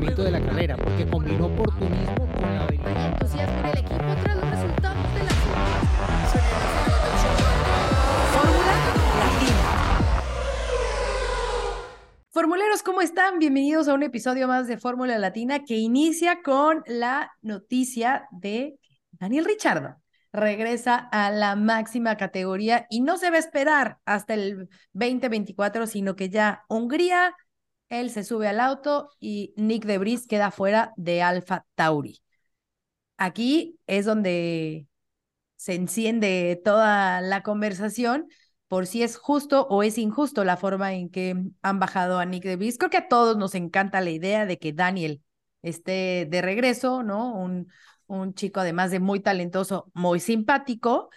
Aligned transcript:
funcionamiento 0.00 0.24
de 0.24 0.30
la 0.30 0.40
carrera, 0.40 0.76
porque 0.76 1.06
combinó 1.06 1.46
oportunismo 1.46 2.26
con 2.32 2.42
la 2.42 2.64
habilidad. 2.64 3.12
entusiasmo 3.12 3.58
en 3.58 3.66
el 3.66 3.78
equipo 3.78 4.16
tras 4.22 4.36
los 4.36 4.50
resultados 4.50 5.14
de 5.14 5.24
la 5.24 5.30
Fórmula 8.32 8.74
Latina. 9.20 9.56
Formuleros, 12.30 12.82
¿cómo 12.82 13.02
están? 13.02 13.38
Bienvenidos 13.38 13.88
a 13.88 13.94
un 13.94 14.02
episodio 14.02 14.48
más 14.48 14.68
de 14.68 14.78
Fórmula 14.78 15.18
Latina 15.18 15.64
que 15.64 15.76
inicia 15.76 16.40
con 16.42 16.82
la 16.86 17.32
noticia 17.42 18.26
de 18.30 18.78
Daniel 19.12 19.44
Richardo. 19.44 19.96
Regresa 20.32 20.96
a 20.96 21.30
la 21.30 21.56
máxima 21.56 22.16
categoría 22.16 22.86
y 22.88 23.00
no 23.00 23.18
se 23.18 23.30
va 23.30 23.36
a 23.36 23.40
esperar 23.40 23.98
hasta 24.06 24.34
el 24.34 24.68
2024, 24.92 25.86
sino 25.88 26.14
que 26.14 26.30
ya 26.30 26.62
Hungría, 26.68 27.34
él 27.90 28.10
se 28.10 28.24
sube 28.24 28.48
al 28.48 28.60
auto 28.60 29.10
y 29.20 29.52
Nick 29.56 29.84
de 29.84 29.94
Debris 29.94 30.26
queda 30.26 30.50
fuera 30.50 30.92
de 30.96 31.22
Alfa 31.22 31.66
Tauri. 31.74 32.20
Aquí 33.18 33.78
es 33.86 34.06
donde 34.06 34.86
se 35.56 35.74
enciende 35.74 36.60
toda 36.64 37.20
la 37.20 37.42
conversación 37.42 38.28
por 38.68 38.86
si 38.86 39.02
es 39.02 39.16
justo 39.16 39.66
o 39.68 39.82
es 39.82 39.98
injusto 39.98 40.44
la 40.44 40.56
forma 40.56 40.94
en 40.94 41.10
que 41.10 41.36
han 41.62 41.78
bajado 41.80 42.18
a 42.18 42.24
Nick 42.24 42.44
DeVries. 42.44 42.78
Creo 42.78 42.90
que 42.90 42.96
a 42.98 43.08
todos 43.08 43.36
nos 43.36 43.54
encanta 43.54 44.00
la 44.00 44.10
idea 44.10 44.46
de 44.46 44.58
que 44.58 44.72
Daniel 44.72 45.22
esté 45.62 46.26
de 46.30 46.40
regreso, 46.40 47.02
¿no? 47.02 47.34
Un, 47.34 47.68
un 48.06 48.34
chico 48.34 48.60
además 48.60 48.90
de 48.90 49.00
muy 49.00 49.20
talentoso, 49.20 49.90
muy 49.92 50.20
simpático, 50.20 51.10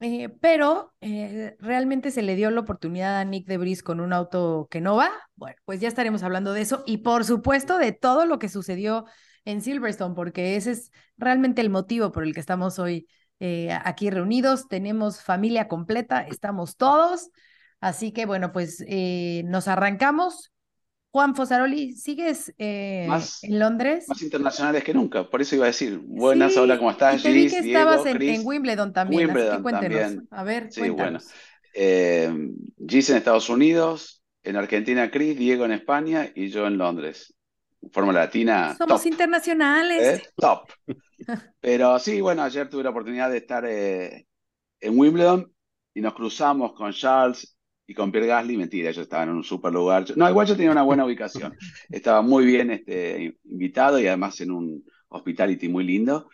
eh, 0.00 0.30
pero 0.40 0.94
eh, 1.02 1.56
realmente 1.60 2.10
se 2.10 2.22
le 2.22 2.34
dio 2.34 2.50
la 2.50 2.60
oportunidad 2.60 3.18
a 3.18 3.24
Nick 3.24 3.46
DeVries 3.46 3.82
con 3.82 4.00
un 4.00 4.12
auto 4.12 4.66
que 4.70 4.80
no 4.80 4.96
va. 4.96 5.10
Bueno, 5.36 5.56
pues 5.66 5.80
ya 5.80 5.88
estaremos 5.88 6.22
hablando 6.22 6.54
de 6.54 6.62
eso 6.62 6.82
y 6.86 6.98
por 6.98 7.24
supuesto 7.24 7.76
de 7.76 7.92
todo 7.92 8.24
lo 8.24 8.38
que 8.38 8.48
sucedió 8.48 9.04
en 9.44 9.60
Silverstone, 9.60 10.14
porque 10.14 10.56
ese 10.56 10.72
es 10.72 10.90
realmente 11.18 11.60
el 11.60 11.70
motivo 11.70 12.12
por 12.12 12.24
el 12.24 12.32
que 12.34 12.40
estamos 12.40 12.78
hoy 12.78 13.08
eh, 13.40 13.72
aquí 13.84 14.10
reunidos, 14.10 14.68
tenemos 14.68 15.22
familia 15.22 15.68
completa, 15.68 16.26
estamos 16.26 16.76
todos. 16.76 17.30
Así 17.80 18.12
que 18.12 18.26
bueno, 18.26 18.52
pues 18.52 18.84
nos 19.44 19.68
arrancamos. 19.68 20.49
Juan 21.12 21.34
Fosaroli, 21.34 21.92
¿sigues 21.96 22.54
eh, 22.58 23.06
Más- 23.08 23.40
en 23.42 23.58
Londres? 23.58 24.06
Más 24.06 24.22
internacionales 24.22 24.84
que 24.84 24.94
nunca, 24.94 25.28
por 25.30 25.40
eso 25.40 25.56
iba 25.56 25.64
a 25.64 25.68
decir, 25.68 25.98
buenas, 26.04 26.52
Sí, 26.52 26.58
hola, 26.58 26.78
¿cómo 26.78 26.90
estás? 26.90 27.22
te 27.22 27.32
vi 27.32 27.48
Gis, 27.48 27.48
que 27.48 27.60
Diego, 27.60 27.70
estabas 27.78 28.06
en, 28.06 28.12
Chris? 28.18 28.40
en 28.40 28.46
Wimbledon 28.46 28.92
también, 28.92 29.30
así 29.30 29.48
que 29.48 29.58
Wimbledon 29.58 29.62
cuéntenos. 29.62 30.18
también. 30.18 30.28
A 30.30 30.42
ver, 30.44 30.68
Sí, 30.68 30.90
bueno. 30.90 31.20
cuéntanos. 31.20 31.36
Eh, 31.72 32.32
Gis 32.88 33.10
en 33.10 33.16
Estados 33.18 33.48
Unidos, 33.48 34.22
en 34.42 34.56
Argentina 34.56 35.10
Chris, 35.10 35.38
Diego 35.38 35.64
en 35.64 35.72
España 35.72 36.30
y 36.34 36.48
yo 36.50 36.66
en 36.66 36.78
Londres. 36.78 37.34
Fórmula 37.92 38.20
Latina, 38.20 38.78
Somos 38.78 39.04
top, 39.04 39.06
internacionales. 39.06 40.20
¿eh? 40.20 40.22
Top. 40.36 40.70
Pero 41.60 41.98
sí, 41.98 42.20
bueno, 42.20 42.42
ayer 42.42 42.68
tuve 42.70 42.84
la 42.84 42.90
oportunidad 42.90 43.30
de 43.30 43.38
estar 43.38 43.64
eh, 43.66 44.26
en 44.80 44.98
Wimbledon 44.98 45.52
y 45.94 46.00
nos 46.02 46.14
cruzamos 46.14 46.74
con 46.74 46.92
Charles 46.92 47.56
y 47.90 47.94
con 47.94 48.12
Pierre 48.12 48.28
Gasly. 48.28 48.56
Mentira, 48.56 48.90
ellos 48.90 49.02
estaban 49.02 49.30
en 49.30 49.34
un 49.34 49.42
super 49.42 49.72
lugar. 49.72 50.04
No, 50.16 50.30
igual 50.30 50.46
yo 50.46 50.54
tenía 50.54 50.70
una 50.70 50.84
buena 50.84 51.04
ubicación. 51.04 51.56
Estaba 51.90 52.22
muy 52.22 52.46
bien 52.46 52.70
este, 52.70 53.36
invitado 53.44 53.98
y 53.98 54.06
además 54.06 54.40
en 54.40 54.52
un 54.52 54.84
hospitality 55.08 55.68
muy 55.68 55.82
lindo. 55.82 56.28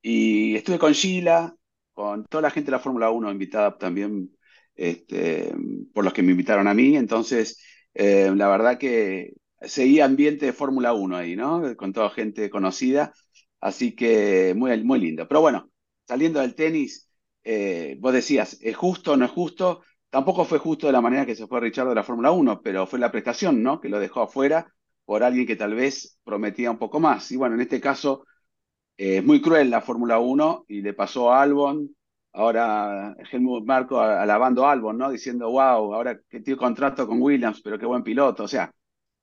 Y 0.00 0.54
estuve 0.54 0.78
con 0.78 0.92
Sheila, 0.92 1.52
con 1.92 2.24
toda 2.26 2.42
la 2.42 2.50
gente 2.50 2.66
de 2.66 2.76
la 2.76 2.78
Fórmula 2.78 3.10
1 3.10 3.32
invitada 3.32 3.76
también 3.76 4.30
este, 4.76 5.52
por 5.92 6.04
los 6.04 6.12
que 6.12 6.22
me 6.22 6.30
invitaron 6.30 6.68
a 6.68 6.74
mí. 6.74 6.96
Entonces, 6.96 7.60
eh, 7.92 8.30
la 8.36 8.48
verdad 8.48 8.78
que 8.78 9.34
seguía 9.62 10.04
ambiente 10.04 10.46
de 10.46 10.52
Fórmula 10.52 10.92
1 10.92 11.16
ahí, 11.16 11.34
¿no? 11.34 11.76
Con 11.76 11.92
toda 11.92 12.10
gente 12.10 12.48
conocida. 12.50 13.12
Así 13.60 13.96
que 13.96 14.54
muy, 14.56 14.80
muy 14.84 15.00
lindo. 15.00 15.26
Pero 15.26 15.40
bueno, 15.40 15.72
saliendo 16.06 16.38
del 16.38 16.54
tenis, 16.54 17.10
eh, 17.42 17.96
vos 17.98 18.12
decías, 18.12 18.58
¿es 18.60 18.76
justo 18.76 19.12
o 19.12 19.16
no 19.16 19.24
es 19.24 19.32
justo? 19.32 19.82
Tampoco 20.10 20.44
fue 20.44 20.58
justo 20.58 20.86
de 20.86 20.92
la 20.92 21.00
manera 21.00 21.24
que 21.26 21.36
se 21.36 21.46
fue 21.46 21.60
Richard 21.60 21.88
de 21.88 21.94
la 21.94 22.02
Fórmula 22.02 22.32
1, 22.32 22.60
pero 22.62 22.86
fue 22.86 22.98
la 22.98 23.12
prestación, 23.12 23.62
¿no? 23.62 23.80
Que 23.80 23.88
lo 23.88 24.00
dejó 24.00 24.22
afuera 24.22 24.72
por 25.04 25.22
alguien 25.22 25.46
que 25.46 25.56
tal 25.56 25.74
vez 25.74 26.18
prometía 26.24 26.70
un 26.70 26.78
poco 26.78 26.98
más. 27.00 27.30
Y 27.32 27.36
bueno, 27.36 27.54
en 27.54 27.60
este 27.62 27.80
caso 27.80 28.26
eh, 28.96 29.18
es 29.18 29.24
muy 29.24 29.40
cruel 29.42 29.70
la 29.70 29.80
Fórmula 29.82 30.18
1 30.18 30.64
y 30.68 30.82
le 30.82 30.94
pasó 30.94 31.32
a 31.32 31.42
Albon, 31.42 31.90
ahora 32.32 33.14
Helmut 33.32 33.64
Marko 33.66 34.00
a- 34.00 34.22
alabando 34.22 34.66
a 34.66 34.72
Albon, 34.72 34.98
¿no? 34.98 35.10
Diciendo, 35.10 35.50
wow, 35.50 35.94
ahora 35.94 36.20
que 36.28 36.40
tiene 36.40 36.58
contrato 36.58 37.06
con 37.06 37.20
Williams, 37.22 37.60
pero 37.62 37.78
qué 37.78 37.86
buen 37.86 38.02
piloto. 38.04 38.44
O 38.44 38.48
sea, 38.48 38.72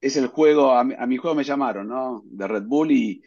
es 0.02 0.18
el 0.18 0.28
juego, 0.28 0.72
a 0.74 0.84
mi, 0.84 0.94
a 0.98 1.06
mi 1.08 1.18
juego 1.18 1.36
me 1.36 1.44
llamaron, 1.44 1.88
¿no? 1.88 2.22
De 2.26 2.48
Red 2.48 2.64
Bull 2.66 2.92
y, 2.92 3.22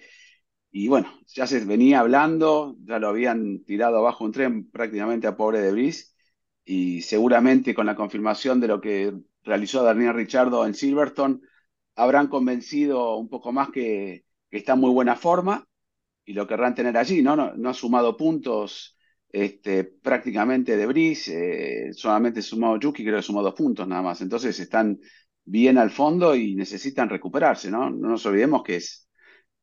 y 0.72 0.88
bueno, 0.88 1.12
ya 1.26 1.46
se 1.46 1.64
venía 1.64 2.00
hablando, 2.00 2.76
ya 2.84 2.98
lo 2.98 3.08
habían 3.08 3.64
tirado 3.64 3.98
abajo 3.98 4.24
un 4.24 4.32
tren 4.32 4.70
prácticamente 4.70 5.26
a 5.26 5.36
pobre 5.36 5.60
de 5.60 5.72
Brice 5.72 6.09
y 6.70 7.02
seguramente 7.02 7.74
con 7.74 7.86
la 7.86 7.96
confirmación 7.96 8.60
de 8.60 8.68
lo 8.68 8.80
que 8.80 9.12
realizó 9.42 9.82
Daniel 9.82 10.14
Ricciardo 10.14 10.64
en 10.66 10.74
Silverstone, 10.74 11.40
habrán 11.96 12.28
convencido 12.28 13.16
un 13.16 13.28
poco 13.28 13.50
más 13.52 13.70
que, 13.70 14.24
está 14.50 14.74
en 14.74 14.80
muy 14.80 14.90
buena 14.92 15.16
forma 15.16 15.66
y 16.24 16.32
lo 16.34 16.46
querrán 16.46 16.74
tener 16.74 16.96
allí, 16.96 17.22
¿no? 17.22 17.36
No, 17.36 17.54
no 17.56 17.70
ha 17.70 17.74
sumado 17.74 18.16
puntos 18.16 18.96
este, 19.30 19.84
prácticamente 19.84 20.76
de 20.76 20.86
Brice, 20.86 21.88
eh, 21.88 21.92
solamente 21.94 22.42
sumado 22.42 22.78
Yuki, 22.78 23.04
creo 23.04 23.16
que 23.16 23.22
sumó 23.22 23.42
dos 23.42 23.54
puntos 23.54 23.88
nada 23.88 24.02
más. 24.02 24.20
Entonces 24.20 24.58
están 24.60 25.00
bien 25.44 25.78
al 25.78 25.90
fondo 25.90 26.36
y 26.36 26.54
necesitan 26.54 27.08
recuperarse, 27.08 27.70
¿no? 27.70 27.90
No 27.90 28.08
nos 28.10 28.26
olvidemos 28.26 28.62
que 28.62 28.76
es 28.76 29.08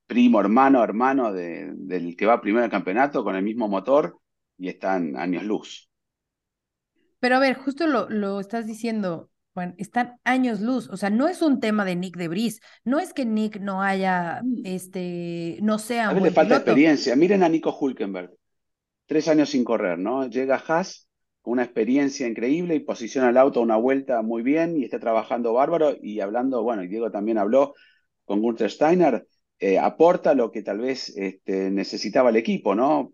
primo, 0.07 0.39
hermano, 0.41 0.83
hermano 0.83 1.33
de- 1.33 1.71
del 1.75 2.15
que 2.17 2.25
va 2.25 2.41
primero 2.41 2.65
al 2.65 2.71
campeonato 2.71 3.23
con 3.23 3.35
el 3.35 3.43
mismo 3.43 3.67
motor 3.69 4.19
y 4.57 4.69
están 4.69 5.17
años 5.17 5.43
luz. 5.43 5.89
Pero 7.19 7.35
a 7.37 7.39
ver, 7.39 7.55
justo 7.57 7.87
lo, 7.87 8.09
lo 8.09 8.39
estás 8.39 8.65
diciendo, 8.67 9.29
Juan, 9.53 9.75
están 9.77 10.19
años 10.23 10.61
luz, 10.61 10.89
o 10.89 10.97
sea, 10.97 11.09
no 11.09 11.27
es 11.27 11.41
un 11.41 11.59
tema 11.59 11.85
de 11.85 11.95
Nick 11.95 12.15
de 12.17 12.23
Debris, 12.23 12.61
no 12.83 12.99
es 12.99 13.13
que 13.13 13.25
Nick 13.25 13.59
no 13.59 13.81
haya, 13.81 14.47
este, 14.63 15.57
no 15.61 15.79
sea 15.79 16.09
A 16.09 16.13
un 16.13 16.21
le 16.23 16.31
falta 16.31 16.55
piloto. 16.55 16.57
experiencia. 16.57 17.15
Miren 17.15 17.43
a 17.43 17.49
Nico 17.49 17.71
Hülkenberg, 17.79 18.31
tres 19.07 19.27
años 19.29 19.49
sin 19.49 19.63
correr, 19.65 19.99
¿no? 19.99 20.27
Llega 20.29 20.55
a 20.57 20.59
Haas 20.67 21.07
con 21.41 21.53
una 21.53 21.63
experiencia 21.63 22.27
increíble 22.27 22.75
y 22.75 22.81
posiciona 22.81 23.29
el 23.29 23.37
auto 23.37 23.59
a 23.61 23.63
una 23.63 23.77
vuelta 23.77 24.21
muy 24.23 24.43
bien 24.43 24.77
y 24.77 24.85
está 24.85 24.99
trabajando 24.99 25.53
bárbaro 25.53 25.95
y 26.01 26.21
hablando, 26.21 26.63
bueno, 26.63 26.83
y 26.83 26.89
Diego 26.89 27.11
también 27.11 27.37
habló 27.39 27.75
con 28.25 28.41
Gunther 28.41 28.71
Steiner, 28.71 29.27
eh, 29.59 29.79
aporta 29.79 30.33
lo 30.35 30.51
que 30.51 30.63
tal 30.63 30.79
vez 30.79 31.09
este, 31.17 31.71
necesitaba 31.71 32.31
el 32.31 32.37
equipo, 32.37 32.75
¿no? 32.75 33.11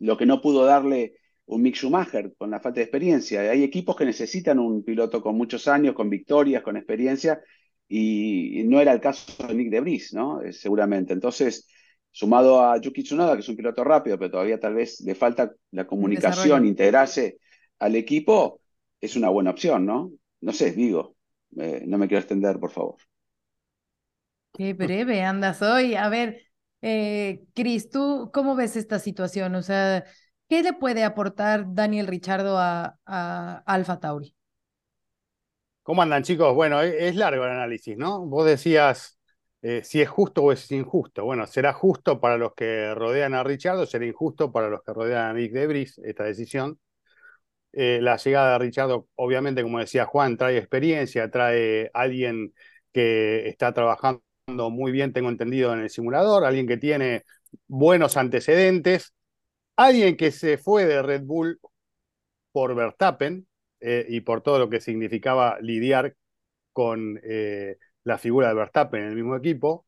Lo 0.00 0.16
que 0.16 0.26
no 0.26 0.42
pudo 0.42 0.64
darle 0.64 1.14
un 1.48 1.62
Mick 1.62 1.76
Schumacher 1.76 2.34
con 2.36 2.50
la 2.50 2.60
falta 2.60 2.80
de 2.80 2.84
experiencia. 2.84 3.40
Hay 3.40 3.62
equipos 3.62 3.96
que 3.96 4.04
necesitan 4.04 4.58
un 4.58 4.84
piloto 4.84 5.22
con 5.22 5.36
muchos 5.36 5.66
años, 5.66 5.94
con 5.94 6.10
victorias, 6.10 6.62
con 6.62 6.76
experiencia, 6.76 7.40
y, 7.88 8.62
no 8.64 8.80
era 8.80 8.92
el 8.92 9.00
caso 9.00 9.46
de 9.46 9.54
Nick 9.54 9.70
de 9.70 9.80
Vries, 9.80 10.12
¿no? 10.12 10.42
Eh, 10.42 10.52
seguramente. 10.52 11.14
Entonces, 11.14 11.66
sumado 12.10 12.62
a 12.62 12.78
Yuki 12.78 13.02
Tsunoda, 13.02 13.34
que 13.34 13.40
es 13.40 13.48
un 13.48 13.56
piloto 13.56 13.82
rápido, 13.82 14.18
pero 14.18 14.30
todavía 14.30 14.60
tal 14.60 14.74
vez 14.74 15.00
le 15.00 15.14
falta 15.14 15.52
la 15.70 15.86
comunicación, 15.86 16.66
integrarse 16.66 17.38
al 17.78 17.96
equipo, 17.96 18.60
es 19.00 19.16
una 19.16 19.30
buena 19.30 19.50
opción, 19.50 19.86
¿no? 19.86 20.12
No 20.40 20.52
sé, 20.52 20.72
digo, 20.72 21.16
eh, 21.56 21.84
no 21.86 21.96
me 21.96 22.08
quiero 22.08 22.20
extender, 22.20 22.58
por 22.58 22.70
favor. 22.70 22.96
Qué 24.52 24.74
breve 24.74 25.22
andas 25.22 25.62
hoy. 25.62 25.94
A 25.94 26.10
ver, 26.10 26.42
eh, 26.82 27.44
Cris, 27.54 27.88
¿tú 27.88 28.30
cómo 28.34 28.54
ves 28.54 28.76
esta 28.76 28.98
situación? 28.98 29.54
O 29.54 29.62
sea, 29.62 30.04
¿qué 30.48 30.62
le 30.62 30.72
puede 30.74 31.04
aportar 31.04 31.74
Daniel 31.74 32.06
Richardo 32.06 32.58
a, 32.58 32.98
a 33.06 33.62
Alfa 33.66 34.00
Tauri? 34.00 34.34
¿Cómo 35.82 36.02
andan, 36.02 36.22
chicos? 36.22 36.54
Bueno, 36.54 36.82
e- 36.82 37.08
es 37.08 37.16
largo 37.16 37.44
el 37.44 37.50
análisis, 37.52 37.96
¿no? 37.96 38.26
Vos 38.26 38.44
decías 38.46 39.18
eh, 39.62 39.82
si 39.84 40.00
es 40.02 40.08
justo 40.08 40.42
o 40.44 40.52
es 40.52 40.70
injusto. 40.70 41.24
Bueno, 41.24 41.46
será 41.46 41.72
justo 41.72 42.20
para 42.20 42.36
los 42.36 42.54
que 42.54 42.94
rodean 42.94 43.34
a 43.34 43.42
Richardo, 43.42 43.86
será 43.86 44.04
injusto 44.06 44.52
para 44.52 44.68
los 44.68 44.82
que 44.82 44.92
rodean 44.92 45.30
a 45.30 45.32
Nick 45.34 45.52
Debris 45.52 45.98
esta 46.04 46.24
decisión. 46.24 46.78
Eh, 47.72 48.00
la 48.02 48.16
llegada 48.16 48.52
de 48.54 48.58
Richardo, 48.60 49.08
obviamente, 49.16 49.62
como 49.62 49.78
decía 49.80 50.06
Juan, 50.06 50.36
trae 50.36 50.58
experiencia, 50.58 51.30
trae 51.30 51.90
alguien 51.94 52.54
que 52.92 53.48
está 53.48 53.72
trabajando 53.74 54.22
muy 54.70 54.92
bien, 54.92 55.12
tengo 55.12 55.28
entendido, 55.28 55.72
en 55.74 55.80
el 55.80 55.90
simulador, 55.90 56.44
alguien 56.44 56.66
que 56.66 56.78
tiene 56.78 57.24
buenos 57.68 58.16
antecedentes, 58.16 59.14
alguien 59.78 60.16
que 60.16 60.32
se 60.32 60.58
fue 60.58 60.84
de 60.84 61.00
Red 61.02 61.22
Bull 61.22 61.60
por 62.52 62.74
Verstappen 62.74 63.46
eh, 63.80 64.04
y 64.08 64.20
por 64.20 64.42
todo 64.42 64.58
lo 64.58 64.68
que 64.68 64.80
significaba 64.80 65.58
lidiar 65.60 66.16
con 66.72 67.20
eh, 67.22 67.76
la 68.02 68.18
figura 68.18 68.48
de 68.48 68.54
Verstappen 68.54 69.02
en 69.02 69.08
el 69.10 69.14
mismo 69.14 69.36
equipo, 69.36 69.86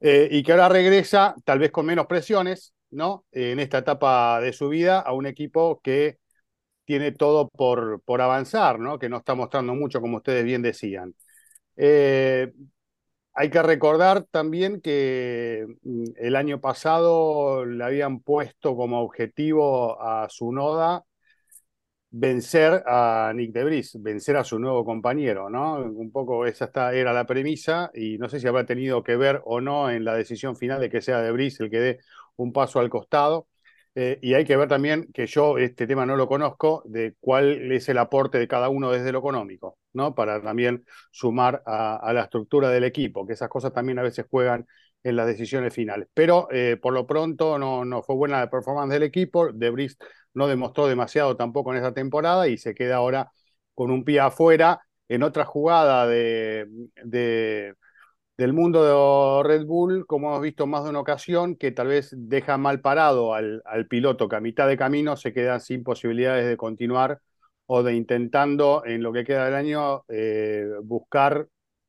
eh, 0.00 0.28
y 0.30 0.42
que 0.42 0.52
ahora 0.52 0.68
regresa, 0.68 1.36
tal 1.44 1.60
vez 1.60 1.70
con 1.70 1.86
menos 1.86 2.06
presiones, 2.06 2.74
¿no? 2.90 3.24
en 3.30 3.60
esta 3.60 3.78
etapa 3.78 4.40
de 4.40 4.52
su 4.52 4.68
vida, 4.68 5.00
a 5.00 5.12
un 5.12 5.26
equipo 5.26 5.80
que 5.82 6.18
tiene 6.84 7.12
todo 7.12 7.48
por, 7.48 8.02
por 8.04 8.20
avanzar, 8.20 8.80
¿no? 8.80 8.98
Que 8.98 9.08
no 9.08 9.18
está 9.18 9.34
mostrando 9.34 9.74
mucho, 9.74 10.00
como 10.00 10.18
ustedes 10.18 10.44
bien 10.44 10.62
decían. 10.62 11.14
Hay 13.34 13.50
que 13.50 13.62
recordar 13.62 14.24
también 14.30 14.80
que 14.80 15.66
mm, 15.82 16.04
el 16.16 16.36
año 16.36 16.60
pasado 16.60 17.64
le 17.64 17.82
habían 17.84 18.20
puesto 18.20 18.76
como 18.76 19.00
objetivo 19.02 20.00
a 20.02 20.28
su 20.28 20.52
noda 20.52 21.04
vencer 22.10 22.82
a 22.86 23.32
Nick 23.34 23.52
Debris, 23.52 23.96
vencer 24.00 24.36
a 24.36 24.44
su 24.44 24.58
nuevo 24.58 24.84
compañero, 24.84 25.48
¿no? 25.48 25.76
Un 25.76 26.12
poco 26.12 26.44
esa 26.46 26.70
era 26.92 27.12
la 27.12 27.26
premisa 27.26 27.90
y 27.94 28.18
no 28.18 28.28
sé 28.28 28.38
si 28.40 28.46
habrá 28.46 28.66
tenido 28.66 29.02
que 29.02 29.16
ver 29.16 29.40
o 29.44 29.60
no 29.60 29.90
en 29.90 30.04
la 30.04 30.14
decisión 30.14 30.56
final 30.56 30.80
de 30.80 30.90
que 30.90 31.00
sea 31.00 31.22
Debris 31.22 31.58
el 31.60 31.70
que 31.70 31.78
dé 31.80 31.98
un 32.36 32.52
paso 32.52 32.80
al 32.80 32.90
costado. 32.90 33.48
Eh, 33.94 34.18
y 34.22 34.32
hay 34.34 34.44
que 34.46 34.56
ver 34.56 34.68
también 34.68 35.12
que 35.12 35.26
yo 35.26 35.58
este 35.58 35.86
tema 35.86 36.06
no 36.06 36.16
lo 36.16 36.26
conozco, 36.26 36.82
de 36.86 37.14
cuál 37.20 37.72
es 37.72 37.88
el 37.88 37.98
aporte 37.98 38.38
de 38.38 38.48
cada 38.48 38.70
uno 38.70 38.90
desde 38.90 39.12
lo 39.12 39.18
económico, 39.18 39.78
¿no? 39.92 40.14
Para 40.14 40.40
también 40.42 40.84
sumar 41.10 41.62
a, 41.66 42.10
la 42.14 42.22
estructura 42.22 42.70
del 42.70 42.84
equipo, 42.84 43.26
que 43.26 43.34
esas 43.34 43.50
cosas 43.50 43.72
también 43.74 43.98
a 43.98 44.02
veces 44.02 44.26
juegan 44.30 44.66
en 45.02 45.16
las 45.16 45.26
decisiones 45.26 45.74
finales. 45.74 46.08
Pero 46.14 46.48
eh, 46.50 46.78
por 46.80 46.94
lo 46.94 47.06
pronto 47.06 47.58
no, 47.58 47.84
no 47.84 48.02
fue 48.02 48.16
buena 48.16 48.40
la 48.40 48.50
performance 48.50 48.92
del 48.92 49.02
equipo, 49.02 49.52
Debris 49.52 49.98
no 50.34 50.46
demostró 50.48 50.86
demasiado 50.86 51.36
tampoco 51.36 51.72
en 51.72 51.78
esa 51.78 51.92
temporada 51.92 52.48
y 52.48 52.56
se 52.56 52.74
queda 52.74 52.96
ahora 52.96 53.30
con 53.74 53.90
un 53.90 54.04
pie 54.04 54.20
afuera 54.20 54.80
en 55.08 55.22
otra 55.22 55.44
jugada 55.44 56.06
de, 56.06 56.66
de 57.04 57.74
del 58.42 58.52
mundo 58.54 58.82
de 59.44 59.48
Red 59.48 59.66
Bull, 59.66 60.04
como 60.04 60.30
hemos 60.30 60.42
visto 60.42 60.66
más 60.66 60.82
de 60.82 60.90
una 60.90 60.98
ocasión, 60.98 61.54
que 61.54 61.70
tal 61.70 61.86
vez 61.86 62.12
deja 62.16 62.58
mal 62.58 62.80
parado 62.80 63.34
al, 63.34 63.62
piloto 63.88 64.28
que 64.28 64.34
a 64.34 64.40
mitad 64.40 64.66
de 64.66 64.76
camino 64.76 65.16
se 65.16 65.32
queda 65.32 65.60
sin 65.60 65.84
posibilidades 65.84 66.46
de 66.48 66.56
continuar 66.56 67.20
o 67.66 67.84
de 67.84 67.94
intentando 67.94 68.82
en 68.84 69.00
lo 69.00 69.12
que 69.12 69.24
queda 69.24 69.44
del 69.44 69.54
año 69.54 70.04
eh, 70.08 70.66
buscar 70.82 71.46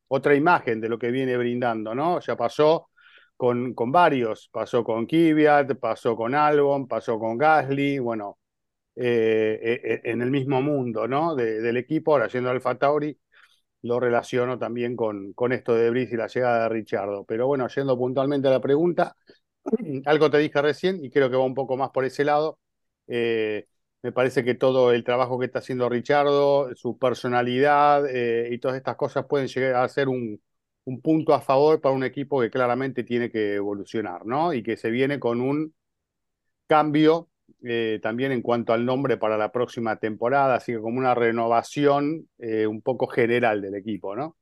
otra 0.07 0.35
imagen 0.35 0.79
de 0.79 0.89
lo 0.89 0.99
que 0.99 1.09
viene 1.09 1.35
brindando, 1.37 1.95
¿no? 1.95 2.19
Ya 2.19 2.37
pasó 2.37 2.89
con, 3.35 3.73
varios, 3.91 4.47
pasó 4.51 4.83
con 4.83 5.07
Kvyat, 5.07 5.73
pasó 5.79 6.15
con 6.15 6.35
Albon, 6.35 6.87
pasó 6.87 7.17
con 7.17 7.35
Gasly, 7.35 7.97
bueno, 7.97 8.37
eh, 8.95 9.81
eh, 9.83 10.01
en 10.03 10.21
el 10.21 10.29
mismo 10.29 10.61
mundo, 10.61 11.07
¿no? 11.07 11.35
del 11.35 11.77
equipo, 11.77 12.11
ahora 12.13 12.27
yendo 12.27 12.51
Alfa 12.51 12.75
Tauri, 12.75 13.17
lo 13.83 13.99
relaciono 13.99 14.59
también 14.59 14.95
con, 14.95 15.33
con 15.33 15.53
esto 15.53 15.75
de 15.75 15.89
Brice 15.91 16.15
y 16.15 16.17
la 16.17 16.27
llegada 16.27 16.63
de 16.63 16.69
Richardo. 16.69 17.25
Pero 17.25 17.47
bueno, 17.47 17.67
yendo 17.69 17.97
puntualmente 17.97 18.47
a 18.47 18.51
la 18.51 18.61
pregunta, 18.61 19.15
algo 20.05 20.31
te 20.31 20.39
dije 20.39 20.61
recién 20.61 21.03
y 21.03 21.11
creo 21.11 21.29
que 21.29 21.37
va 21.37 21.45
un 21.45 21.55
poco 21.55 21.77
más 21.77 21.91
por 21.91 22.05
ese 22.05 22.23
lado. 22.25 22.59
Eh, 23.07 23.67
me 24.01 24.11
parece 24.11 24.43
que 24.43 24.55
todo 24.55 24.91
el 24.91 25.03
trabajo 25.03 25.39
que 25.39 25.45
está 25.45 25.59
haciendo 25.59 25.89
Richardo, 25.89 26.75
su 26.75 26.97
personalidad 26.97 28.05
eh, 28.09 28.49
y 28.51 28.59
todas 28.59 28.77
estas 28.77 28.95
cosas 28.97 29.25
pueden 29.27 29.47
llegar 29.47 29.83
a 29.83 29.89
ser 29.89 30.09
un, 30.09 30.41
un 30.85 31.01
punto 31.01 31.33
a 31.33 31.41
favor 31.41 31.79
para 31.81 31.95
un 31.95 32.03
equipo 32.03 32.41
que 32.41 32.49
claramente 32.49 33.03
tiene 33.03 33.31
que 33.31 33.55
evolucionar, 33.55 34.25
¿no? 34.25 34.53
Y 34.53 34.63
que 34.63 34.77
se 34.77 34.89
viene 34.89 35.19
con 35.19 35.41
un 35.41 35.73
cambio 36.67 37.29
eh, 37.65 37.99
también 38.03 38.33
en 38.33 38.41
cuanto 38.41 38.73
al 38.73 38.85
nombre 38.85 39.15
para 39.15 39.37
la 39.37 39.51
próxima 39.51 39.95
temporada, 39.95 40.55
así 40.55 40.73
que 40.73 40.79
como 40.79 40.99
una 40.99 41.15
renovación 41.15 42.27
eh, 42.37 42.67
un 42.67 42.81
poco 42.81 43.07
general 43.07 43.61
del 43.61 43.75
equipo, 43.75 44.15
¿no? 44.15 44.35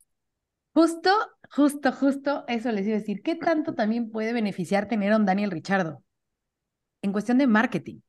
Justo, 0.73 1.12
justo, 1.51 1.91
justo, 1.91 2.45
eso 2.47 2.71
les 2.71 2.88
iba 2.88 2.95
a 2.95 3.00
decir. 3.00 3.21
¿Qué 3.21 3.35
tanto 3.35 3.75
también 3.75 4.09
puede 4.09 4.33
beneficiar 4.33 4.88
tener 4.88 5.13
a 5.13 5.18
un 5.18 5.25
Daniel 5.25 5.51
Richardo? 5.51 6.03
En 7.03 7.12
cuestión 7.12 7.38
de 7.38 7.47
marketing, 7.47 8.00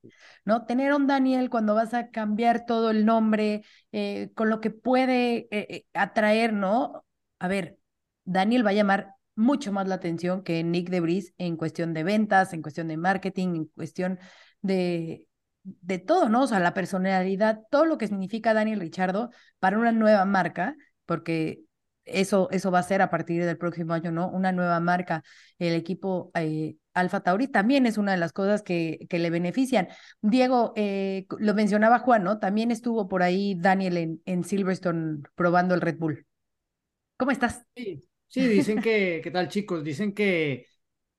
¿no? 0.44 0.64
Tener 0.64 0.92
a 0.92 0.96
un 0.96 1.06
Daniel 1.06 1.50
cuando 1.50 1.74
vas 1.74 1.92
a 1.92 2.10
cambiar 2.10 2.64
todo 2.64 2.90
el 2.90 3.04
nombre, 3.04 3.64
eh, 3.90 4.30
con 4.34 4.48
lo 4.48 4.60
que 4.60 4.70
puede 4.70 5.48
atraer, 5.92 6.52
¿no? 6.52 7.04
A 7.38 7.48
ver, 7.48 7.78
Daniel 8.24 8.64
va 8.64 8.70
a 8.70 8.74
llamar 8.74 9.14
mucho 9.34 9.72
más 9.72 9.88
la 9.88 9.96
atención 9.96 10.42
que 10.42 10.62
Nick 10.62 10.90
Debris 10.90 11.34
en 11.38 11.56
cuestión 11.56 11.94
de 11.94 12.04
ventas, 12.04 12.52
en 12.52 12.62
cuestión 12.62 12.88
de 12.88 12.96
marketing, 12.96 13.48
en 13.54 13.64
cuestión 13.66 14.18
de, 14.62 15.28
de 15.62 15.98
todo, 15.98 16.28
¿no? 16.28 16.42
O 16.44 16.46
sea, 16.46 16.60
la 16.60 16.74
personalidad, 16.74 17.60
todo 17.70 17.84
lo 17.86 17.98
que 17.98 18.08
significa 18.08 18.54
Daniel 18.54 18.80
Richardo 18.80 19.30
para 19.58 19.78
una 19.78 19.92
nueva 19.92 20.24
marca, 20.24 20.76
porque 21.06 21.62
eso, 22.04 22.48
eso 22.50 22.70
va 22.70 22.80
a 22.80 22.82
ser 22.82 23.02
a 23.02 23.10
partir 23.10 23.44
del 23.44 23.58
próximo 23.58 23.92
año, 23.94 24.10
¿no? 24.10 24.28
Una 24.28 24.52
nueva 24.52 24.80
marca. 24.80 25.22
El 25.58 25.74
equipo 25.74 26.30
eh, 26.34 26.76
Alfa 26.94 27.20
Tauri 27.20 27.48
también 27.48 27.86
es 27.86 27.96
una 27.98 28.12
de 28.12 28.18
las 28.18 28.32
cosas 28.32 28.62
que, 28.62 29.06
que 29.08 29.18
le 29.18 29.30
benefician. 29.30 29.88
Diego, 30.20 30.72
eh, 30.76 31.26
lo 31.38 31.54
mencionaba 31.54 32.00
Juan, 32.00 32.24
¿no? 32.24 32.38
También 32.38 32.70
estuvo 32.70 33.08
por 33.08 33.22
ahí 33.22 33.54
Daniel 33.58 33.96
en, 33.96 34.22
en 34.24 34.44
Silverstone 34.44 35.22
probando 35.34 35.74
el 35.74 35.80
Red 35.80 35.98
Bull. 35.98 36.26
¿Cómo 37.16 37.30
estás? 37.30 37.64
Sí, 37.76 38.02
sí 38.26 38.46
dicen 38.48 38.80
que, 38.80 39.20
¿qué 39.22 39.30
tal 39.30 39.48
chicos? 39.48 39.84
Dicen 39.84 40.12
que 40.14 40.66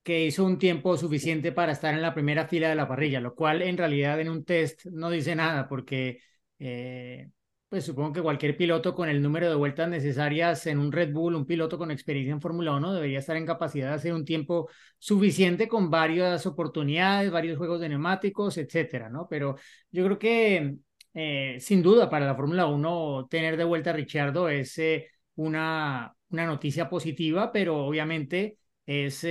que 0.03 0.25
hizo 0.25 0.45
un 0.45 0.59
tiempo 0.59 0.97
suficiente 0.97 1.51
para 1.51 1.71
estar 1.71 1.93
en 1.93 2.01
la 2.01 2.13
primera 2.13 2.47
fila 2.47 2.69
de 2.69 2.75
la 2.75 2.87
parrilla, 2.87 3.21
lo 3.21 3.35
cual 3.35 3.61
en 3.61 3.77
realidad 3.77 4.19
en 4.19 4.29
un 4.29 4.43
test 4.45 4.85
no 4.87 5.09
dice 5.09 5.35
nada 5.35 5.67
porque 5.67 6.19
eh, 6.59 7.29
pues 7.73 7.85
supongo 7.85 8.13
que 8.13 8.21
cualquier 8.21 8.55
piloto 8.55 8.93
con 8.93 9.09
el 9.09 9.19
número 9.19 9.49
de 9.49 9.55
vueltas 9.55 9.89
necesarias 9.89 10.67
en 10.67 10.77
un 10.77 10.91
Red 10.91 11.11
Bull, 11.11 11.33
un 11.33 11.47
piloto 11.47 11.77
con 11.77 11.89
experiencia 11.89 12.31
en 12.31 12.39
Fórmula 12.39 12.73
1 12.73 12.93
debería 12.93 13.17
estar 13.17 13.35
en 13.35 13.47
capacidad 13.47 13.89
de 13.89 13.95
hacer 13.95 14.13
un 14.13 14.25
tiempo 14.25 14.69
suficiente 14.99 15.67
con 15.67 15.89
varias 15.89 16.45
oportunidades, 16.45 17.31
varios 17.31 17.57
juegos 17.57 17.79
de 17.79 17.89
neumáticos, 17.89 18.57
etcétera, 18.59 19.09
¿no? 19.09 19.27
Pero 19.27 19.55
yo 19.89 20.05
creo 20.05 20.19
que 20.19 20.75
eh, 21.15 21.57
sin 21.59 21.81
duda 21.81 22.09
para 22.11 22.27
la 22.27 22.35
Fórmula 22.35 22.67
1 22.67 23.27
tener 23.27 23.57
de 23.57 23.63
vuelta 23.63 23.89
a 23.89 23.93
Ricciardo 23.93 24.49
es 24.49 24.77
eh, 24.77 25.07
una, 25.35 26.13
una 26.29 26.45
noticia 26.45 26.87
positiva, 26.89 27.51
pero 27.51 27.85
obviamente 27.85 28.59
es 28.85 29.23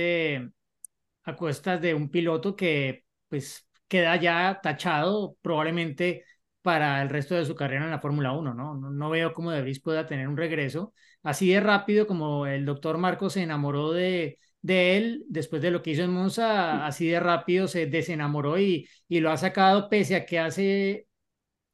a 1.23 1.35
cuestas 1.35 1.81
de 1.81 1.93
un 1.93 2.09
piloto 2.09 2.55
que 2.55 3.03
pues 3.29 3.67
queda 3.87 4.15
ya 4.17 4.59
tachado 4.61 5.37
probablemente 5.41 6.23
para 6.61 7.01
el 7.01 7.09
resto 7.09 7.35
de 7.35 7.45
su 7.45 7.55
carrera 7.55 7.85
en 7.85 7.91
la 7.91 7.99
Fórmula 7.99 8.31
1, 8.31 8.53
¿no? 8.53 8.75
¿no? 8.75 9.09
veo 9.09 9.33
cómo 9.33 9.51
De 9.51 9.79
pueda 9.83 10.05
tener 10.05 10.27
un 10.27 10.37
regreso 10.37 10.93
así 11.23 11.49
de 11.51 11.59
rápido 11.59 12.07
como 12.07 12.47
el 12.47 12.65
doctor 12.65 12.97
Marcos 12.97 13.33
se 13.33 13.41
enamoró 13.43 13.91
de, 13.91 14.39
de 14.61 14.97
él 14.97 15.23
después 15.27 15.61
de 15.61 15.71
lo 15.71 15.81
que 15.81 15.91
hizo 15.91 16.03
en 16.03 16.11
Monza, 16.11 16.85
así 16.85 17.07
de 17.07 17.19
rápido 17.19 17.67
se 17.67 17.85
desenamoró 17.87 18.59
y, 18.59 18.87
y 19.07 19.19
lo 19.19 19.31
ha 19.31 19.37
sacado 19.37 19.89
pese 19.89 20.15
a 20.15 20.25
que 20.25 20.39
hace 20.39 21.07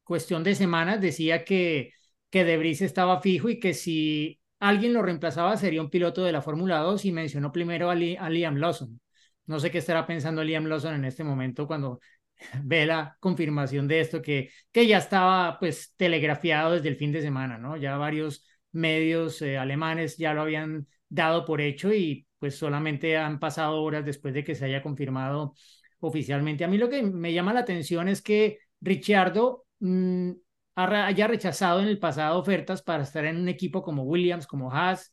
cuestión 0.04 0.42
de 0.44 0.54
semanas 0.54 1.00
decía 1.00 1.44
que, 1.44 1.92
que 2.30 2.44
De 2.44 2.70
estaba 2.70 3.20
fijo 3.20 3.48
y 3.48 3.60
que 3.60 3.74
si 3.74 4.40
alguien 4.58 4.92
lo 4.92 5.02
reemplazaba 5.02 5.56
sería 5.56 5.82
un 5.82 5.90
piloto 5.90 6.24
de 6.24 6.32
la 6.32 6.42
Fórmula 6.42 6.78
2 6.78 7.04
y 7.04 7.12
mencionó 7.12 7.52
primero 7.52 7.90
a, 7.90 7.94
a 7.94 8.30
Liam 8.30 8.56
Lawson. 8.56 9.00
No 9.50 9.58
sé 9.58 9.72
qué 9.72 9.78
estará 9.78 10.06
pensando 10.06 10.44
Liam 10.44 10.66
Lawson 10.66 10.94
en 10.94 11.04
este 11.04 11.24
momento 11.24 11.66
cuando 11.66 12.00
ve 12.62 12.86
la 12.86 13.16
confirmación 13.18 13.88
de 13.88 13.98
esto 13.98 14.22
que, 14.22 14.50
que 14.70 14.86
ya 14.86 14.98
estaba 14.98 15.58
pues 15.58 15.92
telegrafiado 15.96 16.74
desde 16.74 16.88
el 16.88 16.94
fin 16.94 17.10
de 17.10 17.20
semana, 17.20 17.58
¿no? 17.58 17.76
Ya 17.76 17.96
varios 17.96 18.44
medios 18.70 19.42
eh, 19.42 19.58
alemanes 19.58 20.16
ya 20.16 20.34
lo 20.34 20.42
habían 20.42 20.86
dado 21.08 21.44
por 21.44 21.60
hecho 21.60 21.92
y 21.92 22.28
pues 22.38 22.56
solamente 22.56 23.16
han 23.16 23.40
pasado 23.40 23.82
horas 23.82 24.04
después 24.04 24.34
de 24.34 24.44
que 24.44 24.54
se 24.54 24.66
haya 24.66 24.84
confirmado 24.84 25.54
oficialmente. 25.98 26.62
A 26.62 26.68
mí 26.68 26.78
lo 26.78 26.88
que 26.88 27.02
me 27.02 27.32
llama 27.32 27.52
la 27.52 27.60
atención 27.60 28.06
es 28.08 28.22
que 28.22 28.60
Ricciardo 28.80 29.66
mm, 29.80 30.30
haya 30.76 31.26
rechazado 31.26 31.80
en 31.80 31.88
el 31.88 31.98
pasado 31.98 32.38
ofertas 32.38 32.82
para 32.82 33.02
estar 33.02 33.24
en 33.24 33.36
un 33.36 33.48
equipo 33.48 33.82
como 33.82 34.04
Williams, 34.04 34.46
como 34.46 34.72
Haas 34.72 35.12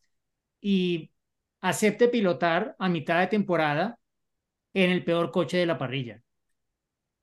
y 0.61 1.11
acepte 1.59 2.07
pilotar 2.07 2.75
a 2.77 2.87
mitad 2.87 3.19
de 3.19 3.27
temporada 3.27 3.97
en 4.73 4.91
el 4.91 5.03
peor 5.03 5.31
coche 5.31 5.57
de 5.57 5.65
la 5.65 5.77
parrilla. 5.77 6.21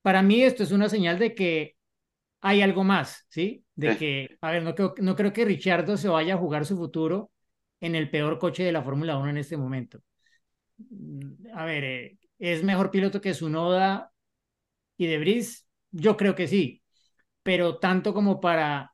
Para 0.02 0.22
mí 0.22 0.42
esto 0.42 0.62
es 0.62 0.72
una 0.72 0.88
señal 0.88 1.18
de 1.18 1.34
que 1.34 1.76
hay 2.40 2.60
algo 2.60 2.84
más, 2.84 3.26
¿sí? 3.30 3.64
De 3.74 3.96
que, 3.96 4.36
a 4.42 4.50
ver, 4.50 4.62
no 4.62 4.74
creo, 4.74 4.94
no 4.98 5.16
creo 5.16 5.32
que 5.32 5.46
Richardo 5.46 5.96
se 5.96 6.08
vaya 6.08 6.34
a 6.34 6.38
jugar 6.38 6.66
su 6.66 6.76
futuro 6.76 7.30
en 7.80 7.94
el 7.94 8.10
peor 8.10 8.38
coche 8.38 8.64
de 8.64 8.72
la 8.72 8.82
Fórmula 8.82 9.16
1 9.16 9.30
en 9.30 9.38
este 9.38 9.56
momento. 9.56 10.00
A 11.54 11.64
ver, 11.64 11.84
eh, 11.84 12.18
¿es 12.38 12.62
mejor 12.62 12.90
piloto 12.90 13.20
que 13.20 13.34
Sunoda 13.34 14.12
y 14.96 15.06
De 15.06 15.46
Yo 15.90 16.16
creo 16.16 16.34
que 16.34 16.48
sí, 16.48 16.82
pero 17.42 17.78
tanto 17.78 18.12
como 18.14 18.40
para 18.40 18.92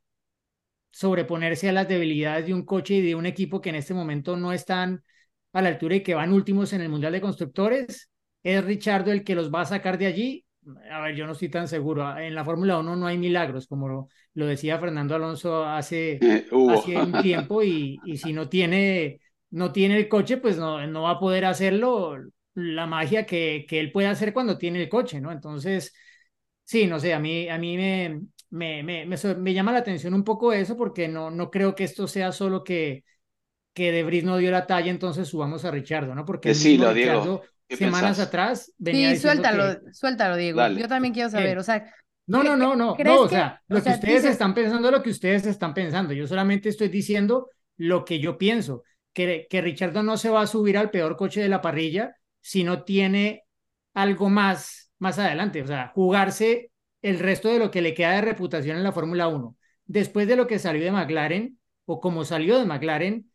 sobreponerse 0.90 1.68
a 1.68 1.72
las 1.72 1.88
debilidades 1.88 2.46
de 2.46 2.54
un 2.54 2.64
coche 2.64 2.94
y 2.94 3.02
de 3.02 3.14
un 3.14 3.26
equipo 3.26 3.60
que 3.60 3.70
en 3.70 3.76
este 3.76 3.94
momento 3.94 4.36
no 4.36 4.52
están 4.52 5.04
a 5.52 5.62
la 5.62 5.68
altura 5.68 5.96
y 5.96 6.02
que 6.02 6.14
van 6.14 6.32
últimos 6.32 6.72
en 6.72 6.80
el 6.80 6.88
Mundial 6.88 7.12
de 7.12 7.20
Constructores, 7.20 8.09
¿Es 8.42 8.64
Richardo 8.64 9.12
el 9.12 9.24
que 9.24 9.34
los 9.34 9.52
va 9.52 9.62
a 9.62 9.66
sacar 9.66 9.98
de 9.98 10.06
allí? 10.06 10.46
A 10.90 11.00
ver, 11.00 11.14
yo 11.14 11.26
no 11.26 11.32
estoy 11.32 11.48
tan 11.48 11.68
seguro. 11.68 12.16
En 12.18 12.34
la 12.34 12.44
Fórmula 12.44 12.78
1 12.78 12.96
no 12.96 13.06
hay 13.06 13.18
milagros, 13.18 13.66
como 13.66 13.88
lo, 14.34 14.46
decía 14.46 14.78
Fernando 14.78 15.14
Alonso 15.14 15.64
hace, 15.64 16.18
un 16.52 17.22
tiempo, 17.22 17.62
y, 17.62 17.98
y, 18.04 18.18
si 18.18 18.32
no 18.32 18.48
tiene, 18.48 19.20
no 19.50 19.72
tiene 19.72 19.96
el 19.96 20.08
coche, 20.08 20.36
pues 20.36 20.56
no, 20.56 20.86
no 20.86 21.02
va 21.02 21.12
a 21.12 21.20
poder 21.20 21.44
hacerlo 21.44 22.16
la 22.54 22.86
magia 22.86 23.26
que, 23.26 23.64
que 23.68 23.80
él 23.80 23.92
puede 23.92 24.08
hacer 24.08 24.32
cuando 24.32 24.58
tiene 24.58 24.82
el 24.82 24.88
coche, 24.88 25.20
¿no? 25.20 25.32
Entonces, 25.32 25.94
sí, 26.64 26.86
no 26.86 27.00
sé, 27.00 27.14
a 27.14 27.18
mí, 27.18 27.48
a 27.48 27.58
mí 27.58 27.76
me, 27.76 28.22
me, 28.50 28.82
me, 28.82 29.06
me, 29.06 29.54
llama 29.54 29.72
la 29.72 29.78
atención 29.78 30.14
un 30.14 30.24
poco 30.24 30.52
eso, 30.52 30.76
porque 30.76 31.08
no, 31.08 31.30
no 31.30 31.50
creo 31.50 31.74
que 31.74 31.84
esto 31.84 32.06
sea 32.06 32.32
solo 32.32 32.64
que 32.64 33.04
que 33.72 33.92
De 33.92 34.02
Vries 34.02 34.24
no 34.24 34.36
dio 34.36 34.50
la 34.50 34.66
talla, 34.66 34.90
entonces 34.90 35.28
subamos 35.28 35.64
a 35.64 35.70
Richardo, 35.70 36.14
¿no? 36.14 36.24
Porque 36.24 36.50
Decilo, 36.50 36.92
Diego. 36.92 37.12
Richardo, 37.12 37.42
¿Qué 37.42 37.48
semanas 37.76 38.10
pensás? 38.16 38.26
atrás 38.28 38.72
venía 38.78 39.10
Sí, 39.14 39.20
suéltalo, 39.22 39.80
que- 39.84 39.92
suéltalo, 39.94 40.36
Diego. 40.36 40.60
Dale. 40.60 40.80
Yo 40.80 40.88
también 40.88 41.14
quiero 41.14 41.30
saber, 41.30 41.58
o 41.58 41.62
sea, 41.62 41.92
No, 42.26 42.42
no, 42.42 42.56
no, 42.56 42.76
no, 42.76 42.94
¿Crees 42.94 43.08
no, 43.16 43.22
o 43.22 43.28
que- 43.28 43.34
sea, 43.34 43.60
o 43.68 43.74
lo 43.74 43.76
que 43.80 43.82
sea, 43.84 43.94
ustedes 43.94 44.14
dices- 44.22 44.30
están 44.32 44.54
pensando 44.54 44.88
es 44.88 44.92
lo 44.94 45.02
que 45.02 45.10
ustedes 45.10 45.46
están 45.46 45.74
pensando. 45.74 46.12
Yo 46.12 46.26
solamente 46.26 46.68
estoy 46.68 46.88
diciendo 46.88 47.48
lo 47.76 48.04
que 48.04 48.20
yo 48.20 48.38
pienso, 48.38 48.84
que, 49.12 49.46
que 49.50 49.60
Richardo 49.60 50.02
no 50.02 50.16
se 50.16 50.28
va 50.30 50.42
a 50.42 50.46
subir 50.46 50.78
al 50.78 50.90
peor 50.90 51.16
coche 51.16 51.40
de 51.40 51.48
la 51.48 51.60
parrilla 51.60 52.14
si 52.40 52.62
no 52.62 52.84
tiene 52.84 53.44
algo 53.94 54.28
más 54.30 54.92
más 54.98 55.18
adelante, 55.18 55.62
o 55.62 55.66
sea, 55.66 55.88
jugarse 55.94 56.70
el 57.00 57.18
resto 57.18 57.48
de 57.48 57.58
lo 57.58 57.70
que 57.70 57.80
le 57.80 57.94
queda 57.94 58.12
de 58.12 58.20
reputación 58.20 58.76
en 58.76 58.82
la 58.84 58.92
Fórmula 58.92 59.28
1. 59.28 59.56
Después 59.86 60.28
de 60.28 60.36
lo 60.36 60.46
que 60.46 60.58
salió 60.58 60.84
de 60.84 60.92
McLaren 60.92 61.58
o 61.86 62.00
como 62.00 62.22
salió 62.26 62.58
de 62.58 62.66
McLaren, 62.66 63.30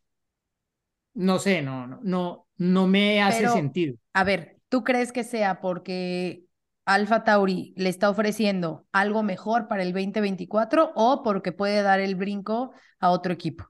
no 1.15 1.39
sé, 1.39 1.61
no, 1.63 1.87
no, 1.87 1.99
no, 2.03 2.44
no 2.57 2.87
me 2.87 3.21
hace 3.21 3.39
Pero- 3.39 3.53
sentido. 3.53 3.95
a 4.13 4.23
ver, 4.23 4.57
¿tú 4.69 4.83
crees 4.83 5.11
que 5.11 5.23
sea 5.23 5.61
porque 5.61 6.43
Alfa 6.85 7.23
Tauri 7.23 7.73
le 7.77 7.89
está 7.89 8.09
ofreciendo 8.09 8.85
algo 8.91 9.23
mejor 9.23 9.67
para 9.67 9.83
el 9.83 9.91
2024 9.93 10.91
o 10.95 11.23
porque 11.23 11.51
puede 11.51 11.81
dar 11.81 11.99
el 11.99 12.15
brinco 12.15 12.71
a 12.99 13.09
otro 13.09 13.33
equipo? 13.33 13.65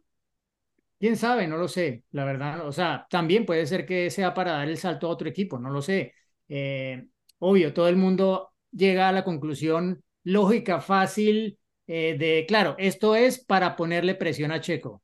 Quién 1.00 1.18
sabe, 1.18 1.48
no 1.48 1.58
lo 1.58 1.68
sé, 1.68 2.04
la 2.12 2.24
verdad. 2.26 2.66
O 2.68 2.72
sea, 2.72 3.06
también 3.10 3.46
puede 3.46 3.66
ser 3.66 3.86
que 3.86 4.10
sea 4.10 4.34
para 4.34 4.54
dar 4.54 4.68
el 4.70 4.78
salto 4.78 5.08
a 5.08 5.10
otro 5.12 5.28
equipo, 5.30 5.60
no 5.60 5.70
lo 5.70 5.82
sé. 5.82 6.14
Eh, 6.48 7.08
obvio, 7.40 7.74
todo 7.74 7.88
el 7.90 7.98
mundo 7.98 8.54
llega 8.72 9.10
a 9.10 9.12
la 9.12 9.24
conclusión 9.24 10.04
lógica, 10.24 10.82
fácil, 10.82 11.60
eh, 11.88 12.16
de, 12.18 12.46
claro, 12.48 12.76
esto 12.80 13.16
es 13.16 13.44
para 13.44 13.76
ponerle 13.76 14.16
presión 14.16 14.52
a 14.52 14.62
Checo. 14.62 15.04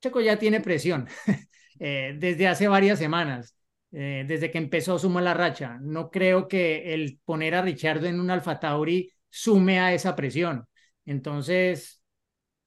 Checo 0.00 0.20
ya 0.20 0.38
tiene 0.38 0.60
presión 0.60 1.08
eh, 1.78 2.14
desde 2.18 2.48
hace 2.48 2.68
varias 2.68 2.98
semanas, 2.98 3.56
eh, 3.92 4.24
desde 4.26 4.50
que 4.50 4.58
empezó 4.58 4.98
su 4.98 5.10
mala 5.10 5.34
racha. 5.34 5.78
No 5.80 6.10
creo 6.10 6.48
que 6.48 6.94
el 6.94 7.20
poner 7.24 7.54
a 7.54 7.62
Richardo 7.62 8.06
en 8.06 8.20
un 8.20 8.30
Alfa 8.30 8.60
Tauri 8.60 9.10
sume 9.28 9.80
a 9.80 9.92
esa 9.94 10.16
presión. 10.16 10.66
Entonces, 11.06 12.02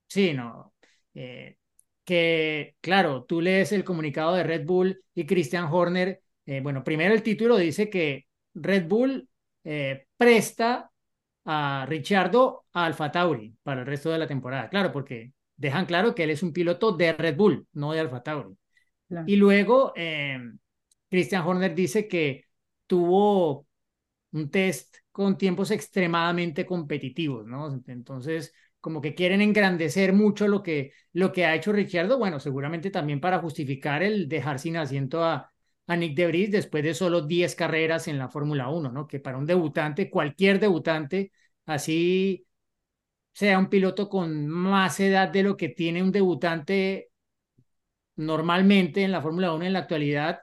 sí, 0.08 0.34
no. 0.34 0.74
eh, 1.14 1.58
que, 2.06 2.76
claro, 2.82 3.26
tú 3.26 3.42
lees 3.42 3.72
el 3.74 3.84
comunicado 3.84 4.36
de 4.36 4.44
Red 4.44 4.66
Bull 4.66 5.02
y 5.14 5.26
Christian 5.26 5.66
Horner. 5.72 6.22
bueno, 6.64 6.84
primero 6.84 7.14
el 7.14 7.24
título 7.24 7.58
dice 7.58 7.90
que 7.90 8.28
Red 8.54 8.88
Bull 8.88 9.30
presta 10.18 10.92
a 11.46 11.86
Richardo 11.88 12.66
a 12.74 12.86
Alfa 12.86 13.12
Tauri 13.12 13.56
para 13.64 13.82
el 13.82 13.88
resto 13.88 14.10
de 14.12 14.20
la 14.20 14.28
temporada. 14.28 14.70
Claro, 14.70 14.92
porque 14.92 15.32
dejan 15.56 15.86
claro 15.86 16.14
que 16.16 16.24
él 16.24 16.30
es 16.32 16.44
un 16.44 16.54
piloto 16.54 16.92
de 16.92 17.14
Red 17.14 17.36
Bull, 17.38 17.68
no 17.74 17.92
de 17.94 18.00
Alfa 18.02 18.22
Tauri. 18.24 18.56
Y 19.26 19.36
luego 19.36 19.94
eh, 19.96 20.38
Christian 21.10 21.46
Horner 21.46 21.74
dice 21.76 22.08
que 22.08 22.46
tuvo 22.86 23.68
un 24.32 24.50
test 24.50 24.98
con 25.12 25.38
tiempos 25.38 25.72
extremadamente 25.72 26.66
competitivos, 26.66 27.46
¿no? 27.46 27.82
Entonces, 27.88 28.54
como 28.80 29.02
que 29.02 29.16
quieren 29.16 29.42
engrandecer 29.42 30.14
mucho 30.14 30.48
lo 30.48 30.62
que, 30.64 30.92
lo 31.14 31.32
que 31.32 31.46
ha 31.46 31.56
hecho 31.56 31.72
Ricciardo, 31.74 32.18
bueno, 32.20 32.40
seguramente 32.40 32.92
también 32.92 33.20
para 33.20 33.40
justificar 33.40 34.04
el 34.04 34.28
dejar 34.30 34.60
sin 34.60 34.78
asiento 34.78 35.24
a, 35.24 35.52
a 35.88 35.96
Nick 35.96 36.16
de 36.16 36.28
Vries 36.28 36.52
después 36.52 36.84
de 36.84 36.94
solo 36.94 37.22
10 37.22 37.56
carreras 37.56 38.08
en 38.08 38.18
la 38.20 38.30
Fórmula 38.30 38.70
1, 38.70 38.92
¿no? 38.92 39.08
Que 39.08 39.20
para 39.20 39.38
un 39.38 39.46
debutante, 39.46 40.10
cualquier 40.10 40.60
debutante, 40.60 41.32
así 41.66 42.46
sea 43.34 43.60
un 43.60 43.70
piloto 43.70 44.10
con 44.10 44.48
más 44.48 45.00
edad 45.00 45.30
de 45.30 45.44
lo 45.44 45.58
que 45.58 45.70
tiene 45.70 46.04
un 46.04 46.12
debutante 46.12 47.12
normalmente 48.18 49.04
en 49.04 49.12
la 49.12 49.22
Fórmula 49.22 49.54
1 49.54 49.66
en 49.66 49.74
la 49.74 49.80
actualidad, 49.80 50.40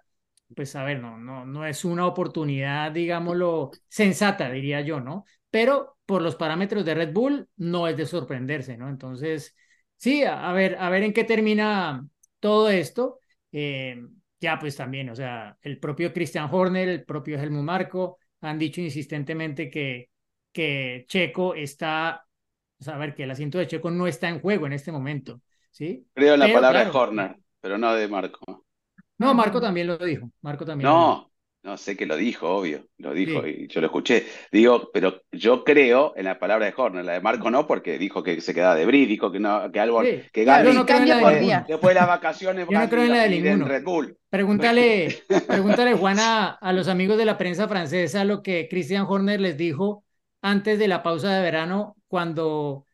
pues 0.55 0.77
a 0.77 0.85
ver, 0.85 1.01
no, 1.01 1.19
no, 1.19 1.45
no 1.47 1.67
es 1.67 1.85
una 1.85 2.07
oportunidad, 2.07 2.93
digámoslo, 2.93 3.71
sensata, 3.89 4.51
diría 4.51 4.81
yo, 4.83 5.01
¿no? 5.01 5.25
Pero 5.51 5.97
por 6.07 6.23
los 6.23 6.37
parámetros 6.37 6.85
de 6.85 6.95
Red 6.95 7.13
Bull 7.13 7.49
no 7.57 7.89
es 7.89 7.97
de 7.97 8.07
sorprenderse, 8.07 8.77
¿no? 8.77 8.89
Entonces, 8.89 9.55
sí, 9.97 10.23
a, 10.25 10.49
a 10.51 10.53
ver, 10.53 10.77
a 10.79 10.91
ver 10.91 11.03
en 11.03 11.13
qué 11.13 11.25
termina 11.25 12.07
todo 12.41 12.69
esto. 12.71 13.21
Eh, 13.53 13.97
ya 14.41 14.59
pues 14.59 14.77
también, 14.77 15.09
o 15.11 15.15
sea, 15.17 15.57
el 15.63 15.79
propio 15.79 16.13
Christian 16.13 16.49
Horner, 16.53 16.89
el 16.89 17.05
propio 17.05 17.39
Helmut 17.39 17.63
Marco 17.65 18.19
han 18.41 18.59
dicho 18.59 18.81
insistentemente 18.81 19.71
que, 19.71 20.11
que 20.53 21.05
Checo 21.09 21.55
está, 21.55 22.27
o 22.79 22.85
sea, 22.85 22.95
a 22.97 22.99
ver, 22.99 23.15
que 23.15 23.25
el 23.25 23.31
asiento 23.31 23.59
de 23.59 23.67
Checo 23.67 23.91
no 23.91 24.07
está 24.07 24.29
en 24.29 24.41
juego 24.41 24.67
en 24.67 24.75
este 24.75 24.93
momento, 24.93 25.41
¿sí? 25.71 26.07
Creo 26.13 26.35
en 26.35 26.41
la 26.41 26.51
Pero, 26.51 26.53
palabra 26.53 26.81
de 26.85 26.91
claro, 26.91 26.99
Horner, 26.99 27.37
pero 27.65 27.79
no 27.79 27.95
de 27.95 28.07
Marco. 28.09 28.67
No, 29.17 29.33
Marco 29.33 29.59
también 29.59 29.87
lo 29.87 29.97
dijo. 29.97 30.29
Marco 30.43 30.67
también. 30.67 30.87
No, 30.87 31.31
no 31.63 31.79
sé 31.79 31.97
que 31.97 32.05
lo 32.05 32.15
dijo, 32.15 32.47
obvio, 32.47 32.87
lo 32.99 33.15
dijo 33.15 33.43
Sí. 33.43 33.55
y 33.61 33.69
yo 33.69 33.81
lo 33.81 33.87
escuché. 33.87 34.27
Digo, 34.53 34.91
pero 34.93 35.23
yo 35.33 35.65
creo 35.65 36.13
en 36.15 36.27
la 36.27 36.39
palabra 36.39 36.67
de 36.67 36.75
Horner, 36.77 37.07
la 37.07 37.15
de 37.15 37.23
Marco 37.23 37.51
no, 37.51 37.67
porque 37.67 37.97
dijo 37.97 38.23
que 38.23 38.43
se 38.43 38.53
quedaba 38.53 38.75
de 38.75 38.85
Brie, 38.85 39.07
dijo 39.07 39.33
que 39.33 39.41
no, 39.41 39.73
que 39.73 39.81
Albon, 39.81 40.05
Sí. 40.05 40.21
que 40.31 40.45
no 40.45 40.85
cambia 40.85 41.19
por 41.21 41.39
día. 41.39 41.65
después 41.67 41.95
de 41.95 42.01
las 42.01 42.09
vacaciones 42.09 42.67
Yo 42.69 42.79
no 42.79 42.89
creo 42.91 43.05
en 43.05 43.11
la 43.13 43.23
de 43.23 43.29
ninguno. 43.31 43.67
Red 43.67 43.83
Bull. 43.83 44.19
Pregúntale, 44.29 45.23
pregúntale, 45.49 45.95
Juana, 45.95 46.59
a 46.61 46.73
los 46.75 46.89
amigos 46.89 47.17
de 47.17 47.25
la 47.25 47.39
prensa 47.39 47.67
francesa 47.67 48.25
lo 48.25 48.43
que 48.43 48.69
Christian 48.69 49.07
Horner 49.09 49.41
les 49.41 49.57
dijo 49.57 50.05
antes 50.43 50.79
de 50.79 50.87
la 50.87 51.03
pausa 51.03 51.33
de 51.35 51.41
verano, 51.43 51.97
cuando 52.09 52.85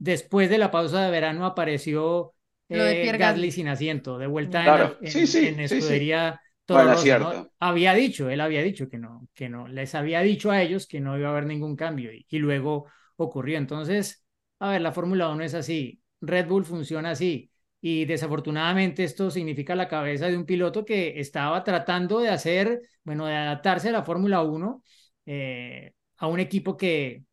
después 0.00 0.50
de 0.50 0.58
la 0.58 0.72
pausa 0.72 1.04
de 1.04 1.12
verano 1.12 1.46
apareció 1.46 2.34
Lo 2.70 2.84
de 2.84 2.96
eh, 2.96 2.96
Pierre 2.96 3.18
Gasly 3.18 3.50
Gasly. 3.50 3.52
sin 3.52 3.68
asiento, 3.68 4.18
de 4.18 4.26
vuelta 4.26 4.68
en, 4.68 4.76
Claro, 4.76 4.98
en- 5.00 5.26
sí, 5.26 5.26
sí, 5.26 5.40
en 5.42 5.60
sí, 5.64 5.80
sí. 5.82 6.00
escudería 6.00 6.40
Toro 6.66 6.88
Bueno. 7.16 7.50
Había 7.60 7.94
dicho, 7.94 8.28
él 8.30 8.40
había 8.40 8.62
dicho 8.62 8.88
que 8.88 8.98
no, 8.98 9.28
que 9.34 9.48
no, 9.48 9.66
les 9.68 9.94
había 9.94 10.20
dicho 10.20 10.50
a 10.50 10.62
ellos 10.62 10.86
que 10.86 11.00
no 11.00 11.18
iba 11.18 11.28
a 11.28 11.32
haber 11.32 11.46
ningún 11.46 11.76
cambio 11.76 12.12
y, 12.12 12.26
y 12.28 12.38
luego 12.38 12.86
ocurrió. 13.16 13.58
Entonces, 13.58 14.24
a 14.60 14.70
ver, 14.70 14.80
la 14.82 14.92
Fórmula 14.92 15.28
1 15.30 15.42
es 15.44 15.54
así, 15.54 16.00
Red 16.20 16.46
Bull 16.46 16.64
funciona 16.64 17.10
así 17.10 17.50
y 17.80 18.04
desafortunadamente 18.04 19.04
esto 19.04 19.30
significa 19.30 19.74
la 19.74 19.88
cabeza 19.88 20.26
de 20.26 20.36
un 20.36 20.44
piloto 20.46 20.84
que 20.84 21.18
estaba 21.20 21.64
tratando 21.64 22.20
de 22.20 22.28
hacer, 22.30 22.80
bueno, 23.04 23.26
de 23.26 23.34
adaptarse 23.36 23.88
a 23.88 23.92
la 23.92 24.02
Fórmula 24.04 24.42
1, 24.42 24.82
eh, 25.26 25.92
a 26.18 26.26
un 26.28 26.40
equipo 26.40 26.76
que, 26.76 27.24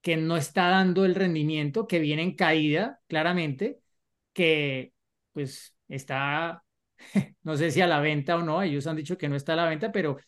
que 0.00 0.16
no 0.16 0.36
está 0.36 0.68
dando 0.70 1.04
el 1.04 1.14
rendimiento, 1.14 1.86
que 1.86 1.98
viene 1.98 2.22
en 2.22 2.36
caída, 2.36 3.00
claramente, 3.08 3.80
que 4.36 4.92
pues 5.32 5.74
está, 5.88 6.62
no 7.42 7.56
sé 7.56 7.70
si 7.70 7.80
a 7.80 7.86
la 7.86 8.00
venta 8.00 8.36
o 8.36 8.42
no, 8.42 8.62
ellos 8.62 8.86
han 8.86 8.96
dicho 8.96 9.16
que 9.16 9.28
no 9.28 9.36
está 9.36 9.54
a 9.54 9.56
la 9.56 9.68
venta, 9.68 9.90
pero 9.90 10.18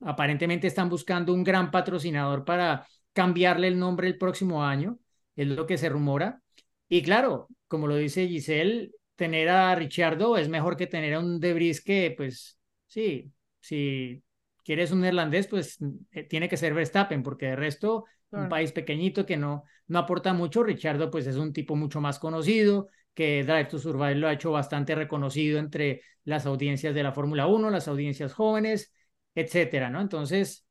aparentemente 0.00 0.66
están 0.66 0.88
buscando 0.88 1.32
un 1.32 1.44
gran 1.44 1.70
patrocinador 1.70 2.44
para 2.44 2.86
cambiarle 3.12 3.68
el 3.68 3.78
nombre 3.78 4.08
el 4.08 4.18
próximo 4.18 4.64
año, 4.64 4.98
es 5.36 5.46
lo 5.46 5.66
que 5.66 5.78
se 5.78 5.88
rumora. 5.88 6.42
Y 6.88 7.02
claro, 7.02 7.48
como 7.68 7.86
lo 7.86 7.94
dice 7.96 8.26
Giselle, 8.26 8.90
tener 9.14 9.48
a 9.48 9.74
Richardo 9.76 10.36
es 10.36 10.48
mejor 10.48 10.76
que 10.76 10.88
tener 10.88 11.14
a 11.14 11.20
un 11.20 11.38
Debris 11.38 11.80
que, 11.80 12.14
pues, 12.16 12.58
sí, 12.88 13.32
si 13.60 14.22
quieres 14.64 14.90
un 14.90 15.00
neerlandés, 15.02 15.46
pues 15.46 15.78
eh, 16.10 16.24
tiene 16.24 16.48
que 16.48 16.56
ser 16.56 16.74
Verstappen, 16.74 17.22
porque 17.22 17.46
de 17.46 17.56
resto, 17.56 18.04
un 18.30 18.48
país 18.48 18.72
pequeñito 18.72 19.24
que 19.24 19.36
no, 19.36 19.64
no 19.86 19.98
aporta 20.00 20.32
mucho. 20.34 20.62
Richardo, 20.64 21.10
pues, 21.10 21.26
es 21.26 21.36
un 21.36 21.52
tipo 21.52 21.76
mucho 21.76 22.00
más 22.00 22.18
conocido, 22.18 22.88
que 23.18 23.42
Drive 23.42 23.64
to 23.64 23.80
Survive 23.80 24.14
lo 24.14 24.28
ha 24.28 24.32
hecho 24.32 24.52
bastante 24.52 24.94
reconocido 24.94 25.58
entre 25.58 26.02
las 26.22 26.46
audiencias 26.46 26.94
de 26.94 27.02
la 27.02 27.10
Fórmula 27.10 27.48
1, 27.48 27.68
las 27.68 27.88
audiencias 27.88 28.32
jóvenes, 28.32 28.92
etcétera, 29.34 29.90
¿no? 29.90 30.00
Entonces, 30.00 30.64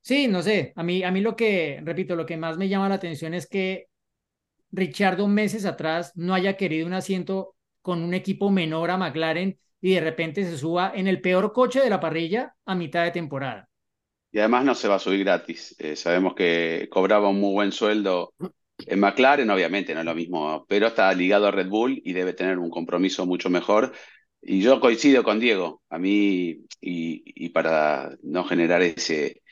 sí, 0.00 0.28
no 0.28 0.40
sé, 0.40 0.72
a 0.76 0.84
mí, 0.84 1.02
a 1.02 1.10
mí 1.10 1.20
lo 1.20 1.34
que, 1.34 1.80
repito, 1.82 2.14
lo 2.14 2.24
que 2.24 2.36
más 2.36 2.56
me 2.56 2.68
llama 2.68 2.88
la 2.88 2.94
atención 2.94 3.34
es 3.34 3.48
que 3.48 3.86
Richardo 4.70 5.26
meses 5.26 5.64
atrás 5.64 6.12
no 6.14 6.34
haya 6.34 6.56
querido 6.56 6.86
un 6.86 6.92
asiento 6.92 7.56
con 7.82 8.04
un 8.04 8.14
equipo 8.14 8.48
menor 8.48 8.92
a 8.92 8.96
McLaren 8.96 9.58
y 9.80 9.94
de 9.94 10.00
repente 10.00 10.44
se 10.44 10.56
suba 10.56 10.92
en 10.94 11.08
el 11.08 11.20
peor 11.20 11.52
coche 11.52 11.80
de 11.80 11.90
la 11.90 11.98
parrilla 11.98 12.54
a 12.64 12.76
mitad 12.76 13.02
de 13.02 13.10
temporada. 13.10 13.68
Y 14.30 14.38
además 14.38 14.64
no 14.64 14.76
se 14.76 14.86
va 14.86 14.94
a 14.96 15.00
subir 15.00 15.24
gratis. 15.24 15.74
Eh, 15.80 15.96
sabemos 15.96 16.36
que 16.36 16.86
cobraba 16.92 17.28
un 17.28 17.40
muy 17.40 17.54
buen 17.54 17.72
sueldo 17.72 18.34
en 18.86 19.00
McLaren, 19.00 19.50
obviamente 19.50 19.94
no 19.94 20.00
es 20.00 20.06
lo 20.06 20.14
mismo, 20.14 20.64
pero 20.68 20.88
está 20.88 21.12
ligado 21.12 21.46
a 21.46 21.50
Red 21.50 21.68
Bull 21.68 22.00
y 22.04 22.12
debe 22.12 22.32
tener 22.32 22.58
un 22.58 22.70
compromiso 22.70 23.26
mucho 23.26 23.50
mejor. 23.50 23.92
Y 24.40 24.60
yo 24.60 24.80
coincido 24.80 25.24
con 25.24 25.40
Diego, 25.40 25.82
a 25.90 25.98
mí, 25.98 26.64
y, 26.80 27.48
para 27.50 28.16
no 28.22 28.44
generar 28.44 28.82
ese, 28.82 29.42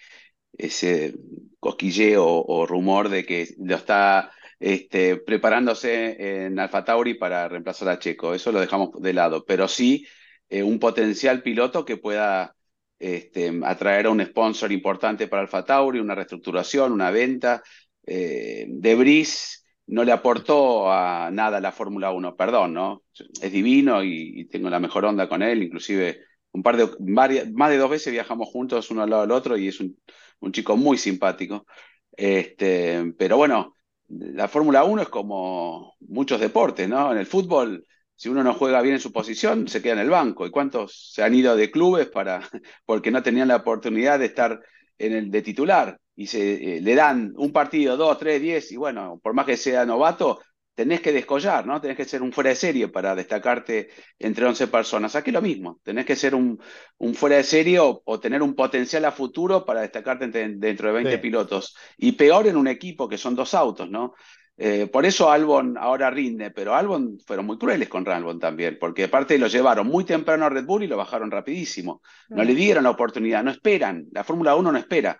ese 0.56 1.14
cosquilleo 1.60 2.24
o 2.26 2.66
rumor 2.66 3.08
de 3.08 3.26
que 3.26 3.48
lo 3.58 3.76
está 3.76 4.30
este, 4.60 5.16
preparándose 5.16 6.46
en 6.46 6.58
Alfa 6.58 6.84
Tauri 6.84 7.14
para 7.14 7.48
reemplazar 7.48 7.88
a 7.88 7.98
Checo, 7.98 8.34
eso 8.34 8.52
lo 8.52 8.60
dejamos 8.60 8.90
de 9.00 9.12
lado, 9.12 9.44
pero 9.44 9.68
sí 9.68 10.06
eh, 10.48 10.62
un 10.62 10.78
potencial 10.78 11.42
piloto 11.42 11.84
que 11.84 11.96
pueda 11.96 12.54
este, 12.98 13.60
atraer 13.64 14.06
a 14.06 14.10
un 14.10 14.24
sponsor 14.24 14.72
importante 14.72 15.28
para 15.28 15.42
Alfa 15.42 15.64
Tauri, 15.64 15.98
una 15.98 16.14
reestructuración, 16.14 16.92
una 16.92 17.10
venta. 17.10 17.62
Eh, 18.06 18.66
de 18.68 18.94
Vries 18.94 19.66
no 19.88 20.04
le 20.04 20.12
aportó 20.12 20.90
a 20.90 21.30
nada 21.30 21.58
a 21.58 21.60
la 21.60 21.72
Fórmula 21.72 22.12
1, 22.12 22.36
perdón, 22.36 22.74
¿no? 22.74 23.04
Es 23.40 23.52
divino 23.52 24.02
y, 24.02 24.46
tengo 24.46 24.70
la 24.70 24.80
mejor 24.80 25.04
onda 25.04 25.28
con 25.28 25.42
él, 25.42 25.62
inclusive 25.62 26.20
un 26.52 26.62
par 26.62 26.76
de, 26.76 26.88
más 27.00 27.70
de 27.70 27.76
dos 27.76 27.90
veces 27.90 28.12
viajamos 28.12 28.48
juntos 28.48 28.90
uno 28.90 29.02
al 29.02 29.10
lado 29.10 29.22
del 29.22 29.32
otro 29.32 29.56
y 29.56 29.68
es 29.68 29.80
un, 29.80 29.98
un 30.40 30.52
chico 30.52 30.76
muy 30.76 30.98
simpático. 30.98 31.66
Este, 32.12 33.12
pero 33.18 33.36
bueno, 33.36 33.76
la 34.08 34.48
Fórmula 34.48 34.84
1 34.84 35.02
es 35.02 35.08
como 35.08 35.94
muchos 36.00 36.40
deportes, 36.40 36.88
¿no? 36.88 37.12
En 37.12 37.18
el 37.18 37.26
fútbol, 37.26 37.86
si 38.14 38.28
uno 38.28 38.42
no 38.42 38.54
juega 38.54 38.80
bien 38.82 38.94
en 38.94 39.00
su 39.00 39.12
posición, 39.12 39.68
se 39.68 39.82
queda 39.82 39.94
en 39.94 39.98
el 40.00 40.10
banco. 40.10 40.46
¿Y 40.46 40.50
cuántos 40.50 41.12
se 41.12 41.22
han 41.22 41.34
ido 41.34 41.56
de 41.56 41.70
clubes 41.70 42.08
para, 42.08 42.40
porque 42.86 43.10
no 43.10 43.22
tenían 43.22 43.48
la 43.48 43.56
oportunidad 43.56 44.18
de 44.18 44.26
estar 44.26 44.60
en 44.98 45.12
el 45.12 45.30
de 45.30 45.42
titular? 45.42 46.00
Y 46.16 46.26
se, 46.26 46.78
eh, 46.78 46.80
le 46.80 46.94
dan 46.94 47.34
un 47.36 47.52
partido, 47.52 47.96
dos, 47.96 48.18
tres, 48.18 48.40
diez, 48.40 48.72
y 48.72 48.76
bueno, 48.76 49.20
por 49.22 49.34
más 49.34 49.46
que 49.46 49.56
sea 49.56 49.84
novato, 49.84 50.40
tenés 50.74 51.00
que 51.00 51.12
descollar, 51.12 51.66
¿no? 51.66 51.80
Tenés 51.80 51.96
que 51.96 52.04
ser 52.04 52.22
un 52.22 52.32
fuera 52.32 52.50
de 52.50 52.56
serie 52.56 52.88
para 52.88 53.14
destacarte 53.14 53.88
entre 54.18 54.44
11 54.44 54.66
personas. 54.68 55.16
Aquí 55.16 55.30
lo 55.30 55.40
mismo, 55.40 55.80
tenés 55.82 56.04
que 56.04 56.16
ser 56.16 56.34
un, 56.34 56.60
un 56.98 57.14
fuera 57.14 57.36
de 57.36 57.44
serie 57.44 57.80
o, 57.80 58.02
o, 58.04 58.20
tener 58.20 58.42
un 58.42 58.54
potencial 58.54 59.04
a 59.04 59.12
futuro 59.12 59.64
para 59.64 59.80
destacarte 59.80 60.24
entre, 60.24 60.48
dentro 60.48 60.88
de 60.88 60.94
20 60.94 61.12
sí. 61.12 61.18
pilotos. 61.18 61.76
Y 61.96 62.12
peor 62.12 62.46
en 62.46 62.56
un 62.56 62.68
equipo 62.68 63.08
que 63.08 63.18
son 63.18 63.34
dos 63.34 63.54
autos, 63.54 63.90
¿no? 63.90 64.14
Eh, 64.58 64.86
por 64.86 65.04
eso 65.04 65.30
Albon 65.30 65.76
ahora 65.76 66.10
rinde, 66.10 66.50
pero 66.50 66.74
Albon 66.74 67.18
fueron 67.26 67.44
muy 67.44 67.58
crueles 67.58 67.88
con 67.90 68.08
Albon 68.08 68.38
también, 68.38 68.78
porque 68.80 69.04
aparte 69.04 69.38
lo 69.38 69.48
llevaron 69.48 69.86
muy 69.86 70.04
temprano 70.04 70.46
a 70.46 70.48
Red 70.48 70.64
Bull 70.64 70.82
y 70.82 70.86
lo 70.86 70.96
bajaron 70.96 71.30
rapidísimo. 71.30 72.00
No 72.30 72.42
le 72.42 72.54
dieron 72.54 72.84
la 72.84 72.90
oportunidad, 72.90 73.44
no 73.44 73.50
esperan. 73.50 74.06
La 74.12 74.24
Fórmula 74.24 74.56
1 74.56 74.72
no 74.72 74.78
espera, 74.78 75.18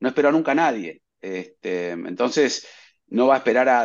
no 0.00 0.08
esperó 0.08 0.32
nunca 0.32 0.52
a 0.52 0.56
nadie. 0.56 1.02
Este, 1.20 1.90
entonces, 1.90 2.66
no 3.08 3.26
va 3.26 3.34
a 3.34 3.38
esperar 3.38 3.68
a, 3.68 3.82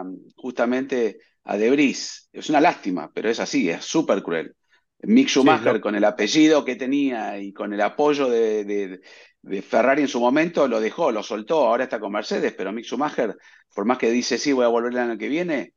a, 0.00 0.04
justamente 0.36 1.18
a 1.44 1.56
Debris. 1.56 2.28
Es 2.32 2.48
una 2.50 2.60
lástima, 2.60 3.10
pero 3.12 3.28
es 3.30 3.40
así, 3.40 3.68
es 3.68 3.84
súper 3.84 4.22
cruel. 4.22 4.54
Mick 5.00 5.28
Schumacher, 5.28 5.76
sí, 5.76 5.80
con 5.80 5.94
el 5.94 6.04
apellido 6.04 6.64
que 6.64 6.76
tenía 6.76 7.38
y 7.38 7.52
con 7.52 7.72
el 7.72 7.80
apoyo 7.80 8.28
de, 8.28 8.64
de, 8.64 9.00
de, 9.42 9.62
Ferrari 9.62 10.02
en 10.02 10.08
su 10.08 10.18
momento, 10.18 10.66
lo 10.66 10.80
dejó, 10.80 11.12
lo 11.12 11.22
soltó, 11.22 11.66
ahora 11.66 11.84
está 11.84 12.00
con 12.00 12.10
Mercedes, 12.10 12.52
pero 12.56 12.72
Mick 12.72 12.84
Schumacher, 12.84 13.36
por 13.74 13.84
más 13.84 13.98
que 13.98 14.10
dice 14.10 14.38
sí, 14.38 14.52
voy 14.52 14.64
a 14.64 14.68
volver 14.68 14.92
el 14.92 14.98
año 14.98 15.16
que 15.16 15.28
viene, 15.28 15.74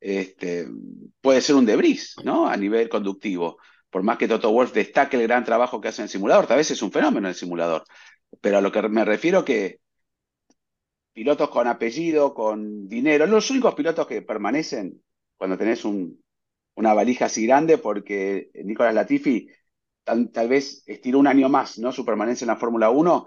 este, 0.00 0.66
puede 1.20 1.40
ser 1.40 1.54
un 1.54 1.64
Debris, 1.64 2.16
¿no? 2.24 2.48
A 2.48 2.56
nivel 2.56 2.88
conductivo. 2.88 3.58
Por 3.88 4.02
más 4.02 4.18
que 4.18 4.26
Toto 4.26 4.50
Wolff 4.50 4.72
destaque 4.72 5.16
el 5.16 5.22
gran 5.22 5.44
trabajo 5.44 5.80
que 5.80 5.88
hace 5.88 6.02
en 6.02 6.04
el 6.04 6.10
simulador, 6.10 6.48
tal 6.48 6.56
vez 6.56 6.70
es 6.72 6.82
un 6.82 6.90
fenómeno 6.90 7.28
el 7.28 7.34
simulador. 7.36 7.84
Pero 8.40 8.58
a 8.58 8.60
lo 8.60 8.72
que 8.72 8.82
me 8.88 9.04
refiero 9.04 9.44
que 9.44 9.80
pilotos 11.12 11.48
con 11.48 11.66
apellido, 11.66 12.34
con 12.34 12.88
dinero, 12.88 13.26
los 13.26 13.50
únicos 13.50 13.74
pilotos 13.74 14.06
que 14.06 14.22
permanecen 14.22 15.02
cuando 15.36 15.56
tenés 15.56 15.84
un, 15.84 16.22
una 16.74 16.94
valija 16.94 17.26
así 17.26 17.46
grande, 17.46 17.78
porque 17.78 18.50
Nicolás 18.64 18.94
Latifi 18.94 19.48
tal, 20.02 20.30
tal, 20.30 20.48
vez 20.48 20.82
estiró 20.86 21.18
un 21.18 21.26
año 21.26 21.48
más 21.48 21.78
¿no? 21.78 21.92
su 21.92 22.04
permanencia 22.04 22.44
en 22.44 22.48
la 22.48 22.56
Fórmula 22.56 22.90
1. 22.90 23.26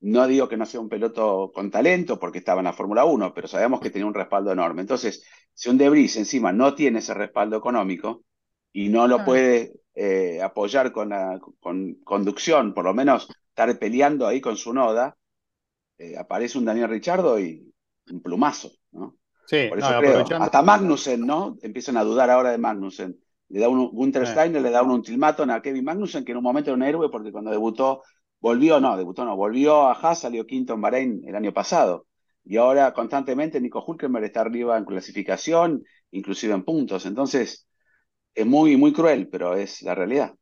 No 0.00 0.26
digo 0.26 0.48
que 0.48 0.56
no 0.56 0.66
sea 0.66 0.80
un 0.80 0.88
piloto 0.88 1.50
con 1.52 1.70
talento, 1.70 2.18
porque 2.18 2.38
estaba 2.38 2.60
en 2.60 2.66
la 2.66 2.72
Fórmula 2.72 3.04
1, 3.04 3.32
pero 3.34 3.48
sabemos 3.48 3.80
que 3.80 3.90
tenía 3.90 4.06
un 4.06 4.14
respaldo 4.14 4.52
enorme. 4.52 4.82
Entonces, 4.82 5.24
si 5.54 5.70
un 5.70 5.78
Debris 5.78 6.16
encima 6.16 6.52
no 6.52 6.74
tiene 6.74 6.98
ese 6.98 7.14
respaldo 7.14 7.56
económico 7.56 8.24
y 8.72 8.88
no 8.90 9.08
lo 9.08 9.20
ah. 9.20 9.24
puede 9.24 9.72
eh, 9.94 10.42
apoyar 10.42 10.92
con 10.92 11.08
la 11.08 11.40
con 11.60 11.94
conducción, 12.04 12.74
por 12.74 12.84
lo 12.84 12.94
menos 12.94 13.28
estar 13.54 13.78
peleando 13.78 14.26
ahí 14.26 14.40
con 14.40 14.56
su 14.56 14.74
noda, 14.74 15.16
eh, 15.96 16.16
aparece 16.18 16.58
un 16.58 16.64
Daniel 16.64 16.88
Richardo 16.88 17.38
y 17.38 17.72
un 18.10 18.20
plumazo, 18.20 18.72
¿no? 18.90 19.16
Sí, 19.46 19.66
Por 19.68 19.78
eso 19.78 19.92
no, 19.92 20.00
creo, 20.00 20.24
hasta 20.40 20.62
Magnussen, 20.62 21.20
¿no? 21.20 21.56
Empiezan 21.62 21.96
a 21.96 22.02
dudar 22.02 22.30
ahora 22.30 22.50
de 22.50 22.58
Magnussen. 22.58 23.16
Le 23.50 23.60
da 23.60 23.68
un, 23.68 23.90
Gunther 23.90 24.26
Steiner 24.26 24.60
le 24.60 24.70
da 24.70 24.82
un 24.82 24.90
ultimátum 24.90 25.50
a 25.50 25.62
Kevin 25.62 25.84
Magnussen, 25.84 26.24
que 26.24 26.32
en 26.32 26.38
un 26.38 26.44
momento 26.44 26.70
era 26.70 26.76
un 26.76 26.82
héroe 26.82 27.10
porque 27.10 27.30
cuando 27.30 27.50
debutó, 27.50 28.02
volvió, 28.40 28.80
no, 28.80 28.96
debutó 28.96 29.24
no, 29.24 29.36
volvió 29.36 29.82
a 29.82 29.92
Haas, 29.92 30.20
salió 30.20 30.46
quinto 30.46 30.74
en 30.74 30.80
Bahrein 30.80 31.22
el 31.26 31.36
año 31.36 31.52
pasado. 31.52 32.06
Y 32.42 32.56
ahora 32.56 32.92
constantemente 32.92 33.60
Nico 33.60 33.84
Hulkenberg 33.86 34.24
está 34.24 34.40
arriba 34.40 34.76
en 34.78 34.84
clasificación, 34.84 35.84
inclusive 36.10 36.54
en 36.54 36.64
puntos. 36.64 37.06
Entonces, 37.06 37.68
es 38.34 38.46
muy, 38.46 38.76
muy 38.76 38.92
cruel, 38.92 39.28
pero 39.28 39.54
es 39.54 39.82
la 39.82 39.94
realidad. 39.94 40.34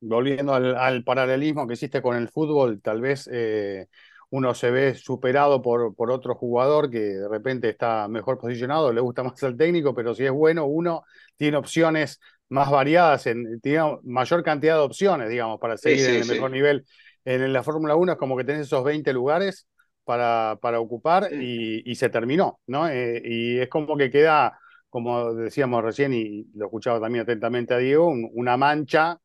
Volviendo 0.00 0.54
al, 0.54 0.76
al 0.76 1.04
paralelismo 1.04 1.66
que 1.66 1.74
hiciste 1.74 2.00
con 2.00 2.16
el 2.16 2.28
fútbol, 2.28 2.80
tal 2.80 3.00
vez 3.00 3.28
eh, 3.30 3.86
uno 4.30 4.54
se 4.54 4.70
ve 4.70 4.94
superado 4.94 5.60
por, 5.60 5.94
por 5.94 6.10
otro 6.10 6.34
jugador 6.34 6.88
que 6.88 7.00
de 7.00 7.28
repente 7.28 7.68
está 7.68 8.08
mejor 8.08 8.38
posicionado, 8.38 8.92
le 8.92 9.00
gusta 9.00 9.22
más 9.22 9.42
al 9.42 9.56
técnico, 9.56 9.94
pero 9.94 10.14
si 10.14 10.24
es 10.24 10.30
bueno, 10.30 10.66
uno 10.66 11.02
tiene 11.36 11.56
opciones 11.56 12.20
más 12.48 12.70
variadas, 12.70 13.26
en, 13.26 13.60
tiene 13.60 13.98
mayor 14.04 14.42
cantidad 14.42 14.76
de 14.76 14.82
opciones, 14.82 15.28
digamos, 15.28 15.58
para 15.60 15.76
seguir 15.76 15.98
sí, 15.98 16.06
sí, 16.06 16.16
en 16.16 16.22
el 16.22 16.28
mejor 16.28 16.50
nivel. 16.50 16.86
En 17.24 17.52
la 17.52 17.62
Fórmula 17.62 17.96
1 17.96 18.12
es 18.12 18.18
como 18.18 18.36
que 18.36 18.44
tenés 18.44 18.62
esos 18.62 18.84
20 18.84 19.12
lugares 19.12 19.66
para, 20.04 20.58
para 20.60 20.80
ocupar 20.80 21.32
y, 21.32 21.88
y, 21.90 21.94
se 21.96 22.08
terminó, 22.08 22.60
¿no? 22.66 22.88
Eh, 22.88 23.20
y 23.24 23.58
es 23.58 23.68
como 23.68 23.96
que 23.96 24.10
queda, 24.10 24.58
como 24.88 25.34
decíamos 25.34 25.82
recién, 25.82 26.14
y 26.14 26.46
lo 26.54 26.66
escuchaba 26.66 27.00
también 27.00 27.22
atentamente 27.22 27.74
a 27.74 27.78
Diego, 27.78 28.08
un, 28.08 28.28
una 28.32 28.56
mancha 28.56 29.18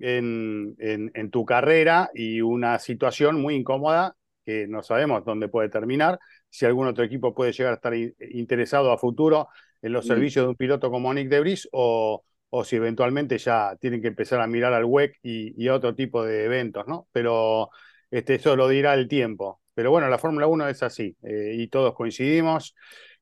en, 0.00 0.74
en, 0.78 1.10
en, 1.14 1.30
tu 1.30 1.44
carrera 1.44 2.10
y 2.14 2.40
una 2.40 2.78
situación 2.78 3.40
muy 3.40 3.54
incómoda 3.54 4.14
que 4.44 4.66
no 4.66 4.82
sabemos 4.82 5.24
dónde 5.24 5.48
puede 5.48 5.68
terminar, 5.68 6.18
si 6.48 6.64
algún 6.64 6.86
otro 6.86 7.04
equipo 7.04 7.34
puede 7.34 7.52
llegar 7.52 7.72
a 7.72 7.76
estar 7.76 7.94
interesado 7.94 8.90
a 8.90 8.98
futuro 8.98 9.48
en 9.82 9.92
los 9.92 10.06
mm. 10.06 10.08
servicios 10.08 10.44
de 10.44 10.48
un 10.50 10.56
piloto 10.56 10.90
como 10.90 11.12
Nick 11.12 11.28
Debris 11.28 11.68
o, 11.72 12.22
o 12.50 12.64
si 12.64 12.76
eventualmente 12.76 13.38
ya 13.38 13.76
tienen 13.80 14.00
que 14.00 14.08
empezar 14.08 14.40
a 14.40 14.46
mirar 14.46 14.72
al 14.72 14.84
WEC 14.84 15.18
y, 15.22 15.62
y 15.62 15.68
otro 15.68 15.94
tipo 15.94 16.24
de 16.24 16.44
eventos, 16.44 16.86
¿no? 16.86 17.08
Pero 17.12 17.70
este, 18.10 18.36
eso 18.36 18.56
lo 18.56 18.68
dirá 18.68 18.94
el 18.94 19.08
tiempo. 19.08 19.60
Pero 19.74 19.90
bueno, 19.90 20.08
la 20.08 20.18
Fórmula 20.18 20.46
1 20.46 20.68
es 20.68 20.82
así 20.82 21.16
eh, 21.22 21.54
y 21.56 21.68
todos 21.68 21.94
coincidimos. 21.94 22.74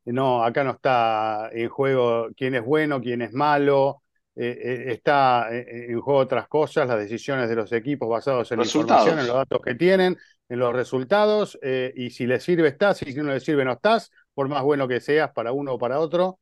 No, 0.04 0.44
acá 0.44 0.62
no 0.62 0.70
está 0.70 1.50
en 1.52 1.68
juego 1.68 2.28
quién 2.36 2.54
es 2.54 2.64
bueno, 2.64 3.00
quién 3.00 3.22
es 3.22 3.32
malo, 3.32 4.02
eh, 4.36 4.58
eh, 4.62 4.84
está 4.92 5.48
en 5.50 6.00
juego 6.00 6.20
otras 6.20 6.46
cosas, 6.46 6.86
las 6.86 6.98
decisiones 6.98 7.48
de 7.48 7.56
los 7.56 7.72
equipos 7.72 8.08
basados 8.08 8.52
en 8.52 8.58
la 8.58 8.64
información, 8.64 9.18
en 9.18 9.26
los 9.26 9.36
datos 9.36 9.60
que 9.64 9.74
tienen, 9.74 10.16
en 10.48 10.58
los 10.58 10.72
resultados, 10.72 11.58
eh, 11.62 11.92
y 11.96 12.10
si 12.10 12.26
le 12.26 12.40
sirve 12.40 12.68
estás, 12.68 13.02
y 13.02 13.12
si 13.12 13.18
no 13.18 13.32
le 13.32 13.40
sirve 13.40 13.64
no 13.64 13.72
estás, 13.72 14.10
por 14.34 14.48
más 14.48 14.62
bueno 14.62 14.86
que 14.86 15.00
seas 15.00 15.32
para 15.32 15.52
uno 15.52 15.74
o 15.74 15.78
para 15.78 15.98
otro, 15.98 16.40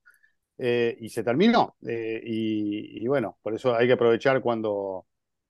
eh, 0.58 0.96
y 1.00 1.08
se 1.08 1.24
terminó. 1.24 1.76
Eh, 1.86 2.20
y, 2.24 3.02
y, 3.02 3.08
bueno, 3.08 3.38
por 3.42 3.54
eso 3.54 3.74
hay 3.74 3.86
que 3.86 3.94
aprovechar 3.94 4.40
cuando, 4.40 5.06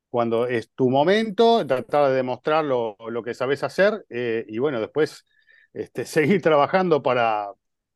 cuando 0.08 0.46
es 0.46 0.70
tu 0.72 0.88
momento, 0.88 1.66
tratar 1.66 2.10
de 2.10 2.16
demostrar 2.16 2.64
lo, 2.64 2.96
lo 3.08 3.22
que 3.22 3.34
sabes 3.34 3.62
hacer, 3.64 4.04
y 4.08 4.58
bueno, 4.58 4.80
después 4.80 5.26
este, 5.72 6.04
seguir 6.06 6.40
trabajando 6.42 7.02
para, 7.02 7.48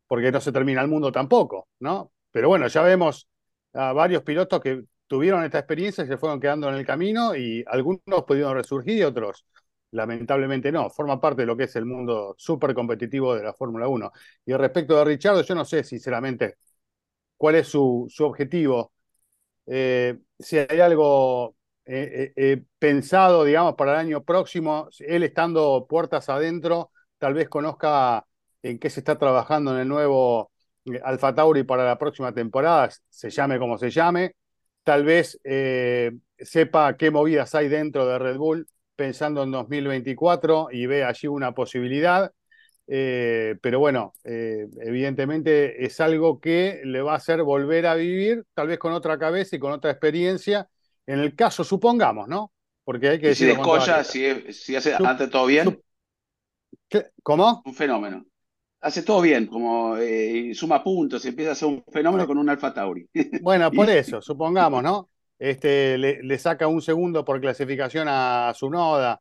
porque 0.07 0.33
no 0.33 0.41
se 0.41 0.53
termina 0.53 0.83
el 0.83 0.89
mundo 0.89 1.13
tampoco, 1.13 1.69
¿no? 1.79 2.13
Pero 2.33 2.49
bueno, 2.49 2.67
ya 2.67 2.83
vemos 2.83 3.29
varios 3.93 4.23
pilotos 4.23 4.61
que 4.61 4.85
tuvieron 5.07 5.45
esta 5.45 5.59
experiencia 5.59 6.05
y 6.05 6.07
se 6.07 6.19
fueron 6.19 6.41
quedando 6.41 6.69
en 6.69 6.75
el 6.75 6.87
camino 6.87 7.35
y 7.37 7.65
algunos 7.67 8.25
pudieron 8.27 8.55
resurgir 8.55 8.99
y 8.99 9.03
otros 9.05 9.45
lamentablemente 9.91 10.71
no, 10.73 10.91
forma 10.91 11.21
parte 11.21 11.43
de 11.43 11.47
lo 11.47 11.57
que 11.57 11.65
es 11.65 11.77
el 11.77 11.87
mundo 11.87 12.35
súper 12.39 12.75
competitivo 12.75 13.35
de 13.35 13.43
la 13.43 13.55
Fórmula 13.55 13.89
1. 13.89 14.13
Y 14.47 14.53
respecto 14.55 14.97
de 14.97 15.05
Richardo, 15.05 15.43
yo 15.43 15.55
no 15.55 15.65
sé 15.65 15.85
sinceramente 15.85 16.57
cuál 17.37 17.57
es 17.57 17.69
su, 17.69 18.07
su 18.11 18.25
objetivo, 18.25 18.93
eh, 19.67 20.19
si 20.39 20.59
hay 20.59 20.81
algo 20.81 21.57
eh, 21.87 22.33
eh, 22.37 22.65
pensado, 22.79 23.45
digamos, 23.45 23.75
para 23.77 23.93
el 23.93 23.99
año 23.99 24.25
próximo, 24.25 24.89
él 25.01 25.23
estando 25.23 25.87
puertas 25.89 26.29
adentro, 26.29 26.93
tal 27.19 27.35
vez 27.35 27.49
conozca 27.49 28.27
en 28.63 28.79
qué 28.79 28.91
se 28.91 29.01
está 29.01 29.19
trabajando 29.19 29.73
en 29.75 29.81
el 29.83 29.89
nuevo 29.89 30.53
Alfa 31.03 31.35
Tauri 31.35 31.65
para 31.65 31.85
la 31.85 31.99
próxima 31.99 32.33
temporada, 32.33 32.91
se 33.09 33.31
llame 33.31 33.59
como 33.59 33.79
se 33.79 33.91
llame, 33.91 34.35
tal 34.85 35.05
vez 35.05 35.39
sepa 36.39 36.97
qué 36.97 37.11
movidas 37.11 37.55
hay 37.55 37.69
dentro 37.69 38.07
de 38.07 38.19
Red 38.19 38.37
Bull 38.37 38.67
pensando 38.99 39.45
en 39.45 39.53
2024 39.53 40.69
y 40.73 40.87
ve 40.87 41.05
allí 41.05 41.29
una 41.29 41.53
posibilidad. 41.53 42.33
Eh, 42.89 43.55
pero 43.61 43.79
bueno, 43.79 44.15
eh, 44.25 44.67
evidentemente 44.81 45.85
es 45.85 46.01
algo 46.01 46.41
que 46.41 46.81
le 46.85 47.01
va 47.01 47.13
a 47.13 47.17
hacer 47.17 47.45
volver 47.45 47.87
a 47.87 47.95
vivir, 47.95 48.45
tal 48.55 48.67
vez 48.67 48.79
con 48.79 48.93
otra 48.93 49.17
cabeza 49.17 49.55
y 49.55 49.59
con 49.61 49.73
otra 49.73 49.93
experiencia, 49.93 50.69
en 51.07 51.21
el 51.21 51.37
caso, 51.37 51.63
supongamos, 51.63 52.27
¿no? 52.29 52.51
Porque 52.83 53.11
hay 53.11 53.21
que 53.21 53.29
decir. 53.29 53.51
Si 53.51 53.55
descolla, 53.55 54.03
si, 54.03 54.53
si 54.53 54.75
hace, 54.75 54.95
hace 54.95 55.29
todo 55.29 55.47
bien. 55.47 55.81
¿Cómo? 57.23 57.63
Un 57.65 57.75
fenómeno. 57.75 58.25
Hace 58.81 59.03
todo 59.03 59.21
bien, 59.21 59.47
como 59.47 59.97
eh, 59.97 60.53
suma 60.55 60.83
puntos, 60.85 61.25
empieza 61.25 61.53
a 61.53 61.55
ser 61.57 61.69
un 61.69 61.85
fenómeno 61.93 62.27
con 62.27 62.39
un 62.39 62.49
Alfa 62.49 62.73
Tauri. 62.73 63.09
Bueno, 63.39 63.73
por 63.73 63.89
eso, 63.91 64.21
supongamos, 64.21 64.83
¿no? 64.83 65.11
este, 65.39 65.97
le, 65.99 66.23
le, 66.23 66.39
saca 66.39 66.67
un 66.67 66.83
segundo 66.83 67.25
por 67.25 67.41
clasificación 67.41 68.09
a 68.11 68.53
su 68.55 68.69
noda. 68.71 69.21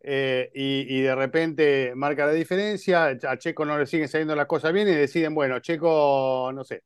eh, 0.00 0.50
y, 0.54 0.98
y 0.98 1.02
de 1.02 1.14
repente 1.16 1.92
marca 1.96 2.26
la 2.26 2.32
diferencia, 2.32 3.06
a 3.06 3.38
Checo 3.38 3.64
no 3.66 3.78
le 3.78 3.86
siguen 3.86 4.08
saliendo 4.08 4.36
las 4.36 4.46
cosas 4.46 4.72
bien 4.72 4.88
y 4.88 4.92
deciden, 4.92 5.34
bueno, 5.34 5.60
Checo, 5.60 6.52
no 6.54 6.64
sé, 6.64 6.84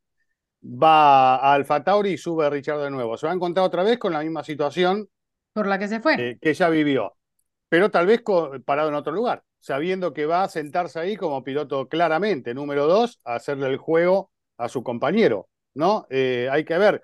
va 0.64 1.37
a 1.37 1.54
Alfa 1.54 1.85
Tauri 1.85 2.12
y 2.12 2.18
sube 2.18 2.46
a 2.46 2.50
Richard 2.50 2.81
de 2.83 2.90
nuevo. 2.92 3.16
Se 3.18 3.26
va 3.26 3.33
a 3.33 3.37
encontrar 3.37 3.66
otra 3.66 3.83
vez 3.85 3.98
con 3.98 4.12
la 4.14 4.20
misma 4.22 4.44
situación 4.44 5.09
Por 5.52 5.66
la 5.66 5.78
que 5.78 5.88
se 5.88 6.00
fue. 6.00 6.16
eh, 6.16 6.38
que 6.40 6.54
ya 6.54 6.68
vivió, 6.68 7.16
pero 7.68 7.90
tal 7.90 8.07
vez 8.07 8.22
parado 8.64 8.88
en 8.88 8.94
otro 8.94 9.12
lugar, 9.12 9.44
sabiendo 9.61 10.12
que 10.12 10.26
va 10.26 10.42
a 10.44 10.48
sentarse 10.48 10.98
ahí 10.98 11.16
como 11.16 11.44
piloto 11.44 11.88
claramente, 11.88 12.54
número 12.54 12.87
dos, 12.87 13.20
a 13.24 13.35
hacerle 13.37 13.68
el 13.68 13.76
juego 13.76 14.31
a 14.57 14.68
su 14.68 14.83
compañero, 14.83 15.48
¿no? 15.74 16.07
Eh, 16.11 16.48
hay 16.50 16.64
que 16.64 16.78
ver 16.78 17.02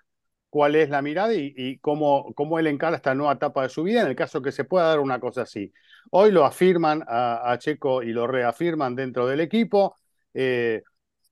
cuál 0.48 0.77
es 0.77 0.88
la 0.88 1.03
mirada 1.03 1.35
y, 1.35 1.79
cómo, 1.81 2.33
cómo 2.35 2.59
él 2.59 2.68
encara 2.68 2.96
esta 2.96 3.14
nueva 3.14 3.33
etapa 3.35 3.62
de 3.62 3.68
su 3.68 3.83
vida 3.83 4.03
en 4.03 4.07
el 4.07 4.16
caso 4.16 4.40
que 4.40 4.53
se 4.53 4.64
pueda 4.64 4.87
dar 4.87 5.00
una 5.00 5.18
cosa 5.18 5.42
así. 5.42 5.72
Hoy 6.11 6.31
lo 6.31 6.44
afirman 6.44 7.03
a, 7.09 7.50
a 7.50 7.59
Checo 7.59 8.03
y 8.03 8.12
lo 8.12 8.27
reafirman 8.29 8.94
dentro 8.94 9.27
del 9.27 9.40
equipo. 9.40 9.96
Eh, 10.33 10.83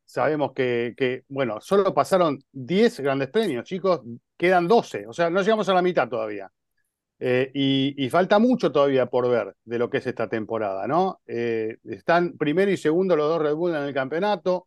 sabemos 0.05 0.53
que, 0.53 0.95
que, 0.97 1.25
bueno, 1.29 1.61
solo 1.61 1.95
pasaron 1.95 2.39
10 2.53 3.01
grandes 3.01 3.29
premios, 3.31 3.65
chicos, 3.65 4.01
quedan 4.37 4.67
12, 4.67 5.07
o 5.07 5.13
sea, 5.13 5.31
no 5.31 5.41
llegamos 5.41 5.69
a 5.69 5.75
la 5.75 5.83
mitad 5.83 6.09
todavía. 6.09 6.51
Eh, 7.25 7.51
y, 7.55 7.95
y 8.05 8.11
falta 8.11 8.41
mucho 8.41 8.73
todavía 8.73 9.07
por 9.07 9.29
ver 9.31 9.55
de 9.65 9.79
lo 9.79 9.89
que 9.89 9.99
es 9.99 10.07
esta 10.09 10.29
temporada, 10.29 10.89
¿no? 10.89 11.21
Eh, 11.27 11.77
están 11.85 12.37
primero 12.37 12.71
y 12.73 12.77
segundo 12.77 13.15
los 13.15 13.29
dos 13.29 13.41
Red 13.41 13.55
Bull 13.55 13.77
en 13.77 13.85
el 13.85 13.95
campeonato, 13.95 14.67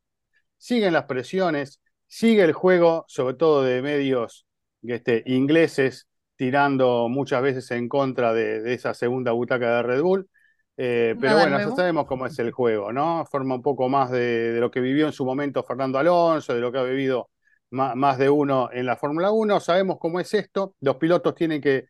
siguen 0.58 0.94
las 0.94 1.04
presiones, 1.06 1.82
sigue 2.08 2.44
el 2.44 2.54
juego, 2.54 3.04
sobre 3.10 3.36
todo 3.36 3.64
de 3.64 3.82
medios 3.82 4.46
este, 4.84 5.24
ingleses, 5.26 6.08
tirando 6.38 7.10
muchas 7.10 7.42
veces 7.42 7.70
en 7.72 7.90
contra 7.90 8.34
de, 8.34 8.62
de 8.62 8.74
esa 8.74 8.94
segunda 8.94 9.34
butaca 9.34 9.78
de 9.78 9.84
Red 9.84 10.02
Bull. 10.02 10.30
Eh, 10.78 11.16
pero 11.20 11.34
Nada 11.34 11.42
bueno, 11.42 11.58
nuevo. 11.58 11.72
ya 11.72 11.76
sabemos 11.76 12.06
cómo 12.06 12.26
es 12.26 12.40
el 12.40 12.52
juego, 12.52 12.94
¿no? 12.94 13.26
Forma 13.26 13.56
un 13.56 13.62
poco 13.62 13.90
más 13.90 14.12
de, 14.12 14.54
de 14.54 14.60
lo 14.62 14.72
que 14.72 14.80
vivió 14.82 15.08
en 15.08 15.14
su 15.14 15.26
momento 15.26 15.64
Fernando 15.64 15.98
Alonso, 16.00 16.54
de 16.54 16.62
lo 16.62 16.72
que 16.72 16.78
ha 16.80 16.84
vivido 16.84 17.30
más 17.72 18.18
de 18.18 18.30
uno 18.30 18.70
en 18.72 18.86
la 18.86 18.96
Fórmula 18.96 19.32
1. 19.32 19.60
Sabemos 19.60 19.98
cómo 20.00 20.20
es 20.20 20.34
esto. 20.34 20.76
Los 20.80 20.96
pilotos 20.98 21.36
tienen 21.36 21.60
que 21.62 21.88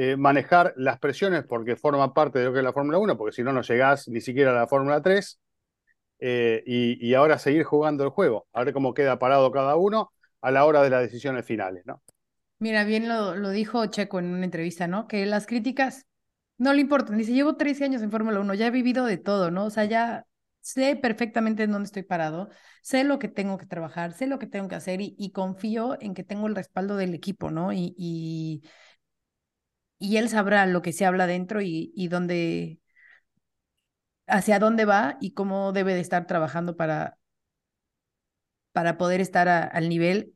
eh, 0.00 0.16
manejar 0.16 0.74
las 0.76 1.00
presiones 1.00 1.42
porque 1.42 1.74
forma 1.74 2.14
parte 2.14 2.38
de 2.38 2.44
lo 2.44 2.52
que 2.52 2.58
es 2.58 2.64
la 2.64 2.72
Fórmula 2.72 2.98
1, 2.98 3.18
porque 3.18 3.34
si 3.34 3.42
no, 3.42 3.52
no 3.52 3.62
llegás 3.62 4.06
ni 4.06 4.20
siquiera 4.20 4.52
a 4.52 4.54
la 4.54 4.68
Fórmula 4.68 5.02
3. 5.02 5.40
Eh, 6.20 6.62
y, 6.64 7.14
ahora 7.14 7.36
seguir 7.36 7.64
jugando 7.64 8.04
el 8.04 8.10
juego, 8.10 8.46
a 8.52 8.62
ver 8.62 8.72
cómo 8.72 8.94
queda 8.94 9.18
parado 9.18 9.50
cada 9.50 9.74
uno 9.74 10.12
a 10.40 10.52
la 10.52 10.64
hora 10.66 10.82
de 10.82 10.90
las 10.90 11.02
decisiones 11.02 11.44
finales, 11.44 11.82
¿no? 11.84 12.00
Mira, 12.60 12.84
bien 12.84 13.08
lo, 13.08 13.50
dijo 13.50 13.84
Checo 13.86 14.20
en 14.20 14.26
una 14.26 14.44
entrevista, 14.44 14.86
¿no? 14.86 15.08
Que 15.08 15.26
las 15.26 15.48
críticas 15.48 16.06
no 16.58 16.72
le 16.72 16.80
importan. 16.82 17.18
Dice, 17.18 17.32
llevo 17.32 17.56
13 17.56 17.86
años 17.86 18.00
en 18.00 18.12
Fórmula 18.12 18.38
1, 18.38 18.54
ya 18.54 18.68
he 18.68 18.70
vivido 18.70 19.04
de 19.04 19.18
todo, 19.18 19.50
¿no? 19.50 19.64
O 19.64 19.70
sea, 19.70 19.84
ya 19.86 20.26
sé 20.60 20.94
perfectamente 20.94 21.64
en 21.64 21.72
dónde 21.72 21.86
estoy 21.86 22.04
parado, 22.04 22.50
sé 22.82 23.02
lo 23.02 23.18
que 23.18 23.26
tengo 23.26 23.58
que 23.58 23.66
trabajar, 23.66 24.12
sé 24.12 24.28
lo 24.28 24.38
que 24.38 24.46
tengo 24.46 24.68
que 24.68 24.76
hacer 24.76 25.00
y, 25.00 25.32
confío 25.32 26.00
en 26.00 26.14
que 26.14 26.22
tengo 26.22 26.46
el 26.46 26.54
respaldo 26.54 26.96
del 26.96 27.14
equipo, 27.14 27.50
¿no? 27.50 27.72
Y, 27.72 28.62
y 29.98 30.16
él 30.18 30.28
sabrá 30.28 30.66
lo 30.66 30.82
que 30.82 30.92
se 30.92 31.06
habla 31.06 31.26
dentro 31.26 31.60
y, 31.62 31.92
y 31.94 32.08
dónde, 32.08 32.80
hacia 34.28 34.58
dónde 34.60 34.84
va 34.84 35.16
y 35.20 35.32
cómo 35.34 35.72
debe 35.72 35.92
de 35.94 36.00
estar 36.00 36.26
trabajando 36.28 36.76
para, 36.76 37.18
para 38.72 38.98
poder 38.98 39.20
estar 39.20 39.48
al 39.48 39.88
nivel 39.88 40.34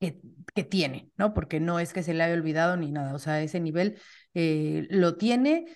que, 0.00 0.20
que 0.54 0.64
tiene, 0.64 1.10
¿no? 1.16 1.34
Porque 1.34 1.60
no 1.60 1.80
es 1.80 1.94
que 1.94 2.02
se 2.02 2.14
le 2.14 2.24
haya 2.24 2.34
olvidado 2.34 2.76
ni 2.76 2.92
nada, 2.92 3.14
o 3.14 3.20
sea, 3.20 3.42
ese 3.42 3.60
nivel 3.60 4.00
eh, 4.34 4.86
lo 4.90 5.16
tiene. 5.16 5.66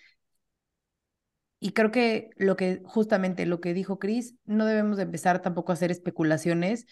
Y 1.60 1.72
creo 1.72 1.90
que 1.90 2.30
lo 2.36 2.56
que, 2.56 2.80
justamente 2.84 3.44
lo 3.46 3.60
que 3.60 3.74
dijo 3.74 3.98
Chris, 3.98 4.34
no 4.44 4.64
debemos 4.66 4.96
de 4.96 5.02
empezar 5.04 5.42
tampoco 5.42 5.72
a 5.72 5.74
hacer 5.74 5.90
especulaciones 5.90 6.86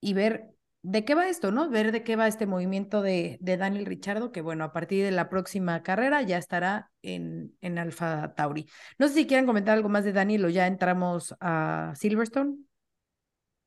y 0.00 0.14
ver 0.14 0.55
de 0.86 1.04
qué 1.04 1.16
va 1.16 1.28
esto, 1.28 1.50
¿no? 1.50 1.68
Ver 1.68 1.90
de 1.90 2.04
qué 2.04 2.14
va 2.14 2.28
este 2.28 2.46
movimiento 2.46 3.02
de, 3.02 3.38
de 3.40 3.56
Daniel 3.56 3.86
Richardo, 3.86 4.30
que 4.30 4.40
bueno, 4.40 4.62
a 4.62 4.72
partir 4.72 5.04
de 5.04 5.10
la 5.10 5.28
próxima 5.28 5.82
carrera 5.82 6.22
ya 6.22 6.38
estará 6.38 6.92
en, 7.02 7.52
en 7.60 7.78
Alfa 7.78 8.34
Tauri. 8.36 8.68
No 8.96 9.08
sé 9.08 9.14
si 9.14 9.26
quieren 9.26 9.46
comentar 9.46 9.74
algo 9.76 9.88
más 9.88 10.04
de 10.04 10.12
Daniel 10.12 10.44
o 10.44 10.48
ya 10.48 10.68
entramos 10.68 11.34
a 11.40 11.92
Silverstone. 11.96 12.58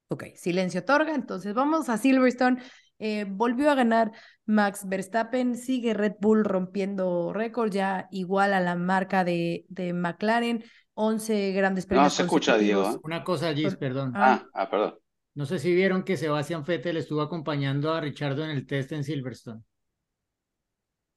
Ok, 0.08 0.28
silencio 0.36 0.80
otorga, 0.80 1.14
entonces 1.14 1.54
vamos 1.54 1.90
a 1.90 1.98
Silverstone. 1.98 2.64
Eh, 3.00 3.26
volvió 3.28 3.70
a 3.70 3.76
ganar 3.76 4.14
Max 4.46 4.88
Verstappen, 4.88 5.58
sigue 5.58 5.94
Red 5.94 6.16
Bull 6.22 6.46
rompiendo 6.46 7.34
récord, 7.34 7.70
ya 7.70 8.08
igual 8.12 8.54
a 8.54 8.62
la 8.62 8.78
marca 8.78 9.26
de, 9.26 9.66
de 9.68 9.92
McLaren, 9.92 10.64
11 10.94 11.52
grandes 11.52 11.84
No 11.84 11.90
premios 11.90 12.14
se 12.14 12.24
escucha, 12.24 12.58
Diego. 12.58 12.92
¿eh? 12.92 12.98
Una 13.04 13.26
cosa, 13.26 13.54
Gis, 13.54 13.76
perdón. 13.76 14.14
Ah. 14.16 14.42
Ah, 14.42 14.64
ah, 14.64 14.70
perdón. 14.70 14.96
No 15.34 15.46
sé 15.48 15.58
si 15.58 15.74
vieron 15.74 16.04
que 16.04 16.18
Sebastián 16.18 16.64
Vettel 16.64 16.98
estuvo 16.98 17.22
acompañando 17.24 17.92
a 17.92 18.00
Richardo 18.00 18.44
en 18.44 18.52
el 18.52 18.68
test 18.68 18.92
en 18.92 19.04
Silverstone. 19.04 19.64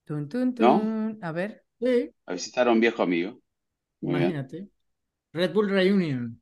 Tun, 0.07 0.29
tun, 0.29 0.55
¿No? 0.59 0.73
tun. 0.81 1.19
A 1.23 1.33
ver, 1.33 1.65
Sí, 1.81 2.15
A 2.27 2.33
visitar 2.33 2.67
a 2.69 2.73
un 2.73 2.81
viejo 2.81 3.03
amigo. 3.03 3.39
Muy 4.03 4.21
bien. 4.21 4.35
imagínate. 4.35 4.69
Red 5.35 5.53
Bull 5.55 5.71
Reunion. 5.71 6.41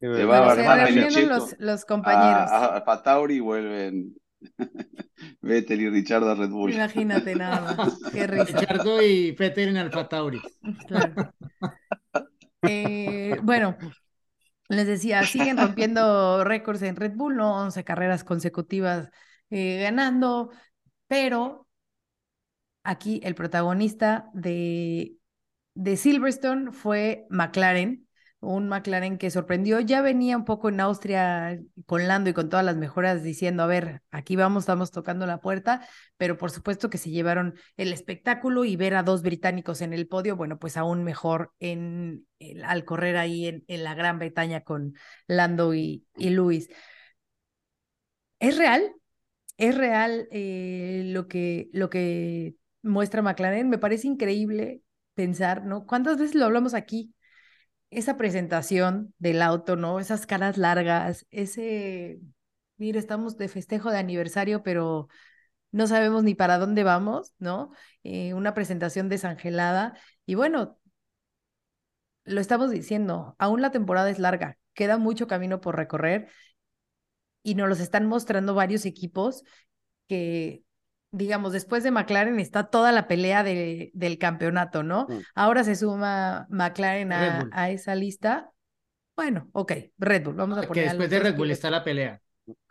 Se 0.00 0.24
va 0.24 0.40
bueno, 0.40 0.70
a 0.72 0.86
se 1.10 1.26
los, 1.26 1.56
los 1.58 1.84
compañeros. 1.84 2.50
A, 2.50 2.74
a, 2.74 2.76
a 2.78 2.84
Patauri 2.84 3.40
vuelven 3.40 4.14
Vettel 5.42 5.80
y 5.82 5.90
Richard 5.90 6.24
a 6.24 6.34
Red 6.34 6.50
Bull. 6.50 6.72
Imagínate 6.72 7.34
nada 7.36 7.74
más, 7.74 7.98
qué 8.12 8.26
risa. 8.26 8.60
Richardo 8.60 9.02
y 9.02 9.32
Vettel 9.32 9.70
en 9.70 9.76
Alfa 9.78 10.08
Tauri. 10.08 10.40
Claro. 10.86 11.16
Eh, 12.62 13.38
bueno, 13.42 13.76
les 14.70 14.86
decía, 14.86 15.26
siguen 15.26 15.56
rompiendo 15.58 16.44
récords 16.44 16.82
en 16.82 16.96
Red 16.96 17.12
Bull, 17.14 17.36
¿no? 17.36 17.56
11 17.62 17.84
carreras 17.84 18.24
consecutivas 18.24 19.10
eh, 19.50 19.80
ganando, 19.82 20.50
pero 21.08 21.66
aquí 22.84 23.20
el 23.24 23.34
protagonista 23.34 24.30
de, 24.34 25.16
de 25.74 25.96
Silverstone 25.96 26.72
fue 26.72 27.26
McLaren, 27.30 28.08
un 28.40 28.68
McLaren 28.68 29.18
que 29.18 29.30
sorprendió, 29.30 29.80
ya 29.80 30.00
venía 30.00 30.36
un 30.36 30.44
poco 30.46 30.70
en 30.70 30.80
Austria 30.80 31.60
con 31.86 32.08
Lando 32.08 32.30
y 32.30 32.32
con 32.32 32.48
todas 32.48 32.64
las 32.64 32.76
mejoras 32.76 33.22
diciendo, 33.22 33.62
a 33.62 33.66
ver, 33.66 34.02
aquí 34.10 34.34
vamos, 34.34 34.62
estamos 34.62 34.90
tocando 34.90 35.26
la 35.26 35.40
puerta, 35.40 35.86
pero 36.16 36.38
por 36.38 36.50
supuesto 36.50 36.88
que 36.88 36.98
se 36.98 37.10
llevaron 37.10 37.54
el 37.76 37.92
espectáculo 37.92 38.64
y 38.64 38.76
ver 38.76 38.94
a 38.94 39.02
dos 39.02 39.22
británicos 39.22 39.82
en 39.82 39.92
el 39.92 40.08
podio, 40.08 40.36
bueno, 40.36 40.58
pues 40.58 40.76
aún 40.78 41.04
mejor 41.04 41.52
en, 41.60 42.26
al 42.64 42.84
correr 42.86 43.16
ahí 43.18 43.46
en, 43.46 43.64
en 43.68 43.84
la 43.84 43.94
Gran 43.94 44.18
Bretaña 44.18 44.62
con 44.62 44.94
Lando 45.26 45.74
y, 45.74 46.06
y 46.16 46.30
Luis. 46.30 46.70
¿Es 48.38 48.56
real? 48.56 48.92
¿Es 49.58 49.76
real 49.76 50.28
eh, 50.30 51.02
lo, 51.06 51.28
que, 51.28 51.68
lo 51.72 51.90
que 51.90 52.56
muestra 52.82 53.22
McLaren? 53.22 53.68
Me 53.68 53.78
parece 53.78 54.06
increíble 54.08 54.82
pensar, 55.14 55.64
¿no? 55.66 55.86
¿Cuántas 55.86 56.18
veces 56.18 56.34
lo 56.34 56.46
hablamos 56.46 56.74
aquí? 56.74 57.14
Esa 57.90 58.16
presentación 58.16 59.14
del 59.18 59.42
auto, 59.42 59.76
¿no? 59.76 59.98
Esas 59.98 60.26
caras 60.26 60.56
largas, 60.58 61.26
ese, 61.30 62.20
mire, 62.76 62.98
estamos 63.00 63.36
de 63.36 63.48
festejo 63.48 63.90
de 63.90 63.98
aniversario, 63.98 64.62
pero 64.62 65.08
no 65.72 65.86
sabemos 65.88 66.22
ni 66.24 66.34
para 66.34 66.58
dónde 66.58 66.84
vamos, 66.84 67.34
¿no? 67.38 67.72
Eh, 68.04 68.34
una 68.34 68.54
presentación 68.54 69.08
desangelada. 69.08 69.94
Y 70.26 70.36
bueno, 70.36 70.78
lo 72.24 72.40
estamos 72.40 72.70
diciendo, 72.70 73.34
aún 73.38 73.60
la 73.62 73.70
temporada 73.72 74.10
es 74.10 74.18
larga, 74.18 74.58
queda 74.74 74.98
mucho 74.98 75.26
camino 75.26 75.60
por 75.60 75.76
recorrer 75.76 76.28
y 77.42 77.54
nos 77.54 77.68
los 77.68 77.80
están 77.80 78.06
mostrando 78.06 78.54
varios 78.54 78.84
equipos 78.86 79.42
que, 80.06 80.64
digamos, 81.12 81.52
después 81.52 81.82
de 81.82 81.90
McLaren 81.90 82.38
está 82.40 82.64
toda 82.64 82.92
la 82.92 83.08
pelea 83.08 83.42
de, 83.42 83.90
del 83.94 84.18
campeonato, 84.18 84.82
¿no? 84.82 85.06
Mm. 85.08 85.18
Ahora 85.34 85.64
se 85.64 85.76
suma 85.76 86.46
McLaren 86.50 87.12
a, 87.12 87.70
esa 87.70 87.94
lista. 87.94 88.50
Bueno, 89.16 89.48
ok, 89.52 89.72
Red 89.98 90.24
Bull, 90.24 90.34
vamos 90.36 90.58
a 90.58 90.62
Que 90.62 90.68
poner 90.68 90.84
a 90.84 90.88
después 90.90 91.10
de 91.10 91.18
Red 91.20 91.36
Bull 91.36 91.50
está 91.50 91.70
la 91.70 91.84
pelea. 91.84 92.20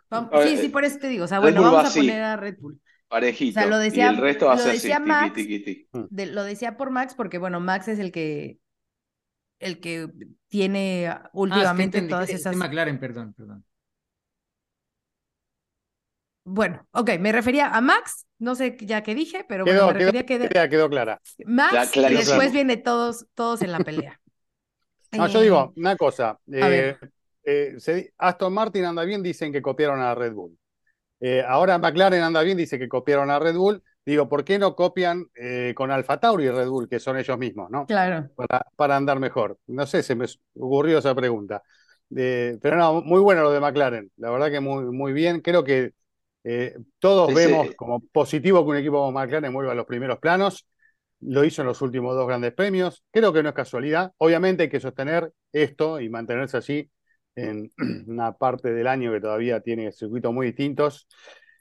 Vamos- 0.08 0.30
sí, 0.44 0.56
sí, 0.56 0.68
por 0.68 0.84
eso 0.84 0.98
te 0.98 1.08
digo, 1.08 1.24
o 1.24 1.28
sea, 1.28 1.38
Red 1.38 1.42
bueno, 1.44 1.60
Bull 1.60 1.68
va 1.68 1.72
vamos 1.76 1.84
a 1.86 1.88
así. 1.90 2.00
poner 2.00 2.22
a 2.22 2.36
Red 2.36 2.56
Bull. 2.58 2.80
Parejito. 3.08 3.58
O 3.58 3.62
sea, 3.62 3.70
lo 3.70 3.78
decía- 3.78 4.06
y 4.06 4.14
el 4.14 4.20
resto 4.20 4.46
va 4.46 4.54
a 4.54 4.58
ser 4.58 4.76
así, 4.76 4.90
Max. 5.04 5.34
tiqui. 5.34 5.88
De- 6.10 6.26
lo 6.26 6.44
decía 6.44 6.76
por 6.76 6.90
Max 6.90 7.14
porque, 7.14 7.38
bueno, 7.38 7.60
Max 7.60 7.88
es 7.88 7.98
el 7.98 8.12
que 8.12 8.58
el 9.58 9.78
que 9.80 10.08
tiene 10.48 11.06
Ah, 11.08 11.16
es 11.16 11.22
que 11.22 11.38
últimamente 11.38 11.98
entendí 11.98 12.10
todas 12.10 12.28
que 12.28 12.36
esas 12.36 12.56
McLaren, 12.56 12.98
perdón, 12.98 13.34
perdón. 13.34 13.64
Bueno, 16.52 16.86
ok, 16.92 17.10
me 17.20 17.32
refería 17.32 17.68
a 17.68 17.80
Max, 17.80 18.26
no 18.38 18.54
sé 18.54 18.76
ya 18.80 19.02
qué 19.02 19.14
dije, 19.14 19.44
pero 19.48 19.64
Quedó, 19.64 19.86
bueno, 19.86 19.86
me 19.86 19.92
quedó, 19.98 20.10
refería 20.12 20.26
que 20.26 20.38
de- 20.38 20.68
quedó 20.68 20.88
clara. 20.90 21.20
Max 21.46 21.92
y 21.96 22.00
después 22.16 22.52
viene 22.52 22.76
todos, 22.76 23.26
todos 23.34 23.62
en 23.62 23.72
la 23.72 23.80
pelea. 23.84 24.20
No, 25.12 25.26
yo 25.26 25.40
digo 25.40 25.72
una 25.76 25.96
cosa. 25.96 26.38
eh, 26.52 26.96
eh, 27.44 27.74
se- 27.78 28.12
Aston 28.18 28.52
Martin 28.52 28.84
anda 28.84 29.04
bien, 29.04 29.22
dicen 29.22 29.52
que 29.52 29.62
copiaron 29.62 30.00
a 30.00 30.14
Red 30.14 30.32
Bull. 30.34 30.56
Eh, 31.20 31.44
ahora 31.46 31.78
McLaren 31.78 32.22
anda 32.22 32.42
bien, 32.42 32.56
dice 32.58 32.78
que 32.78 32.88
copiaron 32.88 33.30
a 33.30 33.38
Red 33.38 33.56
Bull. 33.56 33.82
digo, 34.06 34.28
¿por 34.28 34.44
qué 34.44 34.58
no 34.58 34.74
copian 34.76 35.26
eh, 35.36 35.74
con 35.76 35.90
Alfa 35.90 36.18
Tauri 36.20 36.46
y 36.46 36.50
Red 36.50 36.68
Bull, 36.68 36.88
que 36.88 37.00
son 37.00 37.18
ellos 37.18 37.38
mismos, 37.38 37.70
¿no? 37.70 37.86
Claro. 37.86 38.30
Para, 38.34 38.66
para 38.76 38.96
andar 38.96 39.20
mejor. 39.20 39.58
No 39.66 39.86
sé, 39.86 40.02
se 40.02 40.14
me 40.16 40.26
ocurrió 40.56 40.98
esa 40.98 41.14
pregunta. 41.14 41.62
Eh, 42.16 42.58
pero 42.62 42.76
no, 42.76 43.02
muy 43.02 43.20
bueno 43.20 43.42
lo 43.42 43.52
de 43.52 43.60
McLaren. 43.60 44.10
La 44.16 44.30
verdad 44.30 44.50
que 44.50 44.60
muy, 44.60 44.84
muy 44.86 45.12
bien. 45.12 45.40
Creo 45.42 45.64
que 45.64 45.92
eh, 46.44 46.76
todos 46.98 47.32
Ese- 47.32 47.34
vemos 47.34 47.72
como 47.76 48.00
positivo 48.00 48.64
que 48.64 48.70
un 48.70 48.76
equipo 48.76 48.96
como 48.98 49.12
McLaren 49.12 49.52
vuelva 49.52 49.72
a 49.72 49.74
los 49.74 49.86
primeros 49.86 50.18
planos. 50.18 50.66
Lo 51.20 51.44
hizo 51.44 51.62
en 51.62 51.68
los 51.68 51.82
últimos 51.82 52.14
dos 52.16 52.26
grandes 52.26 52.54
premios. 52.54 53.04
Creo 53.10 53.32
que 53.32 53.42
no 53.42 53.50
es 53.50 53.54
casualidad. 53.54 54.12
Obviamente 54.18 54.64
hay 54.64 54.68
que 54.70 54.80
sostener 54.80 55.32
esto 55.52 56.00
y 56.00 56.08
mantenerse 56.08 56.56
así 56.56 56.90
en 57.36 57.70
una 58.06 58.32
parte 58.32 58.72
del 58.72 58.86
año 58.86 59.12
que 59.12 59.20
todavía 59.20 59.60
tiene 59.60 59.92
circuitos 59.92 60.32
muy 60.32 60.46
distintos 60.48 61.06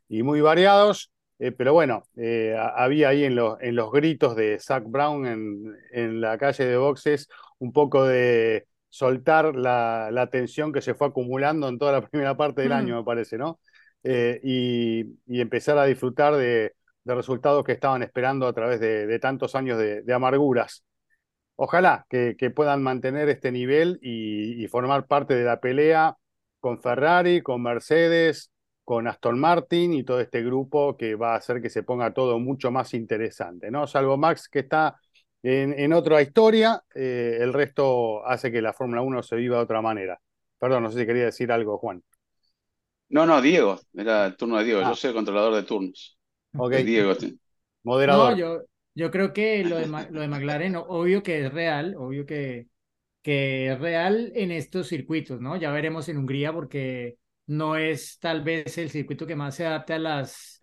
y 0.08 0.24
muy 0.24 0.42
variados. 0.42 1.12
Eh, 1.40 1.52
pero 1.54 1.74
bueno, 1.74 2.04
eh, 2.18 2.56
había 2.76 3.10
ahí 3.10 3.24
en, 3.24 3.36
los 3.36 3.58
en 3.62 3.76
los 3.76 3.92
gritos 3.92 4.36
de 4.36 4.60
Zach 4.60 4.84
Brown 4.86 5.26
en, 5.26 5.78
en 5.92 6.20
la 6.22 6.38
calle 6.38 6.66
de 6.66 6.76
boxes 6.78 7.30
un 7.60 7.72
poco 7.72 8.04
de 8.06 8.68
soltar 8.90 9.56
la, 9.56 10.10
la 10.12 10.30
tensión 10.30 10.74
que 10.74 10.82
se 10.82 10.96
fue 10.96 11.08
acumulando 11.08 11.70
en 11.70 11.78
toda 11.80 11.94
la 11.94 12.02
primera 12.10 12.36
parte 12.36 12.62
del 12.64 12.72
Mm. 12.72 12.74
año, 12.74 12.98
me 12.98 13.04
parece, 13.06 13.38
¿no? 13.38 13.60
Eh, 14.04 14.40
y, 14.44 15.40
empezar 15.42 15.78
a 15.78 15.86
disfrutar 15.86 16.36
de, 16.36 16.74
resultados 17.06 17.64
que 17.64 17.72
estaban 17.72 18.04
esperando 18.04 18.48
a 18.48 18.54
través 18.54 18.80
de, 18.80 19.20
tantos 19.20 19.56
años 19.56 19.78
de, 19.78 20.14
amarguras. 20.14 20.84
Ojalá 21.56 22.06
que, 22.10 22.36
puedan 22.56 22.82
mantener 22.84 23.30
este 23.30 23.52
nivel 23.52 24.00
y, 24.02 24.68
formar 24.68 25.08
parte 25.08 25.36
de 25.36 25.44
la 25.44 25.60
pelea 25.60 26.16
con 26.60 26.82
Ferrari, 26.82 27.42
con 27.42 27.62
Mercedes, 27.64 28.52
con 28.84 29.08
Aston 29.08 29.40
Martin 29.40 29.94
y 29.94 30.04
todo 30.04 30.20
este 30.20 30.44
grupo 30.44 30.98
que 30.98 31.16
va 31.16 31.34
a 31.34 31.38
hacer 31.38 31.62
que 31.62 31.70
se 31.70 31.84
ponga 31.84 32.14
todo 32.14 32.40
mucho 32.40 32.72
más 32.72 32.94
interesante, 32.94 33.70
¿no? 33.70 33.86
Salvo 33.86 34.18
Max 34.18 34.50
que 34.50 34.60
está 34.60 35.00
en, 35.44 35.74
en 35.80 35.94
otra 35.94 36.22
historia, 36.22 36.84
eh, 36.96 37.38
el 37.40 37.54
resto 37.54 38.26
hace 38.26 38.52
que 38.52 38.62
la 38.62 38.74
Fórmula 38.74 39.02
1 39.02 39.24
se 39.24 39.36
viva 39.36 39.58
de 39.58 39.64
otra 39.64 39.82
manera. 39.82 40.20
Perdón, 40.58 40.84
no 40.84 40.92
sé 40.92 41.00
si 41.00 41.06
quería 41.06 41.26
decir 41.26 41.52
algo, 41.52 41.78
Juan. 41.78 42.04
No, 43.10 43.26
no, 43.26 43.42
Diego, 43.42 43.80
era 43.94 44.26
el 44.28 44.38
turno 44.38 44.58
de 44.58 44.66
Diego. 44.66 44.82
Ah. 44.82 44.84
Yo 44.84 44.96
soy 44.96 45.10
el 45.10 45.16
controlador 45.16 45.56
de 45.56 45.64
turnos. 45.64 46.18
Ok, 46.56 46.74
Es 46.74 46.86
Diego. 46.86 47.14
moderador. 47.84 47.90
No, 48.06 48.32
yo, 48.36 48.62
yo 48.96 49.12
creo 49.12 49.34
que 49.34 49.64
lo 49.66 49.78
de, 49.78 49.88
lo 50.10 50.22
de 50.22 50.28
McLaren, 50.28 50.76
obvio 50.78 51.22
que 51.24 51.46
es 51.46 51.54
real, 51.54 51.96
obvio 51.98 52.26
que, 52.26 52.68
que 53.24 53.72
es 53.74 53.80
real 53.80 54.32
en 54.36 54.52
estos 54.52 54.88
circuitos, 54.90 55.42
¿no? 55.42 55.58
Ya 55.58 55.72
veremos 55.72 56.10
en 56.10 56.18
Hungría 56.20 56.54
porque 56.54 57.18
no 57.48 57.78
es 57.78 58.20
tal 58.20 58.44
vez 58.44 58.78
el 58.80 58.92
circuito 58.92 59.28
que 59.28 59.36
más 59.36 59.56
se 59.56 59.66
adapte 59.68 59.94
a 59.96 60.00
las 60.00 60.60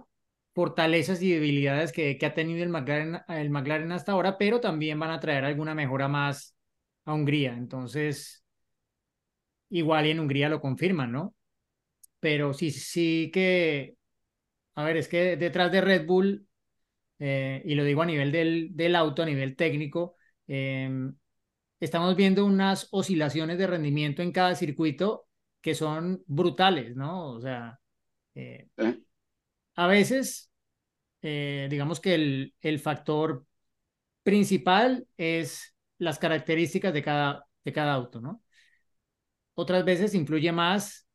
fortalezas 0.55 1.23
y 1.23 1.33
debilidades 1.33 1.93
que, 1.93 2.19
que 2.19 2.27
ha 2.27 2.35
tenido 2.35 2.63
el 2.65 2.71
McLaren, 2.71 3.21
el 3.29 3.51
McLaren 3.51 3.93
hasta 3.93 4.13
ahora, 4.13 4.39
pero 4.39 4.61
también 4.61 5.01
van 5.01 5.11
a 5.13 5.21
traer 5.21 5.45
alguna 5.45 5.75
mejora 5.75 6.09
más 6.09 6.57
a 7.07 7.15
Hungría. 7.15 7.55
Entonces, 7.57 8.45
igual 9.71 10.07
y 10.07 10.11
en 10.11 10.19
Hungría 10.21 10.49
lo 10.49 10.61
confirman, 10.61 11.13
¿no? 11.13 11.35
Pero 12.21 12.55
sí, 12.55 12.71
sí 12.71 13.31
que, 13.33 13.97
a 14.75 14.85
ver, 14.85 14.97
es 14.99 15.09
que 15.09 15.37
detrás 15.37 15.73
de 15.73 15.81
Red 15.81 16.07
Bull 16.07 16.47
eh, 17.19 17.63
y 17.65 17.75
lo 17.75 17.85
digo 17.85 18.03
a 18.03 18.07
nivel 18.07 18.33
del, 18.33 18.71
del 18.73 18.97
auto, 18.97 19.23
a 19.23 19.27
nivel 19.27 19.57
técnico, 19.57 20.17
eh, 20.49 20.91
estamos 21.81 22.17
viendo 22.17 22.45
unas 22.45 22.89
oscilaciones 22.91 23.59
de 23.59 23.67
rendimiento 23.67 24.23
en 24.23 24.33
cada 24.33 24.55
circuito 24.55 25.27
que 25.61 25.75
son 25.75 26.23
brutales, 26.27 26.97
¿no? 26.97 27.33
O 27.33 27.41
sea, 27.41 27.79
eh, 28.35 28.69
¿eh? 28.79 28.99
a 29.77 29.87
veces, 29.87 30.51
eh, 31.23 31.69
digamos 31.71 32.01
que 32.01 32.15
el, 32.15 32.55
el 32.61 32.79
factor 32.81 33.47
principal 34.23 35.07
es 35.17 35.75
las 35.99 36.19
características 36.19 36.95
de 36.95 37.03
cada, 37.03 37.47
de 37.65 37.73
cada 37.73 37.95
auto, 37.95 38.21
¿no? 38.21 38.43
Otras 39.55 39.85
veces 39.85 40.15
influye 40.15 40.53
más 40.53 41.06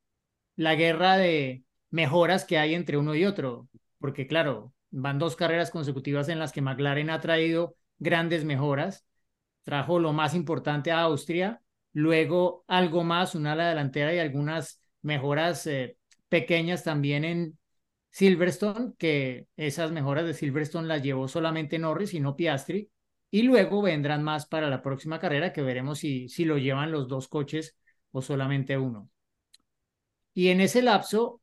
la 0.55 0.75
guerra 0.75 1.17
de 1.17 1.63
mejoras 1.89 2.45
que 2.45 2.57
hay 2.57 2.73
entre 2.73 2.97
uno 2.97 3.15
y 3.15 3.25
otro, 3.25 3.67
porque 3.99 4.27
claro, 4.27 4.73
van 4.89 5.19
dos 5.19 5.35
carreras 5.35 5.71
consecutivas 5.71 6.29
en 6.29 6.39
las 6.39 6.51
que 6.51 6.61
McLaren 6.61 7.09
ha 7.09 7.21
traído 7.21 7.75
grandes 7.99 8.45
mejoras, 8.45 9.05
trajo 9.63 9.99
lo 9.99 10.13
más 10.13 10.33
importante 10.35 10.91
a 10.91 11.01
Austria, 11.01 11.61
luego 11.93 12.63
algo 12.67 13.03
más, 13.03 13.35
una 13.35 13.53
ala 13.53 13.69
delantera 13.69 14.13
y 14.13 14.19
algunas 14.19 14.81
mejoras 15.01 15.67
eh, 15.67 15.97
pequeñas 16.29 16.83
también 16.83 17.25
en 17.25 17.59
Silverstone, 18.09 18.93
que 18.97 19.47
esas 19.55 19.91
mejoras 19.91 20.25
de 20.25 20.33
Silverstone 20.33 20.87
las 20.87 21.03
llevó 21.03 21.27
solamente 21.27 21.79
Norris 21.79 22.13
y 22.13 22.19
no 22.19 22.35
Piastri, 22.35 22.89
y 23.29 23.43
luego 23.43 23.81
vendrán 23.81 24.23
más 24.23 24.47
para 24.47 24.69
la 24.69 24.81
próxima 24.81 25.19
carrera 25.19 25.53
que 25.53 25.61
veremos 25.61 25.99
si, 25.99 26.27
si 26.27 26.43
lo 26.43 26.57
llevan 26.57 26.91
los 26.91 27.07
dos 27.07 27.27
coches 27.27 27.77
o 28.11 28.21
solamente 28.21 28.77
uno. 28.77 29.10
Y 30.33 30.49
en 30.49 30.61
ese 30.61 30.81
lapso, 30.81 31.41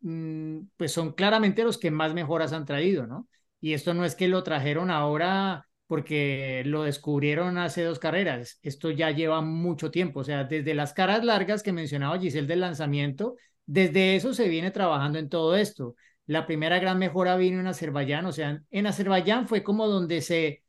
mm, 0.00 0.60
pues 0.76 0.92
son 0.92 1.12
claramente 1.12 1.64
los 1.64 1.78
que 1.78 1.90
más 1.90 2.14
mejoras 2.14 2.52
han 2.52 2.64
traído, 2.64 3.06
¿no? 3.06 3.28
Y 3.60 3.74
esto 3.74 3.94
no 3.94 4.04
es 4.04 4.14
que 4.14 4.28
lo 4.28 4.42
trajeron 4.42 4.90
ahora 4.90 5.66
porque 5.86 6.62
lo 6.66 6.84
descubrieron 6.84 7.58
hace 7.58 7.82
dos 7.82 7.98
carreras, 7.98 8.60
esto 8.62 8.92
ya 8.92 9.10
lleva 9.10 9.40
mucho 9.40 9.90
tiempo, 9.90 10.20
o 10.20 10.24
sea, 10.24 10.44
desde 10.44 10.72
las 10.74 10.92
caras 10.92 11.24
largas 11.24 11.64
que 11.64 11.72
mencionaba 11.72 12.18
Giselle 12.20 12.46
del 12.46 12.60
lanzamiento, 12.60 13.34
desde 13.66 14.14
eso 14.14 14.32
se 14.32 14.48
viene 14.48 14.70
trabajando 14.70 15.18
en 15.18 15.28
todo 15.28 15.56
esto. 15.56 15.96
La 16.26 16.46
primera 16.46 16.78
gran 16.78 16.98
mejora 16.98 17.36
vino 17.36 17.58
en 17.58 17.66
Azerbaiyán, 17.66 18.24
o 18.26 18.32
sea, 18.32 18.62
en 18.70 18.86
Azerbaiyán 18.86 19.48
fue 19.48 19.64
como 19.64 19.88
donde 19.88 20.20
se, 20.22 20.62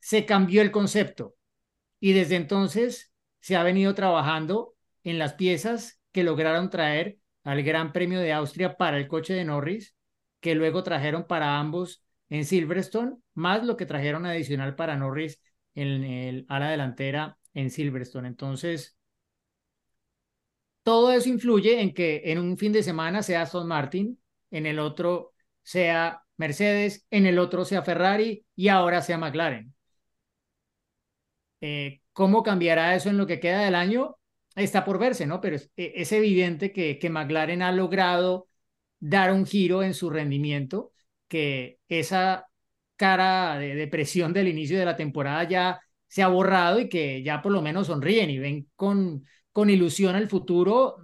se 0.00 0.26
cambió 0.26 0.62
el 0.62 0.70
concepto 0.70 1.34
y 2.00 2.12
desde 2.12 2.36
entonces 2.36 3.12
se 3.40 3.56
ha 3.56 3.62
venido 3.62 3.94
trabajando 3.94 4.74
en 5.04 5.18
las 5.18 5.34
piezas 5.34 5.99
que 6.12 6.24
lograron 6.24 6.70
traer 6.70 7.18
al 7.44 7.62
Gran 7.62 7.92
Premio 7.92 8.20
de 8.20 8.32
Austria 8.32 8.76
para 8.76 8.98
el 8.98 9.08
coche 9.08 9.34
de 9.34 9.44
Norris, 9.44 9.94
que 10.40 10.54
luego 10.54 10.82
trajeron 10.82 11.26
para 11.26 11.58
ambos 11.58 12.04
en 12.28 12.44
Silverstone, 12.44 13.16
más 13.34 13.64
lo 13.64 13.76
que 13.76 13.86
trajeron 13.86 14.26
adicional 14.26 14.76
para 14.76 14.96
Norris 14.96 15.40
en 15.74 16.04
el 16.04 16.46
delantera 16.48 17.38
en 17.54 17.70
Silverstone. 17.70 18.28
Entonces, 18.28 18.96
todo 20.82 21.12
eso 21.12 21.28
influye 21.28 21.80
en 21.80 21.94
que 21.94 22.22
en 22.26 22.38
un 22.38 22.56
fin 22.56 22.72
de 22.72 22.82
semana 22.82 23.22
sea 23.22 23.42
Aston 23.42 23.66
Martin, 23.66 24.18
en 24.50 24.66
el 24.66 24.78
otro 24.78 25.32
sea 25.62 26.22
Mercedes, 26.36 27.06
en 27.10 27.26
el 27.26 27.38
otro 27.38 27.64
sea 27.64 27.82
Ferrari 27.82 28.44
y 28.56 28.68
ahora 28.68 29.02
sea 29.02 29.18
McLaren. 29.18 29.74
Eh, 31.60 32.00
¿Cómo 32.12 32.42
cambiará 32.42 32.94
eso 32.94 33.08
en 33.10 33.18
lo 33.18 33.26
que 33.26 33.40
queda 33.40 33.60
del 33.64 33.74
año? 33.74 34.16
Está 34.56 34.84
por 34.84 34.98
verse, 34.98 35.26
¿no? 35.26 35.40
Pero 35.40 35.56
es, 35.56 35.70
e, 35.76 35.92
es 35.96 36.12
evidente 36.12 36.72
que, 36.72 36.98
que 36.98 37.10
McLaren 37.10 37.62
ha 37.62 37.72
logrado 37.72 38.48
dar 38.98 39.32
un 39.32 39.46
giro 39.46 39.82
en 39.82 39.94
su 39.94 40.10
rendimiento, 40.10 40.92
que 41.28 41.78
esa 41.88 42.46
cara 42.96 43.58
de 43.58 43.74
depresión 43.74 44.32
del 44.32 44.48
inicio 44.48 44.78
de 44.78 44.84
la 44.84 44.96
temporada 44.96 45.44
ya 45.48 45.80
se 46.06 46.22
ha 46.22 46.28
borrado 46.28 46.80
y 46.80 46.88
que 46.88 47.22
ya 47.22 47.40
por 47.40 47.52
lo 47.52 47.62
menos 47.62 47.86
sonríen 47.86 48.30
y 48.30 48.38
ven 48.38 48.68
con, 48.76 49.24
con 49.52 49.70
ilusión 49.70 50.16
el 50.16 50.28
futuro, 50.28 50.96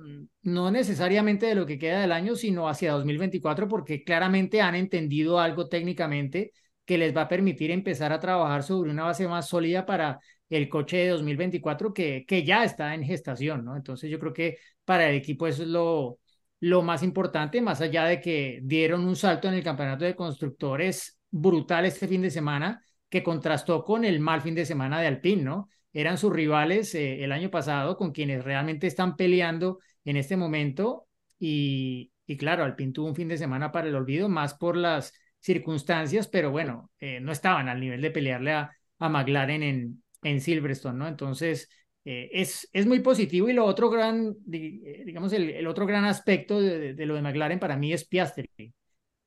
no 0.42 0.70
necesariamente 0.70 1.46
de 1.46 1.54
lo 1.54 1.64
que 1.66 1.78
queda 1.78 2.00
del 2.00 2.12
año, 2.12 2.36
sino 2.36 2.68
hacia 2.68 2.92
2024, 2.92 3.68
porque 3.68 4.04
claramente 4.04 4.60
han 4.60 4.74
entendido 4.74 5.38
algo 5.40 5.68
técnicamente 5.68 6.52
que 6.84 6.98
les 6.98 7.16
va 7.16 7.22
a 7.22 7.28
permitir 7.28 7.70
empezar 7.70 8.12
a 8.12 8.20
trabajar 8.20 8.62
sobre 8.62 8.90
una 8.90 9.04
base 9.04 9.26
más 9.26 9.48
sólida 9.48 9.86
para 9.86 10.20
el 10.48 10.68
coche 10.68 10.98
de 10.98 11.08
2024 11.08 11.92
que, 11.92 12.24
que 12.26 12.44
ya 12.44 12.64
está 12.64 12.94
en 12.94 13.04
gestación, 13.04 13.64
¿no? 13.64 13.76
Entonces 13.76 14.10
yo 14.10 14.18
creo 14.18 14.32
que 14.32 14.58
para 14.84 15.08
el 15.08 15.16
equipo 15.16 15.46
es 15.46 15.58
lo, 15.58 16.18
lo 16.60 16.82
más 16.82 17.02
importante, 17.02 17.60
más 17.60 17.80
allá 17.80 18.04
de 18.04 18.20
que 18.20 18.60
dieron 18.62 19.06
un 19.06 19.16
salto 19.16 19.48
en 19.48 19.54
el 19.54 19.64
campeonato 19.64 20.04
de 20.04 20.14
constructores 20.16 21.18
brutal 21.30 21.84
este 21.84 22.08
fin 22.08 22.22
de 22.22 22.30
semana, 22.30 22.82
que 23.08 23.22
contrastó 23.22 23.84
con 23.84 24.04
el 24.04 24.20
mal 24.20 24.40
fin 24.40 24.54
de 24.54 24.64
semana 24.66 25.00
de 25.00 25.06
Alpine, 25.06 25.42
¿no? 25.42 25.68
Eran 25.92 26.18
sus 26.18 26.32
rivales 26.32 26.94
eh, 26.94 27.22
el 27.24 27.32
año 27.32 27.50
pasado 27.50 27.96
con 27.96 28.12
quienes 28.12 28.44
realmente 28.44 28.86
están 28.86 29.16
peleando 29.16 29.78
en 30.04 30.16
este 30.16 30.36
momento 30.36 31.06
y, 31.38 32.10
y 32.26 32.36
claro, 32.36 32.64
Alpine 32.64 32.92
tuvo 32.92 33.08
un 33.08 33.14
fin 33.14 33.28
de 33.28 33.38
semana 33.38 33.72
para 33.72 33.88
el 33.88 33.94
olvido, 33.94 34.28
más 34.28 34.54
por 34.54 34.76
las 34.76 35.12
circunstancias, 35.40 36.28
pero 36.28 36.50
bueno, 36.50 36.90
eh, 36.98 37.20
no 37.20 37.32
estaban 37.32 37.68
al 37.68 37.80
nivel 37.80 38.00
de 38.02 38.10
pelearle 38.10 38.52
a, 38.52 38.70
a 38.98 39.08
McLaren 39.08 39.62
en, 39.62 40.02
en 40.22 40.40
Silverstone, 40.40 40.98
¿no? 40.98 41.08
Entonces, 41.08 41.68
eh, 42.04 42.28
es, 42.32 42.68
es 42.72 42.86
muy 42.86 43.00
positivo 43.00 43.48
y 43.48 43.52
lo 43.52 43.64
otro 43.64 43.90
gran, 43.90 44.34
digamos, 44.44 45.32
el, 45.32 45.50
el 45.50 45.66
otro 45.66 45.86
gran 45.86 46.04
aspecto 46.04 46.60
de, 46.60 46.78
de, 46.78 46.94
de, 46.94 47.06
lo 47.06 47.14
de 47.14 47.22
McLaren 47.22 47.58
para 47.58 47.76
mí 47.76 47.92
es 47.92 48.06
Piastri, 48.06 48.48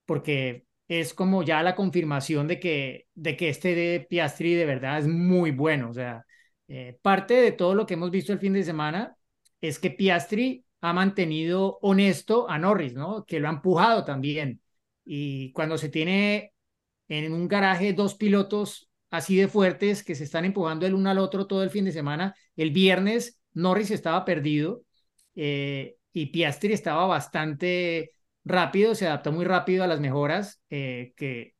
porque 0.05 0.65
es 0.87 1.13
como 1.13 1.43
ya 1.43 1.61
la 1.63 1.75
confirmación 1.75 2.47
de 2.47 2.59
que, 2.59 3.07
de 3.13 3.37
que 3.37 3.49
este 3.49 3.75
de 3.75 3.99
Piastri 4.09 4.55
de 4.55 4.65
verdad 4.65 4.99
es 4.99 5.07
muy 5.07 5.51
bueno, 5.51 5.89
o 5.89 5.93
sea, 5.93 6.25
eh, 6.67 6.97
parte 7.01 7.35
de 7.35 7.51
todo 7.51 7.75
lo 7.75 7.85
que 7.85 7.93
hemos 7.95 8.11
visto 8.11 8.33
el 8.33 8.39
fin 8.39 8.53
de 8.53 8.63
semana 8.63 9.15
es 9.61 9.79
que 9.79 9.91
Piastri 9.91 10.65
ha 10.81 10.93
mantenido 10.93 11.77
honesto 11.81 12.49
a 12.49 12.57
Norris, 12.57 12.93
¿no? 12.93 13.25
Que 13.25 13.39
lo 13.39 13.47
ha 13.49 13.51
empujado 13.51 14.05
también. 14.05 14.61
y 15.05 15.51
cuando 15.53 15.77
se 15.77 15.89
tiene 15.89 16.53
en 17.07 17.33
un 17.33 17.47
garaje 17.47 17.93
dos 17.93 18.15
pilotos 18.15 18.88
así 19.09 19.35
de 19.37 19.47
fuertes 19.47 20.03
que 20.03 20.15
se 20.15 20.23
están 20.23 20.45
empujando 20.45 20.85
el 20.85 20.93
uno 20.93 21.09
al 21.09 21.17
otro 21.19 21.47
todo 21.47 21.63
el 21.63 21.69
fin 21.69 21.85
de 21.85 21.91
semana, 21.91 22.35
el 22.55 22.71
viernes 22.71 23.39
Norris 23.53 23.91
estaba 23.91 24.25
perdido 24.25 24.83
eh, 25.35 25.95
y 26.13 26.27
Piastri 26.27 26.73
estaba 26.73 27.05
bastante 27.07 28.11
rápido, 28.43 28.95
se 28.95 29.07
adaptó 29.07 29.31
muy 29.31 29.45
rápido 29.45 29.83
a 29.83 29.87
las 29.87 29.99
mejoras 29.99 30.61
eh, 30.69 31.13
que 31.15 31.55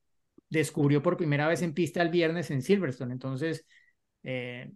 descubrió 0.50 1.02
por 1.02 1.18
primera 1.18 1.48
vez 1.48 1.62
en 1.62 1.74
pista 1.74 2.02
el 2.02 2.10
viernes 2.10 2.52
en 2.52 2.62
Silverstone. 2.62 3.14
Entonces, 3.14 3.66
eh, 4.24 4.72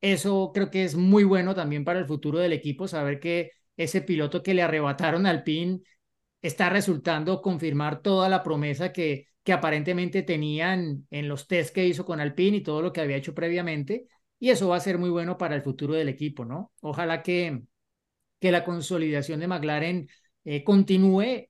eso 0.00 0.52
creo 0.54 0.70
que 0.70 0.84
es 0.84 0.94
muy 0.94 1.24
bueno 1.24 1.54
también 1.54 1.84
para 1.84 1.98
el 1.98 2.06
futuro 2.06 2.38
del 2.38 2.52
equipo, 2.52 2.86
saber 2.88 3.20
que 3.20 3.52
ese 3.76 4.02
piloto 4.02 4.42
que 4.42 4.54
le 4.54 4.62
arrebataron 4.62 5.26
al 5.26 5.42
PIN 5.42 5.82
está 6.42 6.70
resultando 6.70 7.42
confirmar 7.42 8.02
toda 8.02 8.28
la 8.28 8.42
promesa 8.42 8.92
que, 8.92 9.28
que 9.46 9.52
aparentemente 9.52 10.24
tenían 10.24 11.06
en 11.08 11.28
los 11.28 11.46
test 11.46 11.72
que 11.72 11.86
hizo 11.86 12.04
con 12.04 12.18
Alpine 12.18 12.56
y 12.56 12.62
todo 12.64 12.82
lo 12.82 12.92
que 12.92 13.00
había 13.00 13.16
hecho 13.16 13.32
previamente. 13.32 14.08
Y 14.40 14.50
eso 14.50 14.66
va 14.66 14.76
a 14.76 14.80
ser 14.80 14.98
muy 14.98 15.08
bueno 15.08 15.38
para 15.38 15.54
el 15.54 15.62
futuro 15.62 15.94
del 15.94 16.08
equipo, 16.08 16.44
¿no? 16.44 16.72
Ojalá 16.80 17.22
que, 17.22 17.62
que 18.40 18.50
la 18.52 18.64
consolidación 18.64 19.40
de 19.40 19.46
McLaren 19.48 20.08
eh, 20.44 20.64
continúe. 20.64 21.48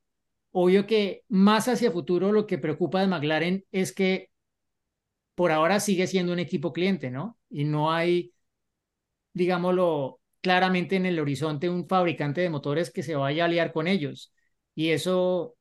Obvio 0.52 0.86
que 0.86 1.24
más 1.28 1.68
hacia 1.68 1.90
futuro 1.90 2.32
lo 2.32 2.46
que 2.46 2.58
preocupa 2.58 3.00
de 3.00 3.06
McLaren 3.08 3.64
es 3.72 3.94
que 3.94 4.30
por 5.34 5.50
ahora 5.50 5.80
sigue 5.80 6.06
siendo 6.06 6.34
un 6.34 6.38
equipo 6.38 6.74
cliente, 6.74 7.10
¿no? 7.10 7.38
Y 7.48 7.64
no 7.64 7.92
hay, 7.92 8.34
digámoslo 9.32 10.20
claramente 10.42 10.96
en 10.96 11.06
el 11.06 11.18
horizonte, 11.18 11.70
un 11.70 11.88
fabricante 11.88 12.42
de 12.42 12.50
motores 12.50 12.90
que 12.90 13.02
se 13.02 13.16
vaya 13.16 13.44
a 13.44 13.46
aliar 13.46 13.72
con 13.72 13.88
ellos. 13.88 14.34
Y 14.74 14.90
eso, 14.90 15.55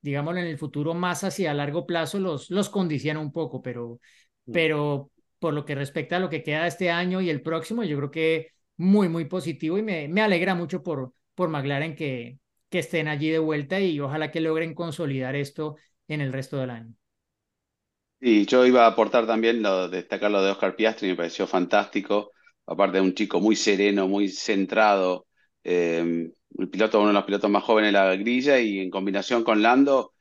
digámoslo, 0.00 0.40
en 0.40 0.46
el 0.46 0.58
futuro 0.58 0.94
más 0.94 1.24
hacia 1.24 1.54
largo 1.54 1.86
plazo 1.86 2.18
los, 2.20 2.50
los 2.50 2.70
condiciona 2.70 3.20
un 3.20 3.32
poco, 3.32 3.62
pero, 3.62 4.00
mm. 4.46 4.52
pero 4.52 5.10
por 5.38 5.54
lo 5.54 5.64
que 5.64 5.74
respecta 5.74 6.16
a 6.16 6.20
lo 6.20 6.30
que 6.30 6.42
queda 6.42 6.66
este 6.66 6.90
año 6.90 7.20
y 7.20 7.30
el 7.30 7.42
próximo, 7.42 7.84
yo 7.84 7.96
creo 7.98 8.10
que 8.10 8.48
muy, 8.76 9.08
muy 9.08 9.24
positivo 9.26 9.78
y 9.78 9.82
me, 9.82 10.08
me 10.08 10.22
alegra 10.22 10.54
mucho 10.54 10.82
por, 10.82 11.12
por 11.34 11.48
McLaren 11.48 11.94
que, 11.96 12.38
que 12.68 12.80
estén 12.80 13.08
allí 13.08 13.30
de 13.30 13.38
vuelta 13.38 13.80
y 13.80 13.98
ojalá 14.00 14.30
que 14.30 14.40
logren 14.40 14.74
consolidar 14.74 15.36
esto 15.36 15.76
en 16.08 16.20
el 16.20 16.32
resto 16.32 16.58
del 16.58 16.70
año. 16.70 16.94
Y 18.20 18.46
yo 18.46 18.66
iba 18.66 18.84
a 18.84 18.88
aportar 18.88 19.26
también 19.26 19.62
lo, 19.62 19.88
destacar 19.88 20.30
lo 20.30 20.42
de 20.42 20.50
Oscar 20.50 20.74
Piastri, 20.74 21.08
me 21.08 21.16
pareció 21.16 21.46
fantástico, 21.46 22.32
aparte 22.66 22.96
de 22.98 23.02
un 23.04 23.14
chico 23.14 23.40
muy 23.40 23.54
sereno, 23.54 24.08
muy 24.08 24.28
centrado, 24.28 25.26
eh, 25.62 26.28
el 26.58 26.68
piloto, 26.70 26.98
uno 26.98 27.08
de 27.08 27.14
los 27.14 27.24
pilotos 27.24 27.50
más 27.50 27.64
jóvenes 27.64 27.88
de 27.88 27.98
la 27.98 28.16
grilla 28.16 28.58
y 28.60 28.80
en 28.80 28.90
combinación 28.90 29.44
con 29.44 29.62
Lando, 29.62 30.14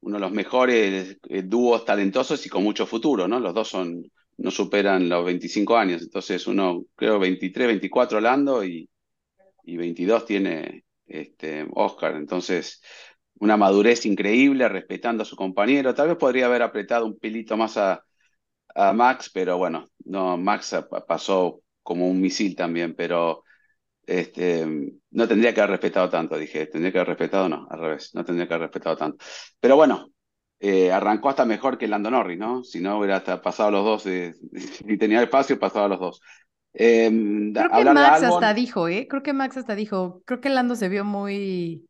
uno 0.00 0.16
de 0.16 0.20
los 0.20 0.32
mejores 0.32 1.18
eh, 1.28 1.42
dúos 1.42 1.84
talentosos 1.84 2.44
y 2.46 2.48
con 2.48 2.62
mucho 2.62 2.86
futuro, 2.86 3.28
¿no? 3.28 3.40
Los 3.40 3.54
dos 3.54 3.68
son, 3.68 4.02
no 4.38 4.50
superan 4.50 5.08
los 5.08 5.24
25 5.24 5.76
años, 5.76 6.02
entonces 6.02 6.46
uno 6.46 6.84
creo 6.96 7.18
23, 7.18 7.68
24 7.68 8.20
Lando 8.20 8.64
y, 8.64 8.88
y 9.64 9.76
22 9.76 10.26
tiene 10.26 10.84
este, 11.06 11.66
Oscar, 11.74 12.16
entonces 12.16 12.82
una 13.40 13.56
madurez 13.56 14.06
increíble, 14.06 14.68
respetando 14.68 15.22
a 15.22 15.26
su 15.26 15.36
compañero. 15.36 15.94
Tal 15.94 16.08
vez 16.08 16.16
podría 16.16 16.46
haber 16.46 16.62
apretado 16.62 17.06
un 17.06 17.18
pelito 17.18 17.56
más 17.56 17.76
a, 17.76 18.04
a 18.74 18.92
Max, 18.92 19.30
pero 19.32 19.58
bueno, 19.58 19.90
no, 20.04 20.36
Max 20.36 20.76
pasó 21.06 21.62
como 21.82 22.08
un 22.08 22.20
misil 22.20 22.56
también, 22.56 22.94
pero 22.94 23.44
este, 24.06 24.66
no 25.10 25.28
tendría 25.28 25.54
que 25.54 25.60
haber 25.60 25.72
respetado 25.72 26.08
tanto, 26.10 26.38
dije, 26.38 26.66
tendría 26.66 26.92
que 26.92 26.98
haber 26.98 27.08
respetado, 27.08 27.48
no, 27.48 27.66
al 27.70 27.80
revés, 27.80 28.10
no 28.14 28.24
tendría 28.24 28.46
que 28.46 28.54
haber 28.54 28.68
respetado 28.68 28.96
tanto. 28.96 29.24
Pero 29.60 29.76
bueno, 29.76 30.10
eh, 30.60 30.90
arrancó 30.90 31.28
hasta 31.28 31.44
mejor 31.44 31.76
que 31.78 31.88
Lando 31.88 32.10
Norris, 32.10 32.38
¿no? 32.38 32.64
Si 32.64 32.80
no, 32.80 32.98
hubiera 32.98 33.16
hasta 33.16 33.42
pasado 33.42 33.70
los 33.70 33.84
dos, 33.84 34.02
si 34.04 34.98
tenía 34.98 35.22
espacio, 35.22 35.58
pasaba 35.58 35.88
los 35.88 36.00
dos. 36.00 36.20
Em, 36.72 37.52
creo 37.52 37.70
que 37.70 37.84
Max 37.84 38.22
hasta 38.22 38.54
dijo, 38.54 38.88
¿eh? 38.88 39.06
Creo 39.08 39.22
que 39.22 39.32
Max 39.32 39.56
hasta 39.56 39.74
dijo, 39.74 40.22
creo 40.24 40.40
que 40.40 40.48
Lando 40.48 40.74
se 40.74 40.88
vio 40.88 41.04
muy, 41.04 41.86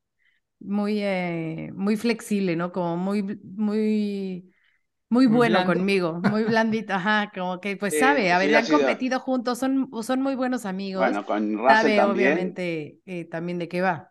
muy, 0.60 1.00
eh, 1.02 1.70
muy 1.74 1.96
flexible, 1.96 2.56
¿no? 2.56 2.72
Como 2.72 2.96
muy, 2.96 3.22
muy, 3.42 4.53
muy 5.14 5.26
bueno 5.26 5.64
conmigo, 5.64 6.20
muy 6.30 6.42
blandito, 6.44 6.92
ajá, 6.94 7.30
como 7.32 7.60
que 7.60 7.76
pues 7.76 7.98
sabe, 7.98 8.32
a 8.32 8.38
ver, 8.38 8.54
han 8.54 8.66
competido 8.66 9.20
juntos, 9.20 9.58
son, 9.58 9.88
son 10.02 10.20
muy 10.20 10.34
buenos 10.34 10.66
amigos. 10.66 11.04
Bueno, 11.04 11.24
con 11.24 11.56
sabe 11.68 12.02
obviamente 12.02 12.98
eh, 13.06 13.24
también 13.26 13.58
de 13.58 13.68
qué 13.68 13.80
va. 13.80 14.10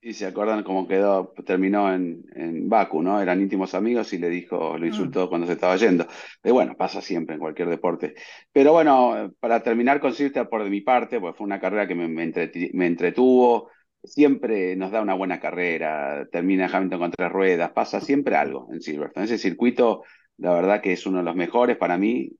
Y 0.00 0.12
se 0.14 0.26
acuerdan 0.26 0.62
cómo 0.62 0.86
quedó, 0.86 1.34
terminó 1.44 1.92
en, 1.92 2.24
en 2.36 2.68
Baku, 2.68 3.02
¿no? 3.02 3.20
Eran 3.20 3.40
íntimos 3.40 3.74
amigos 3.74 4.12
y 4.12 4.18
le 4.18 4.28
dijo, 4.28 4.78
lo 4.78 4.84
mm. 4.84 4.88
insultó 4.88 5.28
cuando 5.28 5.48
se 5.48 5.54
estaba 5.54 5.74
yendo. 5.76 6.06
Pero 6.40 6.54
bueno, 6.54 6.76
pasa 6.76 7.00
siempre 7.00 7.34
en 7.34 7.40
cualquier 7.40 7.68
deporte. 7.68 8.14
Pero 8.52 8.72
bueno, 8.72 9.32
para 9.40 9.64
terminar 9.64 9.98
con 9.98 10.14
Silverstone 10.14 10.46
por 10.46 10.62
de 10.62 10.70
mi 10.70 10.80
parte, 10.80 11.18
pues 11.18 11.34
fue 11.34 11.44
una 11.44 11.58
carrera 11.58 11.88
que 11.88 11.96
me, 11.96 12.06
me 12.06 12.86
entretuvo, 12.86 13.70
siempre 14.06 14.76
nos 14.76 14.90
da 14.90 15.02
una 15.02 15.14
buena 15.14 15.40
carrera, 15.40 16.26
termina 16.30 16.70
Hamilton 16.72 16.98
con 16.98 17.10
tres 17.10 17.30
ruedas, 17.30 17.72
pasa 17.72 18.00
siempre 18.00 18.36
algo 18.36 18.68
en 18.72 18.80
Silverstone. 18.80 19.26
Ese 19.26 19.38
circuito, 19.38 20.04
la 20.38 20.54
verdad 20.54 20.82
que 20.82 20.92
es 20.92 21.06
uno 21.06 21.18
de 21.18 21.24
los 21.24 21.36
mejores 21.36 21.76
para 21.76 21.98
mí, 21.98 22.30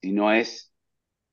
si 0.00 0.12
no 0.12 0.32
es 0.32 0.72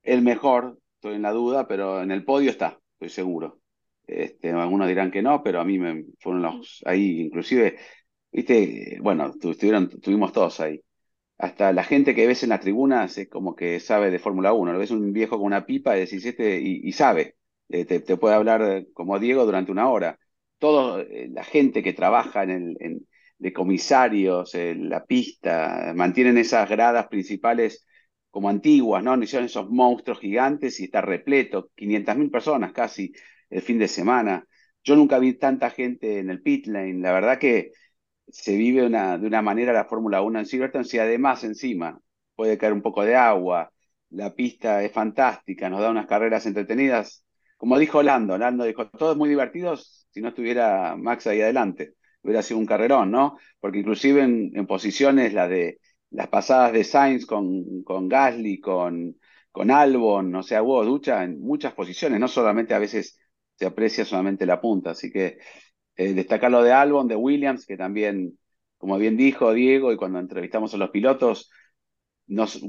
el 0.03 0.21
mejor, 0.21 0.79
estoy 0.95 1.15
en 1.15 1.23
la 1.23 1.31
duda, 1.31 1.67
pero 1.67 2.01
en 2.01 2.11
el 2.11 2.25
podio 2.25 2.51
está, 2.51 2.79
estoy 2.93 3.09
seguro. 3.09 3.59
Este, 4.07 4.51
algunos 4.51 4.87
dirán 4.87 5.11
que 5.11 5.21
no, 5.21 5.43
pero 5.43 5.61
a 5.61 5.65
mí 5.65 5.79
me 5.79 6.05
fueron 6.19 6.41
los 6.41 6.81
ahí, 6.85 7.21
inclusive, 7.21 7.77
viste, 8.31 8.97
bueno, 9.01 9.27
estuvieron, 9.27 9.89
estuvimos 9.93 10.33
todos 10.33 10.59
ahí. 10.59 10.81
Hasta 11.37 11.73
la 11.73 11.83
gente 11.83 12.15
que 12.15 12.27
ves 12.27 12.43
en 12.43 12.49
las 12.49 12.61
tribunas 12.61 13.17
es 13.17 13.29
como 13.29 13.55
que 13.55 13.79
sabe 13.79 14.11
de 14.11 14.19
Fórmula 14.19 14.53
1. 14.53 14.73
Lo 14.73 14.79
ves 14.79 14.91
un 14.91 15.11
viejo 15.13 15.37
con 15.37 15.47
una 15.47 15.65
pipa 15.65 15.93
de 15.93 15.99
17 15.99 16.61
y, 16.61 16.81
y 16.87 16.91
sabe 16.93 17.35
eh, 17.71 17.85
te, 17.85 18.17
puede 18.17 18.35
hablar 18.35 18.85
como 18.93 19.19
Diego 19.19 19.45
durante 19.45 19.71
una 19.71 19.89
hora. 19.89 20.19
Toda 20.59 21.01
eh, 21.01 21.29
la 21.31 21.43
gente 21.43 21.83
que 21.83 21.93
trabaja 21.93 22.43
en 22.43 22.75
el, 22.79 23.07
de 23.41 23.53
comisarios, 23.53 24.53
en 24.55 24.89
la 24.89 25.03
pista, 25.05 25.93
mantienen 25.95 26.37
esas 26.37 26.69
gradas 26.69 27.07
principales 27.07 27.85
como 28.29 28.49
antiguas, 28.49 29.03
¿no? 29.03 29.21
Hicieron 29.21 29.47
esos 29.47 29.69
monstruos 29.69 30.19
gigantes 30.19 30.79
y 30.79 30.85
está 30.85 31.01
repleto, 31.01 31.71
500.000 31.75 32.29
personas 32.31 32.71
casi 32.71 33.11
el 33.49 33.61
fin 33.61 33.79
de 33.79 33.87
semana. 33.87 34.47
Yo 34.83 34.95
nunca 34.95 35.19
vi 35.19 35.33
tanta 35.33 35.69
gente 35.71 36.19
en 36.19 36.29
el 36.29 36.41
pit 36.41 36.67
lane. 36.67 36.99
La 36.99 37.11
verdad 37.13 37.39
que 37.39 37.71
se 38.27 38.55
vive 38.55 38.85
una, 38.85 39.17
de 39.17 39.27
una 39.27 39.41
manera 39.41 39.73
la 39.73 39.85
Fórmula 39.85 40.21
1 40.21 40.39
en 40.39 40.45
Silverstone, 40.45 40.85
si 40.85 40.99
además 40.99 41.43
encima 41.43 41.99
puede 42.35 42.57
caer 42.57 42.73
un 42.73 42.81
poco 42.81 43.03
de 43.03 43.15
agua, 43.15 43.71
la 44.11 44.33
pista 44.35 44.83
es 44.83 44.91
fantástica, 44.91 45.69
nos 45.69 45.81
da 45.81 45.89
unas 45.91 46.07
carreras 46.07 46.45
entretenidas 46.45 47.25
como 47.57 47.77
dijo 47.77 48.01
Lando, 48.01 48.39
Lando 48.39 48.63
dijo, 48.63 48.89
todo 48.89 49.11
es 49.11 49.17
muy 49.19 49.29
divertido 49.29 49.75
si 49.77 50.19
no 50.19 50.29
estuviera 50.29 50.95
Max 50.97 51.27
ahí 51.27 51.41
adelante. 51.41 51.93
Hubiera 52.23 52.41
sido 52.41 52.59
un 52.59 52.65
carrerón, 52.65 53.11
¿no? 53.11 53.37
Porque 53.59 53.79
inclusive 53.79 54.21
en, 54.23 54.67
posiciones 54.67 55.33
la 55.33 55.47
de 55.47 55.79
las 56.11 56.27
pasadas 56.27 56.73
de 56.73 56.83
Sainz 56.83 57.25
con, 57.25 57.83
con 57.83 58.07
Gasly, 58.09 58.59
con, 58.59 59.15
con 59.51 59.71
Albon, 59.71 60.35
o 60.35 60.43
sea, 60.43 60.63
hubo 60.63 60.83
ducha 60.85 61.23
en 61.23 61.41
muchas 61.41 61.73
posiciones, 61.73 62.19
no 62.19 62.27
solamente 62.27 62.73
a 62.73 62.79
veces 62.79 63.19
se 63.55 63.65
aprecia 63.65 64.05
solamente 64.05 64.45
la 64.45 64.61
punta. 64.61 64.91
Así 64.91 65.11
que 65.11 65.39
eh, 65.95 66.13
destacar 66.13 66.51
lo 66.51 66.63
de 66.63 66.71
Albon, 66.71 67.07
de 67.07 67.15
Williams, 67.15 67.65
que 67.65 67.77
también, 67.77 68.37
como 68.77 68.97
bien 68.97 69.17
dijo 69.17 69.53
Diego, 69.53 69.91
y 69.91 69.97
cuando 69.97 70.19
entrevistamos 70.19 70.73
a 70.73 70.77
los 70.77 70.89
pilotos, 70.89 71.51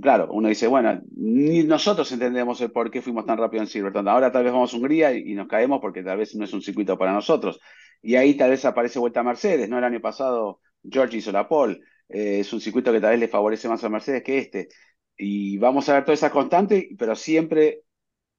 claro, 0.00 0.28
uno 0.32 0.48
dice, 0.48 0.66
bueno, 0.66 1.00
ni 1.16 1.62
nosotros 1.64 2.10
entendemos 2.12 2.60
el 2.60 2.72
por 2.72 2.90
qué 2.90 3.00
fuimos 3.02 3.26
tan 3.26 3.38
rápido 3.38 3.62
en 3.62 3.68
Silverton. 3.68 4.08
Ahora 4.08 4.32
tal 4.32 4.44
vez 4.44 4.52
vamos 4.52 4.72
a 4.72 4.76
Hungría 4.76 5.12
y, 5.14 5.34
nos 5.34 5.48
caemos 5.48 5.80
porque 5.80 6.02
tal 6.02 6.18
vez 6.18 6.34
no 6.34 6.44
es 6.44 6.52
un 6.52 6.62
circuito 6.62 6.98
para 6.98 7.12
nosotros. 7.12 7.60
Y 8.02 8.16
ahí 8.16 8.34
tal 8.34 8.50
vez 8.50 8.64
aparece 8.64 8.98
vuelta 8.98 9.20
a 9.20 9.22
Mercedes, 9.22 9.68
¿no? 9.68 9.78
El 9.78 9.84
año 9.84 10.00
pasado 10.00 10.60
George 10.82 11.18
hizo 11.18 11.32
la 11.32 11.48
pole. 11.48 11.80
Eh, 12.08 12.40
es 12.40 12.52
un 12.52 12.60
circuito 12.60 12.92
que 12.92 13.00
tal 13.00 13.10
vez 13.10 13.20
le 13.20 13.28
favorece 13.28 13.68
más 13.68 13.84
a 13.84 13.88
Mercedes 13.88 14.22
que 14.24 14.38
este. 14.38 14.68
Y 15.16 15.58
vamos 15.58 15.88
a 15.88 15.94
ver 15.94 16.04
toda 16.04 16.14
esa 16.14 16.30
constante, 16.30 16.90
pero 16.98 17.14
siempre 17.14 17.82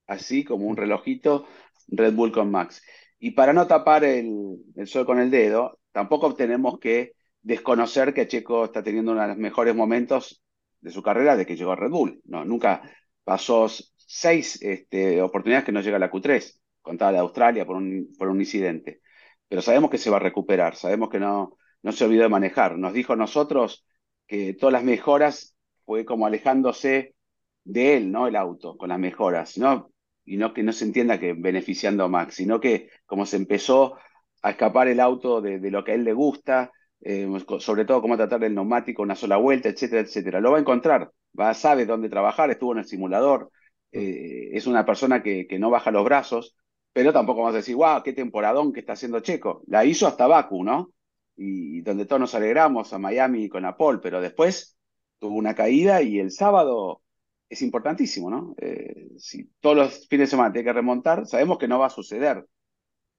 así 0.07 0.43
como 0.43 0.67
un 0.67 0.75
relojito 0.77 1.47
Red 1.87 2.13
Bull 2.13 2.31
con 2.31 2.51
Max. 2.51 2.81
Y 3.19 3.31
para 3.31 3.53
no 3.53 3.67
tapar 3.67 4.03
el, 4.03 4.57
el 4.75 4.87
sol 4.87 5.05
con 5.05 5.19
el 5.19 5.31
dedo, 5.31 5.79
tampoco 5.93 6.33
tenemos 6.35 6.79
que 6.79 7.13
desconocer 7.41 8.13
que 8.13 8.27
Checo 8.27 8.65
está 8.65 8.83
teniendo 8.83 9.13
uno 9.13 9.21
de 9.21 9.29
los 9.29 9.37
mejores 9.37 9.75
momentos 9.75 10.42
de 10.83 10.91
su 10.91 11.01
carrera 11.01 11.37
de 11.37 11.45
que 11.45 11.55
llegó 11.55 11.71
a 11.71 11.75
Red 11.77 11.89
Bull. 11.89 12.21
No, 12.25 12.43
nunca 12.43 12.81
pasó 13.23 13.67
seis 13.95 14.61
este, 14.61 15.21
oportunidades 15.21 15.65
que 15.65 15.71
no 15.71 15.81
llega 15.81 15.95
a 15.95 15.99
la 15.99 16.11
Q3, 16.11 16.59
contada 16.81 17.13
de 17.13 17.17
Australia 17.19 17.65
por 17.65 17.77
un, 17.77 18.09
un 18.19 18.39
incidente. 18.39 19.01
Pero 19.47 19.61
sabemos 19.61 19.89
que 19.89 19.97
se 19.97 20.09
va 20.09 20.17
a 20.17 20.19
recuperar, 20.19 20.75
sabemos 20.75 21.09
que 21.09 21.19
no, 21.19 21.57
no 21.83 21.91
se 21.93 22.03
olvidó 22.03 22.23
de 22.23 22.29
manejar. 22.29 22.77
Nos 22.77 22.93
dijo 22.93 23.13
a 23.13 23.15
nosotros 23.15 23.85
que 24.27 24.53
todas 24.55 24.73
las 24.73 24.83
mejoras 24.83 25.55
fue 25.85 26.05
como 26.05 26.25
alejándose 26.25 27.15
de 27.63 27.97
él, 27.97 28.11
¿no? 28.11 28.27
El 28.27 28.35
auto, 28.35 28.77
con 28.77 28.89
las 28.89 28.99
mejoras, 28.99 29.57
¿no? 29.57 29.89
Y 30.25 30.35
no 30.37 30.53
que 30.53 30.63
no 30.63 30.73
se 30.73 30.85
entienda 30.85 31.19
que 31.19 31.33
beneficiando 31.33 32.03
a 32.03 32.09
Max, 32.09 32.35
sino 32.35 32.59
que 32.59 32.89
como 33.05 33.25
se 33.25 33.37
empezó 33.37 33.97
a 34.41 34.51
escapar 34.51 34.89
el 34.89 34.99
auto 34.99 35.41
de 35.41 35.71
lo 35.71 35.83
que 35.83 35.91
a 35.93 35.95
él 35.95 36.03
le 36.03 36.13
gusta, 36.13 36.71
eh, 37.03 37.27
sobre 37.59 37.85
todo 37.85 38.01
cómo 38.01 38.15
tratar 38.15 38.43
el 38.43 38.55
neumático, 38.55 39.01
una 39.01 39.15
sola 39.15 39.37
vuelta, 39.37 39.69
etcétera, 39.69 40.01
etcétera. 40.01 40.39
Lo 40.39 40.51
va 40.51 40.57
a 40.57 40.61
encontrar, 40.61 41.11
va, 41.37 41.53
sabe 41.53 41.85
dónde 41.85 42.09
trabajar, 42.09 42.49
estuvo 42.49 42.71
en 42.71 42.79
el 42.79 42.85
simulador, 42.85 43.51
eh, 43.91 44.51
es 44.53 44.67
una 44.67 44.85
persona 44.85 45.21
que, 45.21 45.45
que, 45.47 45.59
no 45.59 45.69
baja 45.69 45.91
los 45.91 46.05
brazos, 46.05 46.55
pero 46.93 47.11
tampoco 47.11 47.41
vamos 47.41 47.55
a 47.55 47.57
decir, 47.57 47.75
wow, 47.75 48.01
qué 48.03 48.13
temporadón 48.13 48.71
que 48.71 48.79
está 48.79 48.93
haciendo 48.93 49.19
Checo. 49.19 49.63
La 49.67 49.83
hizo 49.83 50.07
hasta 50.07 50.27
Baku, 50.27 50.63
¿no? 50.63 50.93
Y, 51.35 51.81
donde 51.81 52.05
todos 52.05 52.21
nos 52.21 52.35
alegramos 52.35 52.93
a 52.93 52.99
Miami 52.99 53.49
con 53.49 53.63
la 53.63 53.75
pole, 53.75 53.99
pero 54.01 54.21
después 54.21 54.77
tuvo 55.19 55.35
una 55.35 55.55
caída 55.55 56.01
y 56.01 56.19
el 56.19 56.31
sábado 56.31 57.01
es 57.49 57.61
importantísimo, 57.61 58.29
¿no? 58.29 58.55
Eh, 58.59 59.09
si 59.17 59.49
todos 59.59 59.75
los 59.75 60.07
fines 60.07 60.27
de 60.29 60.31
semana 60.31 60.53
tiene 60.53 60.65
que 60.65 60.73
remontar, 60.73 61.25
sabemos 61.27 61.57
que 61.57 61.67
no 61.67 61.79
va 61.79 61.87
a 61.87 61.89
suceder 61.89 62.45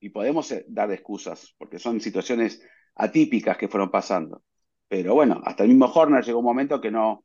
y 0.00 0.10
podemos 0.10 0.54
dar 0.68 0.90
excusas, 0.92 1.54
porque 1.58 1.78
son 1.78 2.00
situaciones 2.00 2.62
atípicas 2.96 3.56
que 3.56 3.68
fueron 3.68 3.90
pasando. 3.90 4.42
Pero 4.88 5.14
bueno, 5.14 5.40
hasta 5.44 5.64
el 5.64 5.70
mismo 5.70 5.86
Horner 5.86 6.24
llegó 6.24 6.38
un 6.38 6.44
momento 6.44 6.80
que 6.80 6.90
no 6.90 7.24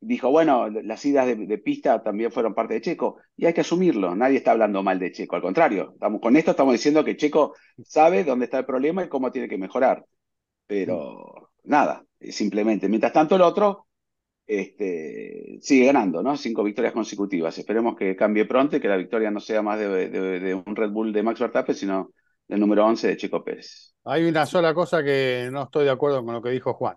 dijo, 0.00 0.30
bueno, 0.30 0.68
las 0.68 1.04
idas 1.04 1.26
de, 1.26 1.58
pista 1.58 2.02
también 2.02 2.32
fueron 2.32 2.54
parte 2.54 2.74
de 2.74 2.80
Checo, 2.80 3.18
y 3.36 3.46
hay 3.46 3.52
que 3.52 3.60
asumirlo, 3.60 4.14
nadie 4.16 4.38
está 4.38 4.52
hablando 4.52 4.82
mal 4.82 4.98
de 4.98 5.12
Checo, 5.12 5.36
al 5.36 5.42
contrario, 5.42 5.94
con 6.20 6.36
esto 6.36 6.52
estamos 6.52 6.72
diciendo 6.72 7.04
que 7.04 7.16
Checo 7.16 7.54
sabe 7.84 8.24
dónde 8.24 8.46
está 8.46 8.58
el 8.60 8.64
problema 8.64 9.04
y 9.04 9.08
cómo 9.08 9.30
tiene 9.30 9.48
que 9.48 9.58
mejorar. 9.58 10.04
Pero 10.66 11.50
nada, 11.64 12.04
simplemente, 12.20 12.88
mientras 12.88 13.12
tanto 13.12 13.36
el 13.36 13.42
otro 13.42 13.86
este, 14.46 15.58
sigue 15.60 15.86
ganando, 15.86 16.22
¿no? 16.22 16.36
Cinco 16.36 16.62
victorias 16.64 16.92
consecutivas. 16.92 17.56
Esperemos 17.58 17.96
que 17.96 18.16
cambie 18.16 18.46
pronto 18.46 18.76
y 18.76 18.80
que 18.80 18.88
la 18.88 18.96
victoria 18.96 19.30
no 19.30 19.40
sea 19.40 19.62
más 19.62 19.78
de, 19.78 20.08
de 20.08 20.54
un 20.54 20.76
Red 20.76 20.90
Bull 20.90 21.12
de 21.12 21.22
Max 21.22 21.40
Verstappen, 21.40 21.74
sino 21.74 22.12
del 22.50 22.58
número 22.58 22.84
11 22.84 23.06
de 23.06 23.16
Checo 23.16 23.44
Pérez. 23.44 23.94
Hay 24.04 24.24
una 24.24 24.44
sola 24.44 24.74
cosa 24.74 25.04
que 25.04 25.48
no 25.52 25.62
estoy 25.64 25.84
de 25.84 25.90
acuerdo 25.90 26.24
con 26.24 26.34
lo 26.34 26.42
que 26.42 26.50
dijo 26.50 26.74
Juan, 26.74 26.96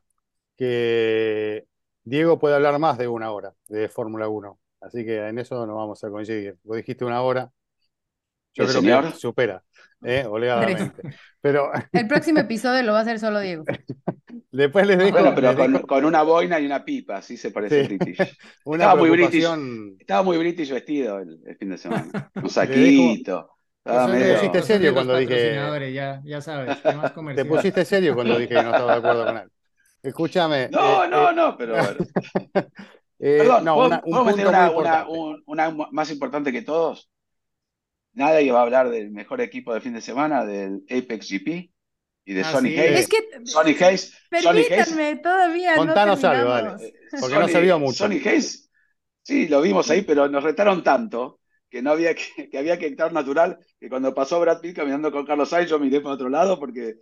que 0.57 1.65
Diego 2.03 2.39
puede 2.39 2.55
hablar 2.55 2.79
más 2.79 2.97
de 2.97 3.07
una 3.07 3.31
hora 3.31 3.53
de 3.67 3.87
Fórmula 3.87 4.27
1, 4.27 4.59
así 4.81 5.05
que 5.05 5.27
en 5.27 5.37
eso 5.37 5.67
no 5.67 5.75
vamos 5.75 6.03
a 6.03 6.09
coincidir. 6.09 6.57
Vos 6.63 6.77
dijiste 6.77 7.05
una 7.05 7.21
hora, 7.21 7.51
yo 8.55 8.65
creo 8.65 9.01
que 9.03 9.11
supera, 9.11 9.63
¿eh? 10.03 10.25
Pero... 11.39 11.71
El 11.91 12.07
próximo 12.07 12.39
episodio 12.39 12.81
lo 12.81 12.93
va 12.93 12.99
a 12.99 13.01
hacer 13.03 13.19
solo 13.19 13.39
Diego. 13.39 13.63
Después 14.51 14.87
les 14.87 14.97
dejo. 14.97 15.11
Bueno, 15.11 15.33
pero 15.35 15.85
con, 15.85 16.05
una 16.05 16.23
boina 16.23 16.59
y 16.59 16.65
una 16.65 16.83
pipa, 16.83 17.17
así 17.17 17.37
se 17.37 17.51
parece 17.51 17.83
British. 17.83 18.17
estaba, 18.65 18.95
muy 18.95 19.11
british, 19.11 19.45
estaba 19.99 20.23
muy 20.23 20.37
British 20.37 20.71
vestido 20.71 21.19
el, 21.19 21.57
fin 21.59 21.69
de 21.69 21.77
semana. 21.77 22.31
Un 22.35 22.49
saquito. 22.49 23.52
Te 23.83 24.33
pusiste 24.33 24.61
serio 24.61 24.93
cuando 24.93 25.17
dije. 25.17 25.55
Ya, 25.93 26.21
ya 26.23 26.41
sabes, 26.41 26.77
Te 27.35 27.45
pusiste 27.45 27.83
serio 27.83 28.15
cuando 28.15 28.37
dije 28.37 28.55
que 28.55 28.63
no 28.63 28.71
estaba 28.71 28.93
de 28.93 28.97
acuerdo 28.99 29.25
con 29.25 29.37
él. 29.37 29.51
Escúchame. 30.01 30.69
No, 30.69 31.03
eh, 31.03 31.07
no, 31.09 31.29
eh, 31.29 31.33
no, 31.33 31.57
pero. 31.57 31.75
eh, 33.19 33.37
Perdón, 33.39 33.65
no, 33.65 33.85
una, 33.85 34.01
un 34.03 34.25
meter 34.25 34.47
una, 34.47 35.05
una, 35.45 35.87
más 35.91 36.11
importante 36.11 36.51
que 36.51 36.61
todos? 36.61 37.09
Nadie 38.13 38.51
va 38.51 38.59
a 38.59 38.63
hablar 38.63 38.89
del 38.89 39.11
mejor 39.11 39.41
equipo 39.41 39.73
de 39.73 39.81
fin 39.81 39.93
de 39.93 40.01
semana, 40.01 40.45
del 40.45 40.83
Apex 40.89 41.29
GP 41.29 41.71
y 42.25 42.33
de 42.33 42.41
ah, 42.41 42.51
Sonic 42.51 42.77
Hayes. 42.77 42.99
Es 42.99 43.07
que, 43.07 43.17
Sonic 43.45 43.81
Hayes. 43.81 44.13
Permítanme, 44.29 45.15
todavía. 45.17 45.75
Contanos 45.75 46.21
no 46.21 46.29
algo, 46.29 46.49
vale. 46.49 46.93
Porque 47.19 47.39
no 47.39 47.47
se 47.47 47.61
vio 47.61 47.79
mucho. 47.79 47.97
Sonic 47.97 48.27
Hayes, 48.27 48.69
sí, 49.23 49.47
lo 49.47 49.61
vimos 49.61 49.89
ahí, 49.89 50.03
pero 50.03 50.29
nos 50.29 50.43
retaron 50.43 50.83
tanto 50.83 51.39
que 51.73 51.81
no 51.81 51.89
había 51.89 52.13
que, 52.13 52.49
que 52.51 52.57
había 52.59 52.77
que 52.77 52.85
estar 52.85 53.11
natural, 53.11 53.57
que 53.79 53.89
cuando 53.89 54.13
pasó 54.13 54.39
Brad 54.39 54.61
Pitt 54.61 54.75
caminando 54.75 55.11
con 55.11 55.25
Carlos 55.25 55.49
Sainz, 55.49 55.71
yo 55.71 55.79
miré 55.79 56.01
para 56.01 56.13
otro 56.13 56.29
lado 56.29 56.59
porque 56.59 56.97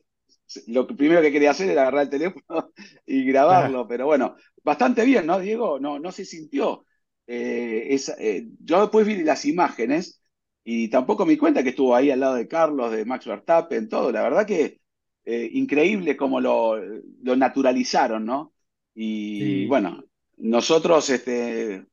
lo 0.67 0.87
primero 0.87 1.21
que 1.21 1.29
quería 1.29 1.51
hacer 1.51 1.69
era 1.69 1.81
agarrar 1.81 2.03
el 2.03 2.09
teléfono 2.09 2.71
y 3.05 3.25
grabarlo, 3.25 3.85
pero 3.85 4.05
bueno, 4.05 4.37
bastante 4.63 5.03
bien, 5.03 5.25
¿no, 5.25 5.39
Diego? 5.39 5.77
No, 5.77 5.99
no 5.99 6.13
se 6.13 6.23
sintió. 6.23 6.85
Eh, 7.27 7.97
eh, 8.17 8.47
yo 8.61 8.79
después 8.79 9.05
vi 9.05 9.21
las 9.23 9.43
imágenes 9.43 10.21
y 10.63 10.87
tampoco 10.87 11.25
me 11.25 11.33
di 11.33 11.37
cuenta 11.37 11.63
que 11.63 11.71
estuvo 11.71 11.93
ahí 11.93 12.09
al 12.09 12.21
lado 12.21 12.35
de 12.35 12.47
Carlos, 12.47 12.93
de 12.93 13.03
Max 13.03 13.25
Verstappen, 13.25 13.89
todo. 13.89 14.09
La 14.09 14.23
verdad 14.23 14.45
que 14.47 14.79
eh, 15.25 15.49
increíble 15.51 16.15
cómo 16.15 16.39
lo, 16.39 16.77
lo, 16.77 17.35
naturalizaron, 17.35 18.25
¿no? 18.25 18.53
Y 18.95 19.65
bueno, 19.67 20.01
nosotros 20.37 21.09
este, 21.09 21.87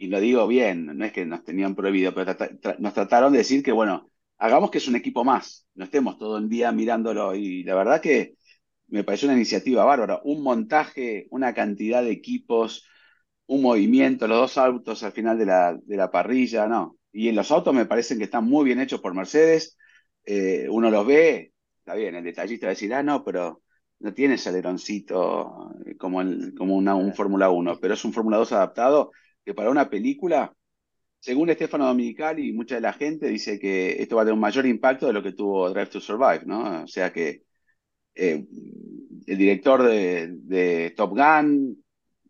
y 0.00 0.06
lo 0.06 0.18
digo 0.18 0.46
bien, 0.46 0.86
no 0.86 1.04
es 1.04 1.12
que 1.12 1.26
nos 1.26 1.44
tenían 1.44 1.74
prohibido, 1.74 2.14
pero 2.14 2.34
nos 2.78 2.94
trataron 2.94 3.32
de 3.32 3.38
decir 3.40 3.62
que, 3.62 3.70
bueno, 3.70 4.10
hagamos 4.38 4.70
que 4.70 4.78
es 4.78 4.88
un 4.88 4.96
equipo 4.96 5.24
más, 5.24 5.68
no 5.74 5.84
estemos 5.84 6.16
todo 6.16 6.38
el 6.38 6.48
día 6.48 6.72
mirándolo. 6.72 7.34
Y 7.34 7.64
la 7.64 7.74
verdad 7.74 8.00
que 8.00 8.34
me 8.88 9.04
pareció 9.04 9.28
una 9.28 9.36
iniciativa 9.36 9.84
bárbara, 9.84 10.18
un 10.24 10.42
montaje, 10.42 11.26
una 11.30 11.52
cantidad 11.52 12.02
de 12.02 12.12
equipos, 12.12 12.88
un 13.44 13.60
movimiento, 13.60 14.26
los 14.26 14.38
dos 14.38 14.56
autos 14.56 15.02
al 15.02 15.12
final 15.12 15.36
de 15.36 15.44
la, 15.44 15.78
de 15.82 15.96
la 15.98 16.10
parrilla, 16.10 16.66
no. 16.66 16.96
Y 17.12 17.28
en 17.28 17.36
los 17.36 17.50
autos 17.50 17.74
me 17.74 17.84
parecen 17.84 18.16
que 18.16 18.24
están 18.24 18.44
muy 18.46 18.64
bien 18.64 18.80
hechos 18.80 19.02
por 19.02 19.12
Mercedes, 19.14 19.76
eh, 20.24 20.66
uno 20.70 20.90
los 20.90 21.06
ve, 21.06 21.52
está 21.78 21.94
bien, 21.94 22.14
el 22.14 22.24
detallista 22.24 22.66
va 22.66 22.70
a 22.70 22.74
decir, 22.74 22.94
ah, 22.94 23.02
no, 23.02 23.22
pero 23.22 23.62
no 23.98 24.14
tiene 24.14 24.36
aleroncito 24.46 25.74
como, 25.98 26.22
el, 26.22 26.54
como 26.56 26.74
una, 26.74 26.94
un 26.94 27.12
Fórmula 27.12 27.50
1, 27.50 27.78
pero 27.82 27.92
es 27.92 28.04
un 28.06 28.14
Fórmula 28.14 28.38
2 28.38 28.52
adaptado 28.52 29.12
que 29.44 29.54
para 29.54 29.70
una 29.70 29.88
película, 29.88 30.54
según 31.18 31.50
Estefano 31.50 31.86
Dominicali 31.86 32.48
y 32.48 32.52
mucha 32.52 32.76
de 32.76 32.80
la 32.80 32.92
gente, 32.92 33.28
dice 33.28 33.58
que 33.58 34.02
esto 34.02 34.16
va 34.16 34.22
a 34.22 34.24
tener 34.24 34.34
un 34.34 34.40
mayor 34.40 34.66
impacto 34.66 35.06
de 35.06 35.12
lo 35.12 35.22
que 35.22 35.32
tuvo 35.32 35.70
Drive 35.70 35.86
to 35.86 36.00
Survive, 36.00 36.42
¿no? 36.46 36.84
O 36.84 36.86
sea 36.86 37.12
que 37.12 37.42
eh, 38.14 38.44
el 39.26 39.38
director 39.38 39.82
de, 39.82 40.92
Top 40.96 41.10
Gun, 41.10 41.82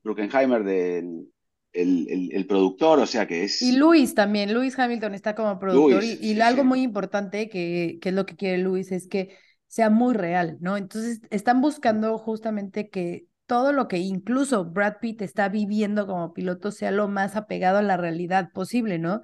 Bruckenheimer 0.02 0.64
del 0.64 1.26
el, 1.72 2.46
productor, 2.48 2.98
o 2.98 3.06
sea 3.06 3.26
que 3.26 3.44
es... 3.44 3.62
Y 3.62 3.76
Luis 3.76 4.14
también, 4.14 4.52
Luis 4.52 4.78
Hamilton 4.78 5.14
está 5.14 5.34
como 5.34 5.58
productor 5.58 6.02
y, 6.02 6.40
algo 6.40 6.64
muy 6.64 6.82
importante 6.82 7.48
que, 7.48 7.98
que, 8.00 8.08
es 8.08 8.14
lo 8.14 8.26
que 8.26 8.36
quiere 8.36 8.58
Luis 8.58 8.90
es 8.90 9.06
que 9.06 9.36
sea 9.68 9.88
muy 9.88 10.14
real, 10.14 10.58
¿no? 10.60 10.76
Entonces 10.76 11.20
están 11.30 11.60
buscando 11.60 12.18
justamente 12.18 12.88
que 12.88 13.26
todo 13.50 13.72
lo 13.72 13.88
que 13.88 13.98
incluso 13.98 14.64
Brad 14.64 14.98
Pitt 15.00 15.22
está 15.22 15.48
viviendo 15.48 16.06
como 16.06 16.32
piloto 16.32 16.70
sea 16.70 16.92
lo 16.92 17.08
más 17.08 17.34
apegado 17.34 17.78
a 17.78 17.82
la 17.82 17.96
realidad 17.96 18.52
posible, 18.52 19.00
¿no? 19.00 19.22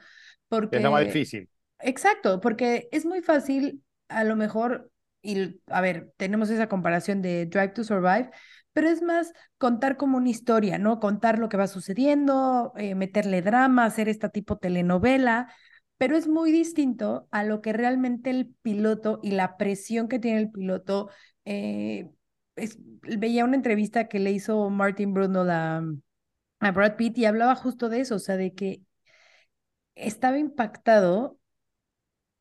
Porque... 0.49 0.79
Es 0.79 0.83
lo 0.83 0.91
más 0.91 1.05
difícil. 1.05 1.49
Exacto, 1.79 2.41
porque 2.41 2.89
es 2.91 3.07
muy 3.07 3.23
fácil, 3.23 3.85
a 4.09 4.25
lo 4.25 4.35
mejor, 4.35 4.91
y 5.23 5.61
a 5.69 5.81
ver, 5.81 6.13
tenemos 6.17 6.51
esa 6.51 6.69
comparación 6.69 7.23
de 7.23 7.47
Drive 7.47 7.69
to 7.69 7.85
Survive, 7.85 8.33
pero 8.73 8.89
es 8.89 9.01
más 9.01 9.33
contar 9.59 9.97
como 9.97 10.17
una 10.17 10.31
historia, 10.31 10.77
¿no? 10.77 10.99
Contar 10.99 11.39
lo 11.39 11.49
que 11.49 11.57
va 11.57 11.69
sucediendo, 11.69 12.73
eh, 12.77 12.97
meterle 12.97 13.43
drama, 13.43 13.85
hacer 13.85 14.09
esta 14.09 14.31
tipo 14.31 14.59
telenovela, 14.59 15.55
pero 15.99 16.17
es 16.17 16.27
muy 16.27 16.51
distinto 16.51 17.29
a 17.31 17.45
lo 17.45 17.61
que 17.61 17.73
realmente 17.73 18.31
el 18.31 18.53
piloto 18.63 19.21
y 19.23 19.31
la 19.31 19.57
presión 19.57 20.09
que 20.09 20.19
tiene 20.19 20.41
el 20.41 20.51
piloto 20.51 21.11
eh, 21.45 22.11
veía 23.03 23.45
una 23.45 23.57
entrevista 23.57 24.09
que 24.09 24.19
le 24.19 24.33
hizo 24.33 24.71
Martin 24.71 25.15
Bruno 25.15 25.45
a, 25.49 25.83
Brad 26.73 26.97
Pitt 26.97 27.19
y 27.19 27.27
hablaba 27.27 27.55
justo 27.55 27.89
de 27.89 28.01
eso, 28.01 28.17
o 28.17 28.19
sea, 28.19 28.37
de 28.37 28.55
que 28.55 28.83
estaba 29.95 30.39
impactado 30.39 31.39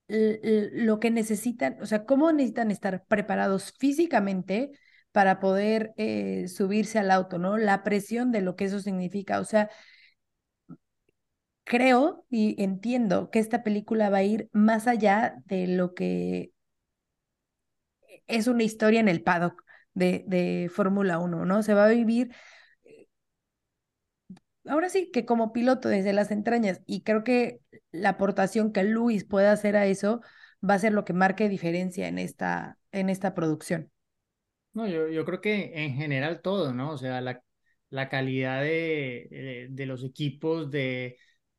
lo 0.07 0.99
que 0.99 1.09
necesitan, 1.11 1.77
o 1.81 1.85
sea, 1.85 2.05
cómo 2.05 2.31
necesitan 2.31 2.71
estar 2.71 3.05
preparados 3.07 3.73
físicamente 3.79 4.71
para 5.11 5.39
poder 5.39 5.93
eh, 5.97 6.47
subirse 6.47 6.99
al 6.99 7.09
auto, 7.11 7.39
¿no? 7.39 7.57
La 7.57 7.83
presión 7.83 8.31
de 8.31 8.41
lo 8.41 8.55
que 8.55 8.65
eso 8.65 8.79
significa, 8.81 9.39
o 9.39 9.45
sea, 9.45 9.69
creo 11.63 12.25
y 12.29 12.61
entiendo 12.63 13.29
que 13.31 13.39
esta 13.39 13.63
película 13.63 14.09
va 14.09 14.17
a 14.19 14.23
ir 14.23 14.49
más 14.53 14.87
allá 14.87 15.35
de 15.45 15.67
lo 15.67 15.93
que 15.93 16.51
es 18.27 18.47
una 18.47 18.63
historia 18.63 18.99
en 18.99 19.07
el 19.07 19.23
paddock 19.23 19.64
de, 19.95 20.69
Fórmula 20.73 21.19
1, 21.19 21.45
¿no? 21.45 21.63
Se 21.63 21.73
va 21.73 21.85
a 21.85 21.89
vivir, 21.89 22.31
eh, 22.83 23.07
ahora 24.65 24.89
sí 24.89 25.09
que 25.11 25.25
como 25.25 25.53
piloto 25.53 25.89
desde 25.89 26.13
las 26.13 26.31
entrañas, 26.31 26.81
y 26.85 27.01
creo 27.01 27.23
que 27.23 27.61
la 27.91 28.09
aportación 28.09 28.71
que 28.71 28.83
Luis 28.83 29.23
pueda 29.25 29.51
hacer 29.51 29.75
a 29.75 29.87
eso 29.87 30.21
va 30.67 30.75
a 30.75 30.79
ser 30.79 30.93
lo 30.93 31.05
que 31.05 31.13
marque 31.13 31.49
diferencia 31.49 32.07
en 32.07 32.19
esta, 32.19 32.77
en 32.91 33.09
esta 33.09 33.33
producción. 33.33 33.91
No, 34.73 34.87
yo, 34.87 35.07
yo 35.07 35.23
creo 35.25 35.41
que 35.41 35.71
en 35.85 35.95
general 35.95 36.41
todo, 36.41 36.73
¿no? 36.73 36.91
O 36.91 36.97
sea, 36.97 37.21
la, 37.21 37.41
la 37.89 38.09
calidad 38.09 38.61
de, 38.61 39.67
de, 39.69 39.85
los 39.85 40.03
equipos, 40.03 40.69
de 40.69 41.17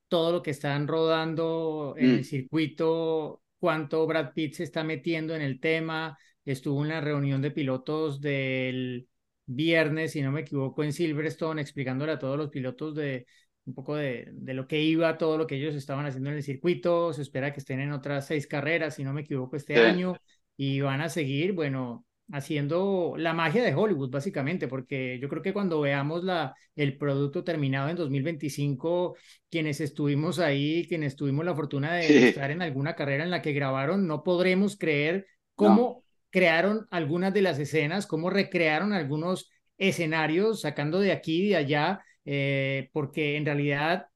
todo 0.08 0.32
lo 0.32 0.42
que 0.42 0.50
están 0.50 0.86
rodando 0.86 1.94
en 1.96 2.10
el 2.10 2.20
mm. 2.20 2.24
circuito, 2.24 3.42
cuánto 3.58 4.06
Brad 4.06 4.32
Pitt 4.34 4.54
se 4.54 4.64
está 4.64 4.84
metiendo 4.84 5.34
en 5.34 5.40
el 5.42 5.60
tema, 5.60 6.18
estuvo 6.52 6.82
en 6.82 6.88
la 6.88 7.00
reunión 7.00 7.42
de 7.42 7.50
pilotos 7.50 8.20
del 8.20 9.08
viernes, 9.46 10.12
si 10.12 10.22
no 10.22 10.32
me 10.32 10.40
equivoco, 10.40 10.82
en 10.82 10.92
Silverstone, 10.92 11.60
explicándole 11.60 12.12
a 12.12 12.18
todos 12.18 12.38
los 12.38 12.50
pilotos 12.50 12.94
de 12.94 13.26
un 13.66 13.74
poco 13.74 13.96
de, 13.96 14.28
de, 14.32 14.54
lo 14.54 14.68
que 14.68 14.80
iba, 14.80 15.18
todo 15.18 15.36
lo 15.36 15.46
que 15.46 15.56
ellos 15.56 15.74
estaban 15.74 16.06
haciendo 16.06 16.30
en 16.30 16.36
el 16.36 16.42
circuito. 16.42 17.12
Se 17.12 17.22
espera 17.22 17.52
que 17.52 17.60
estén 17.60 17.80
en 17.80 17.92
otras 17.92 18.26
seis 18.26 18.46
carreras, 18.46 18.94
si 18.94 19.04
no 19.04 19.12
me 19.12 19.22
equivoco, 19.22 19.56
este 19.56 19.76
año, 19.76 20.16
y 20.56 20.80
van 20.80 21.00
a 21.00 21.08
seguir, 21.08 21.52
bueno, 21.52 22.06
haciendo 22.32 23.14
la 23.16 23.32
magia 23.34 23.62
de 23.62 23.74
Hollywood, 23.74 24.10
básicamente, 24.10 24.68
porque 24.68 25.18
yo 25.20 25.28
creo 25.28 25.42
que 25.42 25.52
cuando 25.52 25.80
veamos 25.80 26.24
la, 26.24 26.54
el 26.74 26.96
producto 26.96 27.44
terminado 27.44 27.88
en 27.88 27.96
2025, 27.96 29.16
quienes 29.50 29.80
estuvimos 29.80 30.38
ahí, 30.38 30.86
quienes 30.88 31.16
tuvimos 31.16 31.44
la 31.44 31.54
fortuna 31.54 31.94
de 31.94 32.28
estar 32.28 32.50
en 32.50 32.62
alguna 32.62 32.94
carrera 32.94 33.24
en 33.24 33.30
la 33.30 33.42
que 33.42 33.52
grabaron, 33.52 34.06
no 34.06 34.22
podremos 34.22 34.76
creer 34.76 35.26
cómo 35.54 36.04
crearon 36.30 36.86
algunas 36.90 37.32
de 37.32 37.42
las 37.42 37.58
escenas, 37.58 38.06
cómo 38.06 38.30
recrearon 38.30 38.92
algunos 38.92 39.50
escenarios, 39.78 40.62
sacando 40.62 41.00
de 41.00 41.12
aquí 41.12 41.44
y 41.44 41.48
de 41.50 41.56
allá, 41.56 42.04
eh, 42.24 42.90
porque 42.92 43.36
en 43.36 43.44
realidad, 43.44 44.06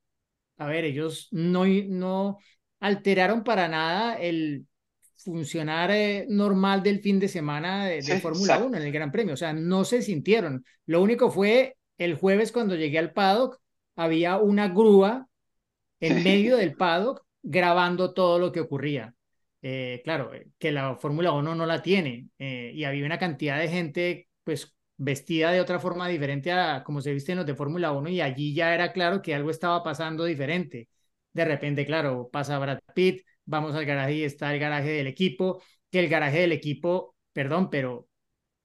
a 0.59 0.67
ver, 0.67 0.85
ellos 0.85 1.29
no, 1.31 1.65
no 1.67 2.39
alteraron 2.81 3.45
para 3.45 3.69
nada 3.69 4.19
el 4.19 4.67
funcionar 5.17 5.91
eh, 5.91 6.27
normal 6.29 6.83
del 6.83 7.01
fin 7.01 7.19
de 7.19 7.29
semana 7.29 7.87
de, 7.87 8.21
Fórmula 8.21 8.59
1 8.59 8.77
en 8.77 8.83
el 8.83 8.93
Gran 8.93 9.13
Premio. 9.13 9.35
O 9.35 9.37
sea, 9.37 9.53
no 9.53 9.85
se 9.85 10.03
sintieron. 10.03 10.65
Lo 10.87 11.03
único 11.03 11.31
fue 11.31 11.77
el 11.99 12.15
jueves 12.15 12.53
cuando 12.53 12.75
llegué 12.75 12.99
al 12.99 13.13
paddock, 13.13 13.61
había 13.97 14.39
una 14.39 14.69
grúa 14.69 15.29
en 16.01 16.25
medio 16.25 16.57
del 16.57 16.75
paddock 16.75 17.23
grabando 17.43 18.15
todo 18.15 18.39
lo 18.39 18.53
que 18.53 18.61
ocurría. 18.61 19.15
Eh, 19.63 20.01
claro, 20.05 20.33
eh, 20.33 20.49
que 20.59 20.73
la 20.73 20.97
Fórmula 20.97 21.33
1 21.33 21.55
no 21.55 21.67
la 21.67 21.83
tiene 21.83 22.29
y 22.39 22.85
había 22.85 23.05
una 23.05 23.19
cantidad 23.19 23.59
de 23.59 23.69
gente 23.69 24.29
pues 24.43 24.75
vestida 24.97 25.51
de 25.51 25.61
otra 25.61 25.79
forma 25.79 26.09
diferente 26.09 26.53
a 26.53 26.83
como 26.85 27.01
se 27.01 27.13
visten 27.13 27.37
los 27.37 27.47
de 27.47 27.55
Fórmula 27.55 27.93
1 27.93 28.11
y 28.11 28.21
allí 28.21 28.55
ya 28.55 28.75
era 28.75 28.93
claro 28.93 29.23
que 29.23 29.35
algo 29.35 29.51
estaba 29.51 29.83
pasando 29.83 30.25
diferente. 30.25 30.89
De 31.33 31.45
repente, 31.45 31.87
claro, 31.87 32.29
pasa 32.31 32.59
Brad 32.59 32.81
Pitt, 32.95 33.23
vamos 33.45 33.75
al 33.75 33.85
garaje 33.85 34.15
y 34.15 34.25
está 34.25 34.53
el 34.53 34.61
garaje 34.61 34.91
del 34.91 35.07
equipo, 35.07 35.63
que 35.91 36.01
el 36.01 36.09
garaje 36.09 36.41
del 36.41 36.53
equipo, 36.53 37.15
perdón, 37.33 37.71
pero 37.71 38.09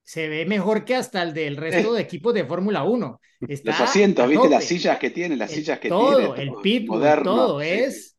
se 0.03 0.27
ve 0.29 0.45
mejor 0.45 0.85
que 0.85 0.95
hasta 0.95 1.23
el 1.23 1.33
del 1.33 1.57
resto 1.57 1.93
de 1.93 2.01
equipos 2.03 2.33
de 2.33 2.45
Fórmula 2.45 2.83
1. 2.83 3.19
Los 3.39 3.81
asientos, 3.81 4.27
¿viste? 4.27 4.49
Las 4.49 4.65
sillas 4.65 4.97
que 4.97 5.09
tiene, 5.09 5.35
las 5.35 5.51
sillas 5.51 5.79
que 5.79 5.89
todo, 5.89 6.17
tiene. 6.17 6.25
Todo, 6.25 6.35
el 6.35 6.51
pit, 6.61 6.87
todo 6.87 7.61
es 7.61 8.14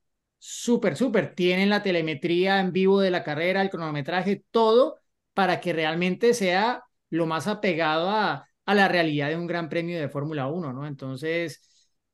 súper, 0.48 0.96
súper. 0.96 1.34
Tienen 1.34 1.70
la 1.70 1.82
telemetría 1.82 2.60
en 2.60 2.72
vivo 2.72 3.00
de 3.00 3.10
la 3.10 3.24
carrera, 3.24 3.62
el 3.62 3.70
cronometraje, 3.70 4.44
todo 4.50 5.00
para 5.34 5.60
que 5.60 5.72
realmente 5.72 6.34
sea 6.34 6.82
lo 7.10 7.26
más 7.26 7.46
apegado 7.46 8.10
a, 8.10 8.48
a 8.64 8.74
la 8.74 8.88
realidad 8.88 9.28
de 9.28 9.36
un 9.36 9.46
gran 9.46 9.68
premio 9.68 9.98
de 10.00 10.08
Fórmula 10.08 10.46
1, 10.48 10.72
¿no? 10.72 10.86
Entonces, 10.86 11.60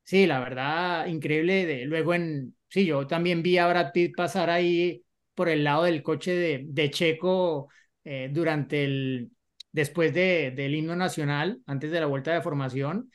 sí, 0.04 0.26
la 0.26 0.40
verdad, 0.40 1.06
increíble. 1.06 1.84
Luego 1.86 2.14
en, 2.14 2.54
Sí, 2.68 2.86
yo 2.86 3.06
también 3.06 3.42
vi 3.42 3.58
a 3.58 3.66
Brad 3.68 3.92
Pitt 3.92 4.16
pasar 4.16 4.48
ahí 4.48 5.04
por 5.34 5.48
el 5.50 5.62
lado 5.62 5.82
del 5.84 6.02
coche 6.02 6.32
de, 6.34 6.64
de 6.68 6.90
Checo 6.90 7.68
eh, 8.02 8.30
durante 8.32 8.84
el, 8.84 9.30
después 9.72 10.14
de, 10.14 10.52
del 10.52 10.74
himno 10.74 10.96
nacional, 10.96 11.60
antes 11.66 11.90
de 11.90 12.00
la 12.00 12.06
vuelta 12.06 12.32
de 12.32 12.40
formación. 12.40 13.10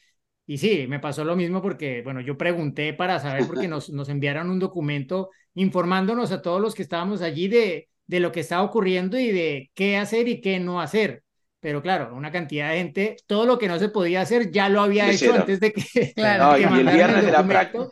Y 0.50 0.58
sí, 0.58 0.88
me 0.88 1.00
pasó 1.00 1.26
lo 1.26 1.36
mismo 1.36 1.62
porque, 1.62 2.02
bueno, 2.04 2.22
yo 2.22 2.38
pregunté 2.38 2.94
para 2.94 3.20
saber, 3.20 3.46
porque 3.46 3.68
nos, 3.70 3.90
nos 3.90 4.10
enviaron 4.10 4.50
un 4.50 4.60
documento 4.60 5.30
informándonos 5.56 6.32
a 6.32 6.42
todos 6.42 6.62
los 6.62 6.74
que 6.74 6.84
estábamos 6.84 7.22
allí 7.22 7.48
de, 7.50 7.90
de 8.08 8.20
lo 8.20 8.32
que 8.32 8.40
estaba 8.40 8.64
ocurriendo 8.64 9.20
y 9.20 9.32
de 9.32 9.72
qué 9.76 9.98
hacer 9.98 10.28
y 10.28 10.42
qué 10.42 10.60
no 10.60 10.82
hacer. 10.82 11.24
Pero 11.60 11.82
claro, 11.82 12.16
una 12.16 12.32
cantidad 12.32 12.72
de 12.72 12.78
gente, 12.78 13.16
todo 13.28 13.46
lo 13.46 13.58
que 13.60 13.68
no 13.68 13.78
se 13.80 13.90
podía 13.90 14.22
hacer 14.22 14.52
ya 14.52 14.70
lo 14.70 14.82
había 14.82 15.12
hecho 15.12 15.34
antes 15.34 15.60
de 15.60 15.74
que, 15.74 16.14
claro, 16.16 16.58
y 16.58 16.64
el 16.64 16.90
viernes 16.90 17.26
de 17.26 17.32
la 17.32 17.46
práctica 17.46 17.86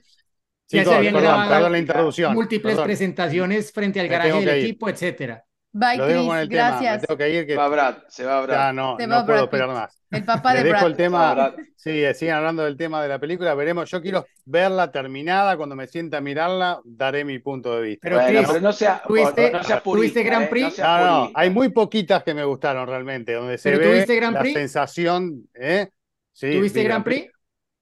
ya 0.72 0.86
se 0.86 0.96
habían 0.96 1.16
grabado 1.16 1.70
la 1.70 1.80
introducción. 1.80 2.34
múltiples 2.36 2.82
presentaciones 2.82 3.72
frente 3.72 4.02
al 4.02 4.10
garaje 4.10 4.40
del 4.40 4.50
equipo, 4.50 4.90
etcétera. 4.90 5.45
Bye, 5.78 6.00
Chris, 6.00 6.48
gracias. 6.50 7.02
tengo 7.02 7.18
que 7.18 7.30
ir. 7.30 7.46
Que... 7.46 7.56
Va 7.58 7.68
Brad, 7.68 7.98
se 8.08 8.24
va 8.24 8.40
Brad. 8.42 8.56
Ya 8.56 8.72
no, 8.72 8.98
no 8.98 9.26
puedo 9.26 9.44
esperar 9.44 9.68
más. 9.68 10.02
El 10.10 10.24
papá 10.24 10.54
de 10.54 10.64
dejo 10.64 10.78
Brad. 10.78 10.88
el 10.88 10.96
tema. 10.96 11.54
Sí, 11.76 12.02
sigan 12.14 12.38
hablando 12.38 12.64
del 12.64 12.78
tema 12.78 13.04
de 13.04 13.10
la 13.10 13.20
película. 13.20 13.54
Veremos. 13.56 13.92
Yo 13.92 14.02
quiero 14.02 14.26
verla 14.46 14.90
terminada. 14.90 15.58
Cuando 15.58 15.76
me 15.76 15.88
sienta 15.88 16.20
a 16.20 16.22
mirarla, 16.22 16.80
daré 16.86 17.26
mi 17.26 17.40
punto 17.40 17.76
de 17.76 17.82
vista. 17.82 18.00
Pero, 18.08 18.26
Chris, 18.26 18.48
pero 18.48 18.62
no 18.62 18.72
sea, 18.72 19.04
¿tuviste, 19.06 19.52
no 19.52 19.64
sea 19.66 19.82
¿tuviste 19.82 20.24
Grand 20.24 20.48
Prix? 20.48 20.80
Eh, 20.80 20.82
no, 20.82 20.98
no, 20.98 21.06
no, 21.26 21.32
hay 21.36 21.50
muy 21.50 21.68
poquitas 21.68 22.24
que 22.24 22.34
me 22.34 22.46
gustaron 22.46 22.88
realmente. 22.88 23.34
Donde 23.34 23.58
se 23.58 23.70
¿Pero 23.72 23.82
ve 23.84 23.92
tuviste 23.92 24.16
Grand 24.16 24.36
la 24.36 24.40
Prix? 24.40 24.54
sensación. 24.54 25.44
¿eh? 25.56 25.90
Sí, 26.32 26.54
¿Tuviste 26.54 26.84
Grand 26.84 27.04
Prix? 27.04 27.30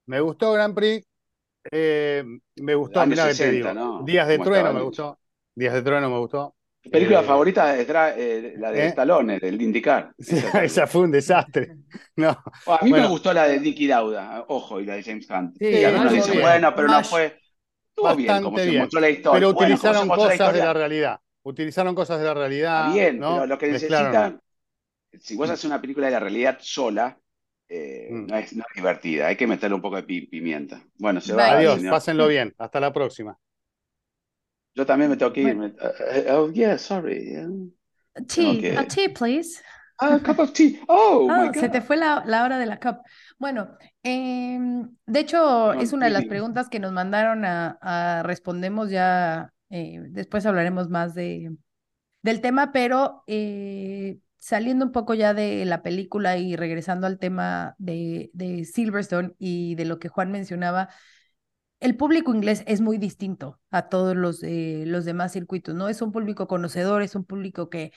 Me 0.08 0.20
gustó 0.20 0.52
Grand 0.54 0.74
Prix. 0.74 1.06
Eh, 1.72 2.24
me 2.56 2.74
gustó, 2.74 3.06
mira 3.06 3.28
que 3.28 3.36
te 3.36 3.52
digo. 3.52 3.72
¿no? 3.72 4.02
Días 4.04 4.28
de 4.28 4.38
¿Cómo 4.38 4.50
Trueno 4.50 4.74
me 4.74 4.80
el- 4.80 4.86
gustó. 4.86 5.20
Días 5.54 5.76
de 5.76 5.82
Trueno 5.84 6.10
me 6.10 6.18
gustó. 6.18 6.56
Mi 6.86 6.92
película 6.92 7.22
Eh, 7.22 7.24
favorita 7.24 7.78
es 7.78 7.88
eh, 7.90 8.56
la 8.58 8.72
de 8.72 8.84
¿eh? 8.84 8.88
Stallone, 8.88 9.40
el 9.42 9.58
de 9.58 9.64
indicar. 9.64 10.14
Sí, 10.20 10.36
esa 10.64 10.88
fue 10.88 11.02
un 11.04 11.12
desastre. 11.12 11.78
No, 12.16 12.30
a 12.30 12.80
mí 12.84 12.90
bueno. 12.90 13.06
me 13.06 13.08
gustó 13.08 13.34
la 13.34 13.48
de 13.48 13.60
Nicky 13.60 13.88
Lauda, 13.88 14.46
ojo, 14.48 14.80
y 14.80 14.86
la 14.86 14.96
de 14.96 15.04
James 15.04 15.30
Hunt. 15.30 15.56
Sí, 15.58 15.66
y 15.66 15.84
algunos 15.84 16.12
dicen, 16.14 16.32
bien. 16.34 16.44
bueno, 16.44 16.74
pero 16.76 16.88
no 16.88 17.04
fue. 17.04 17.40
Estuvo 17.90 18.16
bien, 18.16 18.40
como 18.40 18.58
Bastante 18.58 18.64
se 18.64 18.70
bien. 18.70 18.82
mostró 18.82 19.00
la 19.00 19.10
historia. 19.10 19.40
pero 19.40 19.54
Bueno, 19.54 19.76
utilizaron 19.76 20.08
la 20.08 20.16
cosas 20.16 20.54
de 20.54 20.60
la 20.60 20.74
realidad. 20.74 21.20
Utilizaron 21.44 21.96
cosas 21.96 22.20
de 22.20 22.26
la 22.26 22.34
realidad. 22.34 22.88
Está 22.88 22.94
bien, 22.94 23.20
¿no? 23.20 23.34
pero 23.36 23.46
lo 23.48 23.58
que 23.58 23.68
Mezclaron. 23.68 24.12
necesitan, 24.12 24.42
si 25.20 25.36
vos 25.36 25.50
haces 25.50 25.66
una 25.66 25.82
película 25.82 26.08
de 26.08 26.14
la 26.14 26.20
realidad 26.20 26.58
sola, 26.62 27.20
eh, 27.70 28.10
Mm. 28.10 28.28
no, 28.28 28.38
es, 28.38 28.54
no 28.54 28.64
es 28.70 28.76
divertida, 28.76 29.28
hay 29.28 29.36
que 29.38 29.48
meterle 29.48 29.76
un 29.76 29.82
poco 29.82 29.96
de 29.98 30.04
pi- 30.04 30.28
pimienta. 30.28 30.84
Bueno, 30.98 31.22
se 31.22 31.34
Bye. 31.34 31.36
va. 31.36 31.52
Adiós, 31.58 31.76
señor. 31.78 31.92
pásenlo 31.92 32.28
bien. 32.28 32.54
Hasta 32.58 32.80
la 32.80 32.94
próxima. 32.94 33.38
Yo 34.76 34.86
también 34.86 35.10
me 35.12 35.18
tengo 35.18 35.34
que 35.34 35.42
ir. 35.44 35.56
Bueno. 35.56 35.76
eh, 35.82 36.26
eh, 36.28 36.32
oh, 36.32 36.52
yeah, 36.52 36.78
sorry. 36.78 37.36
Tea, 38.28 38.58
que- 38.60 38.76
a 38.76 38.84
tea, 38.86 39.08
please. 39.10 39.62
Ah, 40.00 40.20
cup 40.20 40.40
of 40.40 40.54
tea. 40.54 40.80
Oh, 40.90 41.30
Ah, 41.30 41.52
my 41.54 41.54
se 41.54 41.70
te 41.70 41.82
fue 41.82 41.96
la, 41.98 42.24
la 42.26 42.44
hora 42.44 42.58
de 42.60 42.66
la 42.66 42.80
cup. 42.80 42.98
Bueno, 43.40 43.78
em, 44.04 44.96
de 45.06 45.20
hecho, 45.20 45.74
No, 45.74 45.80
es 45.80 45.94
una 45.94 46.08
de 46.08 46.12
las 46.12 46.26
preguntas 46.26 46.70
que 46.70 46.80
nos 46.80 46.92
mandaron 46.92 47.46
a, 47.46 47.78
a 47.82 48.24
respondemos 48.24 48.90
ya, 48.90 49.54
eh, 49.70 50.00
después 50.10 50.46
hablaremos 50.46 50.90
más 50.90 51.14
de, 51.16 51.56
del 52.24 52.42
tema, 52.42 52.72
pero 52.74 53.24
eh, 53.28 54.20
saliendo 54.40 54.86
un 54.86 54.92
poco 54.94 55.14
ya 55.16 55.34
de 55.34 55.66
la 55.66 55.84
película 55.84 56.38
y 56.38 56.56
regresando 56.58 57.08
al 57.08 57.20
tema 57.20 57.76
de, 57.80 58.32
de 58.34 58.66
Silverstone 58.66 59.34
y 59.40 59.76
de 59.76 59.86
lo 59.86 60.00
que 60.00 60.10
Juan 60.10 60.32
mencionaba, 60.32 60.90
el 61.84 61.98
público 61.98 62.34
inglés 62.34 62.64
es 62.66 62.82
muy 62.82 62.98
distinto 62.98 63.60
a 63.70 63.90
todos 63.90 64.16
los, 64.16 64.42
eh, 64.44 64.84
los 64.88 65.04
demás 65.06 65.34
circuitos, 65.34 65.76
¿no? 65.76 65.90
Es 65.90 66.02
un 66.02 66.12
público 66.14 66.48
conocedor, 66.48 67.02
es 67.02 67.16
un 67.16 67.26
público 67.26 67.70
que 67.70 67.92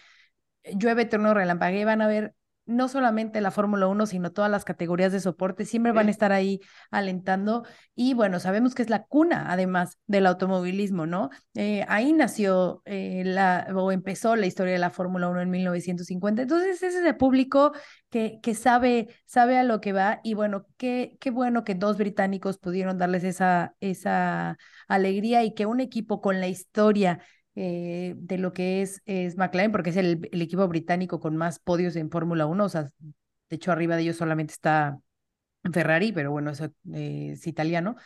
llueve, 0.65 1.07
trueno, 1.07 1.35
relampaguea, 1.35 1.87
van 1.87 2.03
a 2.03 2.09
ver 2.09 2.35
no 2.67 2.89
solamente 2.89 3.41
la 3.41 3.51
Fórmula 3.51 3.87
1, 3.87 4.07
sino 4.07 4.33
todas 4.33 4.51
las 4.51 4.65
categorías 4.65 5.13
de 5.13 5.21
soporte, 5.21 5.65
siempre 5.65 5.93
van 5.93 6.09
a 6.09 6.11
estar 6.11 6.33
ahí 6.33 6.61
alentando. 6.91 7.65
Y 7.95 8.15
bueno, 8.15 8.41
sabemos 8.41 8.75
que 8.75 8.83
es 8.83 8.91
la 8.91 9.05
cuna, 9.05 9.47
además, 9.53 9.99
del 10.07 10.27
automovilismo, 10.27 11.07
¿no? 11.07 11.31
Eh, 11.55 11.85
ahí 11.89 12.13
nació 12.13 12.83
eh, 12.85 13.23
la, 13.25 13.69
o 13.75 13.93
empezó 13.93 14.37
la 14.37 14.47
historia 14.47 14.73
de 14.73 14.79
la 14.81 14.91
Fórmula 14.91 15.29
1 15.29 15.43
en 15.43 15.51
1950. 15.51 16.43
Entonces, 16.43 16.83
ese 16.83 16.89
es 16.89 17.05
el 17.05 17.17
público 17.17 17.73
que, 18.11 18.41
que 18.43 18.55
sabe, 18.55 19.09
sabe 19.25 19.59
a 19.59 19.63
lo 19.65 19.81
que 19.81 19.93
va. 19.93 20.21
Y 20.25 20.35
bueno, 20.35 20.67
qué, 20.77 21.17
qué 21.21 21.31
bueno 21.31 21.65
que 21.65 21.75
dos 21.75 21.97
británicos 21.99 22.59
pudieron 22.59 22.99
darles 22.99 23.25
esa, 23.25 23.75
esa 23.81 24.59
alegría 24.89 25.45
y 25.45 25.55
que 25.55 25.67
un 25.67 25.81
equipo 25.81 26.21
con 26.21 26.41
la 26.41 26.49
historia 26.49 27.21
eh, 27.57 28.15
de 28.19 28.37
lo 28.39 28.53
que 28.53 28.83
es, 28.83 29.01
es 29.07 29.37
McLaren, 29.39 29.73
porque 29.73 29.91
es 29.91 29.97
el, 29.97 30.29
el 30.31 30.43
equipo 30.43 30.69
británico 30.69 31.21
con 31.21 31.37
más 31.37 31.59
podios 31.59 31.97
en 31.97 32.11
Fórmula 32.11 32.45
1, 32.47 32.65
o 32.65 32.69
sea, 32.69 32.83
de 32.83 33.57
hecho 33.57 33.73
arriba 33.73 33.97
de 33.97 34.03
ellos 34.03 34.17
solamente 34.17 34.53
está 34.53 35.01
Ferrari, 35.73 36.13
pero 36.13 36.31
bueno, 36.31 36.51
eso 36.51 36.67
eh, 36.93 37.31
es 37.33 37.47
italiano, 37.47 37.97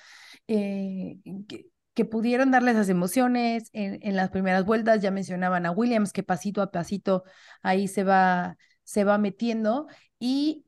eh, 0.46 1.18
que, 1.48 1.66
que 1.94 2.04
pudieron 2.04 2.52
darle 2.52 2.70
esas 2.70 2.88
emociones 2.88 3.70
en, 3.72 3.98
en 4.02 4.16
las 4.16 4.30
primeras 4.30 4.64
vueltas, 4.64 5.02
ya 5.02 5.10
mencionaban 5.10 5.66
a 5.66 5.72
Williams, 5.72 6.12
que 6.12 6.22
pasito 6.22 6.62
a 6.62 6.70
pasito 6.70 7.24
ahí 7.60 7.88
se 7.88 8.04
va, 8.04 8.56
se 8.84 9.02
va 9.02 9.18
metiendo, 9.18 9.88
y 10.20 10.64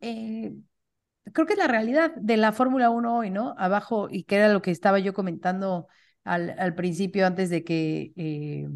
creo 1.33 1.47
que 1.47 1.53
es 1.53 1.59
la 1.59 1.69
realidad 1.69 2.13
de 2.17 2.37
la 2.37 2.53
Fórmula 2.53 2.91
1 2.91 3.17
hoy, 3.17 3.31
¿no? 3.31 3.55
Abajo, 3.59 4.09
y 4.11 4.25
que 4.25 4.37
era 4.37 4.49
lo 4.49 4.61
que 4.61 4.73
estaba 4.73 4.99
yo 4.99 5.15
comentando 5.15 5.87
al, 6.25 6.55
al 6.59 6.75
principio 6.75 7.27
antes 7.27 7.51
de 7.51 7.65
que 7.65 8.13
eh, 8.17 8.69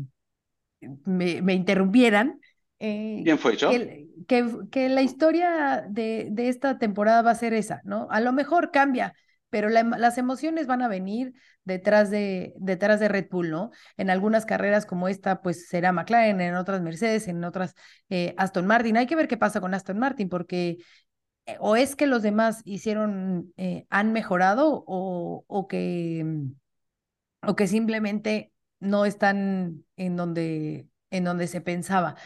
me, 1.05 1.43
me 1.43 1.55
interrumpieran. 1.55 2.41
eh, 2.79 3.23
¿Quién 3.25 3.39
fue 3.39 3.57
yo? 3.57 3.71
que, 3.71 4.09
que, 4.29 4.47
que 4.71 4.89
la 4.89 5.03
historia 5.03 5.85
de, 5.89 6.29
de 6.31 6.49
esta 6.49 6.79
temporada 6.79 7.23
va 7.23 7.31
a 7.33 7.35
ser 7.35 7.55
esa, 7.55 7.81
¿no? 7.85 8.07
A 8.11 8.21
lo 8.21 8.33
mejor 8.33 8.71
cambia, 8.71 9.15
pero 9.51 9.69
la 9.69 9.83
las 9.83 10.19
emociones 10.19 10.67
van 10.67 10.83
a 10.83 10.89
venir 10.89 11.33
detrás 11.65 12.11
de, 12.11 12.53
detrás 12.59 13.01
de 13.01 13.09
Red 13.09 13.29
Bull, 13.31 13.51
¿no? 13.51 13.71
En 13.97 14.11
algunas 14.11 14.47
carreras 14.47 14.87
como 14.87 15.09
esta, 15.09 15.41
pues 15.43 15.69
será 15.69 15.93
McLaren, 15.93 16.41
en 16.41 16.55
otras 16.55 16.83
Mercedes, 16.83 17.29
en 17.29 17.43
otras 17.45 17.75
eh, 18.11 18.35
Aston 18.37 18.67
Martin. 18.67 18.97
Hay 18.97 19.07
que 19.07 19.17
ver 19.17 19.29
qué 19.29 19.37
pasa 19.37 19.61
con 19.61 19.75
Aston 19.75 19.99
Martin, 19.99 20.29
porque 20.29 20.79
eh, 21.47 21.57
o 21.61 21.77
es 21.77 21.97
que 21.97 22.07
los 22.07 22.23
demás 22.23 22.63
hicieron, 22.65 23.53
eh, 23.57 23.87
han 23.91 24.13
mejorado, 24.13 24.85
o, 24.87 25.45
o 25.47 25.69
que, 25.69 26.23
mm, 26.25 26.53
o 27.47 27.57
que 27.57 27.67
simplemente 27.67 28.53
no 28.81 29.05
están 29.05 29.85
en 29.97 30.17
donde, 30.17 30.89
en 31.11 31.25
donde 31.25 31.47
se 31.47 31.61
pensaba. 31.61 32.17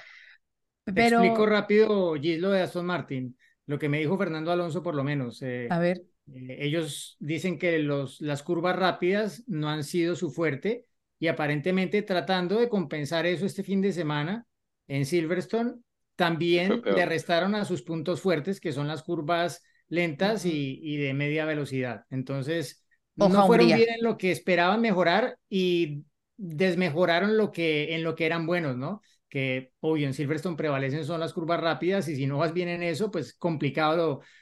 Pero, 0.85 1.21
Explico 1.21 1.47
rápido, 1.47 2.15
Gis, 2.15 2.41
lo 2.41 2.51
de 2.51 2.63
Aston 2.63 2.87
Martin. 2.87 3.37
Lo 3.67 3.79
que 3.79 3.89
me 3.89 3.99
dijo 3.99 4.19
Fernando 4.19 4.51
Alonso, 4.51 4.83
por 4.83 4.95
lo 4.95 5.05
menos. 5.05 5.41
eh, 5.43 5.69
a 5.71 5.79
ver, 5.79 6.03
eh, 6.35 6.57
ellos 6.61 7.17
dicen 7.21 7.59
que 7.59 7.79
los, 7.79 8.21
las 8.21 8.43
curvas 8.43 8.77
rápidas 8.77 9.45
no 9.47 9.69
han 9.69 9.85
sido 9.85 10.17
su 10.17 10.31
fuerte 10.31 10.87
y 11.19 11.29
aparentemente 11.29 12.03
tratando 12.03 12.59
de 12.59 12.69
compensar 12.69 13.27
eso 13.27 13.47
este 13.47 13.63
fin 13.63 13.81
de 13.81 13.93
semana 13.93 14.47
en 14.89 15.07
Silverstone, 15.07 15.75
también 16.17 16.83
le 16.85 17.07
restaron 17.07 17.55
a 17.55 17.65
sus 17.65 17.83
puntos 17.83 18.21
fuertes, 18.21 18.61
que 18.61 18.73
son 18.73 18.89
las 18.89 19.03
curvas 19.03 19.63
lentas 19.89 20.45
y, 20.45 20.81
y 20.83 20.97
de 20.97 21.15
media 21.15 21.45
velocidad. 21.45 22.05
Entonces, 22.11 22.80
No 23.23 23.43
fueron 23.45 23.73
bien 23.73 23.89
en 23.91 24.03
lo 24.05 24.17
que 24.17 24.31
esperaban 24.33 24.81
mejorar 24.81 25.39
y 25.49 26.05
desmejoraron 26.37 27.37
lo 27.37 27.53
que, 27.53 27.95
en 27.95 28.03
lo 28.03 28.15
que 28.15 28.25
eran 28.27 28.47
buenos, 28.47 28.77
¿no? 28.77 29.03
Que 29.29 29.73
obvio 29.81 30.07
en 30.07 30.15
Silverstone 30.15 30.57
prevalecen 30.57 31.05
son 31.05 31.21
las 31.21 31.33
curvas 31.35 31.61
rápidas 31.61 32.09
y 32.09 32.17
si 32.17 32.27
no 32.27 32.39
vas 32.39 32.53
bien 32.55 32.69
en 32.69 32.83
eso, 32.83 33.11
pues 33.11 33.35
complicado 33.35 33.97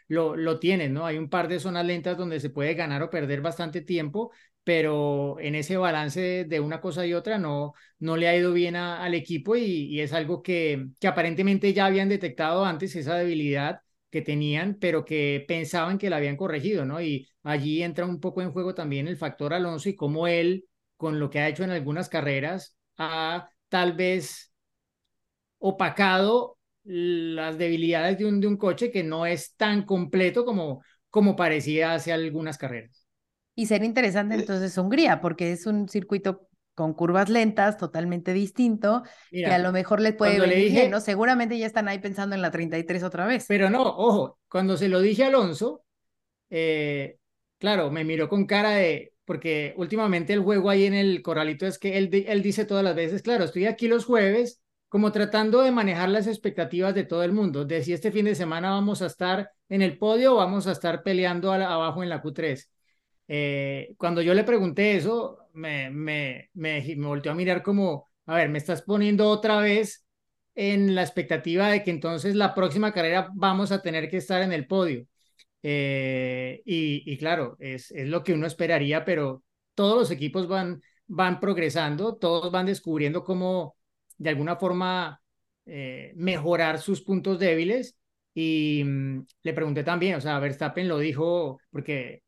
lo, 0.09 0.35
lo, 0.35 0.37
lo 0.37 0.59
tienes, 0.61 0.91
¿no? 0.91 1.07
Hay 1.07 1.19
un 1.19 1.29
par 1.29 1.49
de 1.49 1.59
zonas 1.61 1.85
lentas 1.87 2.17
donde 2.17 2.39
se 2.41 2.51
puede 2.51 2.75
ganar 2.75 3.03
o 3.03 3.11
perder 3.11 3.41
bastante 3.41 3.81
tiempo, 3.83 4.31
pero 4.65 5.39
en 5.41 5.55
ese 5.57 5.77
balance 5.77 6.45
de 6.45 6.61
una 6.61 6.81
cosa 6.81 7.05
y 7.07 7.15
otra 7.15 7.39
no, 7.39 7.75
no 7.99 8.17
le 8.17 8.29
ha 8.29 8.37
ido 8.37 8.53
bien 8.53 8.77
a- 8.77 9.03
al 9.03 9.15
equipo 9.15 9.57
y, 9.57 9.63
y 9.65 10.01
es 10.01 10.13
algo 10.13 10.43
que, 10.43 10.89
que 11.01 11.09
aparentemente 11.09 11.73
ya 11.73 11.87
habían 11.87 12.09
detectado 12.09 12.65
antes, 12.65 12.95
esa 12.97 13.17
debilidad 13.17 13.81
que 14.11 14.23
tenían, 14.23 14.79
pero 14.81 15.05
que 15.05 15.45
pensaban 15.49 15.99
que 15.99 16.11
la 16.11 16.17
habían 16.17 16.37
corregido, 16.37 16.85
¿no? 16.85 17.01
Y 17.03 17.29
allí 17.43 17.83
entra 17.83 18.07
un 18.07 18.21
poco 18.21 18.43
en 18.43 18.53
juego 18.53 18.75
también 18.75 19.09
el 19.09 19.17
factor 19.17 19.55
Alonso 19.55 19.89
y 19.89 19.97
cómo 19.97 20.27
él, 20.27 20.67
con 20.97 21.21
lo 21.21 21.31
que 21.31 21.41
ha 21.41 21.49
hecho 21.49 21.65
en 21.65 21.71
algunas 21.71 22.09
carreras, 22.09 22.77
ha 22.97 23.49
tal 23.69 23.93
vez 23.95 24.53
opacado 25.59 26.59
las 26.85 27.59
debilidades 27.59 28.19
de 28.19 28.27
un, 28.27 28.41
de 28.41 28.47
un 28.47 28.57
coche 28.57 28.91
que 28.91 29.03
no 29.05 29.27
es 29.27 29.55
tan 29.57 29.85
completo 29.85 30.45
como, 30.45 30.83
como 31.11 31.37
parecía 31.37 31.95
hace 31.95 32.13
algunas 32.13 32.59
carreras. 32.59 33.07
y 33.55 33.67
sería 33.67 33.87
interesante 33.87 34.35
Eh, 34.35 34.37
entonces 34.37 34.77
Hungría, 34.79 35.21
porque 35.21 35.53
es 35.53 35.67
un 35.67 35.89
circuito 35.89 36.48
con 36.79 36.95
curvas 36.95 37.29
lentas, 37.29 37.77
totalmente 37.79 38.33
distinto, 38.33 39.03
que 39.43 39.53
a 39.53 39.59
Mira, 39.59 39.59
lo 39.59 39.73
mejor 39.73 40.01
les 40.01 40.15
puede 40.15 40.41
le 40.47 40.55
venir 40.55 40.67
bien, 40.69 40.91
dije- 40.91 40.91
¿no? 40.91 41.01
Seguramente 41.01 41.59
ya 41.59 41.67
están 41.67 41.89
ahí 41.89 41.99
pensando 41.99 42.35
en 42.37 42.43
la 42.43 42.51
33 42.53 43.03
otra 43.05 43.27
vez. 43.27 43.47
pero 43.47 43.71
no, 43.71 43.83
ojo, 43.83 44.39
cuando 44.49 44.77
se 44.77 44.89
lo 44.89 45.01
dije 45.01 45.25
a 45.25 45.29
Alonso, 45.29 45.85
eh, 46.51 47.19
claro, 47.59 47.91
me 47.91 48.05
miró 48.05 48.29
con 48.29 48.47
cara 48.47 48.73
de, 48.73 49.15
porque 49.25 49.75
últimamente 49.79 50.33
el 50.35 50.41
juego 50.43 50.71
ahí 50.71 50.87
en 50.87 50.95
el 50.95 51.23
corralito 51.23 51.67
es 51.67 51.79
que 51.79 51.99
él, 51.99 52.11
él 52.29 52.43
dice 52.43 52.65
todas 52.67 52.85
las 52.85 52.97
veces, 52.97 53.23
claro, 53.23 53.45
estoy 53.45 53.67
aquí 53.67 53.89
los 53.89 54.07
jueves 54.07 54.63
como 54.89 55.13
tratando 55.13 55.63
de 55.63 55.73
manejar 55.73 56.09
las 56.11 56.27
expectativas 56.29 56.95
de 56.95 57.05
todo 57.05 57.25
el 57.25 57.33
mundo, 57.33 57.65
de 57.67 57.83
si 57.85 57.93
este 57.95 58.13
fin 58.13 58.27
de 58.27 58.35
semana 58.37 58.71
vamos 58.71 59.03
a 59.03 59.07
estar 59.07 59.51
en 59.69 59.83
el 59.83 59.99
podio 59.99 60.35
o 60.35 60.37
vamos 60.37 60.67
a 60.69 60.73
estar 60.73 61.03
peleando 61.03 61.53
a 61.53 61.59
la- 61.59 61.73
abajo 61.75 62.03
en 62.03 62.11
la 62.11 62.23
Q3. 62.23 62.71
Eh, 63.29 63.95
cuando 63.99 64.23
yo 64.23 64.35
le 64.35 64.45
pregunté 64.45 64.97
eso, 64.97 65.48
me, 65.59 65.91
me, 65.91 66.51
me, 66.55 66.83
me 66.97 67.07
volteó 67.07 67.33
a 67.33 67.35
mirar 67.35 67.63
como, 67.63 68.09
a 68.27 68.37
ver, 68.37 68.49
me 68.49 68.59
estás 68.59 68.83
poniendo 68.83 69.29
otra 69.29 69.61
vez 69.61 70.07
en 70.55 70.95
la 70.95 71.03
expectativa 71.03 71.69
de 71.69 71.83
que 71.85 71.91
entonces 71.91 72.35
la 72.35 72.55
próxima 72.55 72.93
carrera 72.93 73.29
vamos 73.35 73.73
a 73.73 73.83
tener 73.83 74.09
que 74.11 74.19
estar 74.19 74.43
en 74.43 74.53
el 74.53 74.67
podio. 74.67 75.07
Eh, 75.63 76.63
y, 76.65 77.03
y 77.13 77.19
claro, 77.19 77.57
es, 77.61 77.91
es 77.91 78.09
lo 78.09 78.23
que 78.25 78.33
uno 78.33 78.47
esperaría, 78.47 79.05
pero 79.05 79.43
todos 79.75 79.99
los 79.99 80.11
equipos 80.11 80.49
van, 80.49 80.81
van 81.07 81.41
progresando, 81.41 82.17
todos 82.17 82.51
van 82.53 82.67
descubriendo 82.67 83.25
cómo 83.25 83.77
de 84.17 84.31
alguna 84.31 84.57
forma 84.57 85.21
eh, 85.67 86.13
mejorar 86.17 86.81
sus 86.81 87.03
puntos 87.03 87.39
débiles. 87.39 87.97
Y 88.35 88.83
mm, 88.85 89.27
le 89.43 89.53
pregunté 89.53 89.85
también, 89.85 90.15
o 90.17 90.21
sea, 90.21 90.39
Verstappen 90.39 90.89
lo 90.89 90.99
dijo, 90.99 91.61
porque 91.71 92.23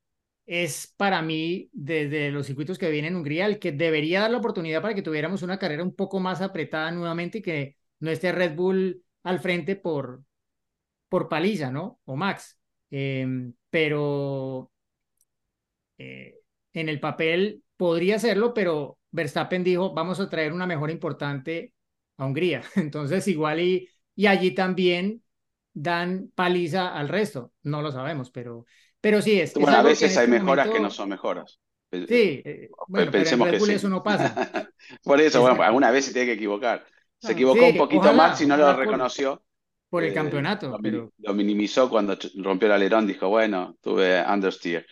es 0.52 0.92
para 0.96 1.22
mí, 1.22 1.70
desde 1.72 2.32
los 2.32 2.46
circuitos 2.46 2.76
que 2.76 2.90
vienen 2.90 3.12
en 3.12 3.18
Hungría, 3.18 3.46
el 3.46 3.60
que 3.60 3.70
debería 3.70 4.22
dar 4.22 4.32
la 4.32 4.38
oportunidad 4.38 4.82
para 4.82 4.94
que 4.94 5.02
tuviéramos 5.02 5.42
una 5.42 5.60
carrera 5.60 5.84
un 5.84 5.94
poco 5.94 6.18
más 6.18 6.40
apretada 6.42 6.90
nuevamente 6.90 7.38
y 7.38 7.42
que 7.42 7.76
no 8.00 8.10
esté 8.10 8.32
Red 8.32 8.56
Bull 8.56 9.04
al 9.22 9.38
frente 9.38 9.76
por, 9.76 10.24
por 11.08 11.28
paliza, 11.28 11.70
¿no? 11.70 12.00
O 12.04 12.16
Max. 12.16 12.58
Eh, 12.90 13.26
pero 13.70 14.72
en 16.72 16.88
el 16.88 17.00
papel 17.00 17.62
podría 17.76 18.16
hacerlo, 18.16 18.54
pero 18.54 18.98
Verstappen 19.10 19.64
dijo, 19.64 19.92
vamos 19.94 20.20
a 20.20 20.28
traer 20.28 20.52
una 20.52 20.66
mejora 20.66 20.92
importante 20.92 21.74
a 22.16 22.26
Hungría. 22.26 22.62
Entonces, 22.76 23.26
igual 23.28 23.60
y, 23.60 23.88
y 24.14 24.26
allí 24.26 24.54
también 24.54 25.22
dan 25.72 26.30
paliza 26.34 26.88
al 26.94 27.08
resto. 27.08 27.52
No 27.62 27.82
lo 27.82 27.92
sabemos, 27.92 28.30
pero, 28.30 28.66
pero 29.00 29.22
sí, 29.22 29.40
es, 29.40 29.56
es 29.56 29.60
Bueno, 29.60 29.76
a 29.78 29.82
veces 29.82 30.16
hay 30.16 30.26
este 30.26 30.28
mejoras 30.28 30.70
que 30.70 30.80
no 30.80 30.90
son 30.90 31.08
mejoras. 31.10 31.60
Sí, 32.06 32.42
eh, 32.44 32.70
bueno, 32.86 33.14
pero 33.14 33.30
en 33.30 33.40
Pensemos 33.40 33.48
que 33.48 33.60
sí. 33.60 33.74
eso 33.74 33.88
no 33.88 34.02
pasa. 34.02 34.42
Por 35.04 35.20
eso, 35.20 35.40
bueno, 35.42 35.62
alguna 35.62 35.90
vez 35.90 36.06
se 36.06 36.12
tiene 36.12 36.26
que 36.28 36.34
equivocar. 36.34 36.86
Se 37.18 37.32
Claro. 37.32 37.34
equivocó 37.34 37.68
Sí, 37.68 37.70
un 37.70 37.76
poquito 37.76 38.14
ojalá, 38.14 38.14
Max 38.14 38.40
y 38.42 38.46
no 38.46 38.56
lo 38.56 38.72
reconoció. 38.76 39.44
Por 39.90 40.04
el 40.04 40.12
Eh, 40.12 40.14
campeonato, 40.14 40.68
lo, 40.70 40.78
mi- 40.80 40.92
pero 40.92 41.12
lo 41.18 41.34
minimizó 41.34 41.90
cuando 41.90 42.16
rompió 42.36 42.68
el 42.68 42.74
alerón, 42.74 43.06
dijo, 43.08 43.28
bueno, 43.30 43.78
tuve 43.82 44.24
understeer. 44.26 44.86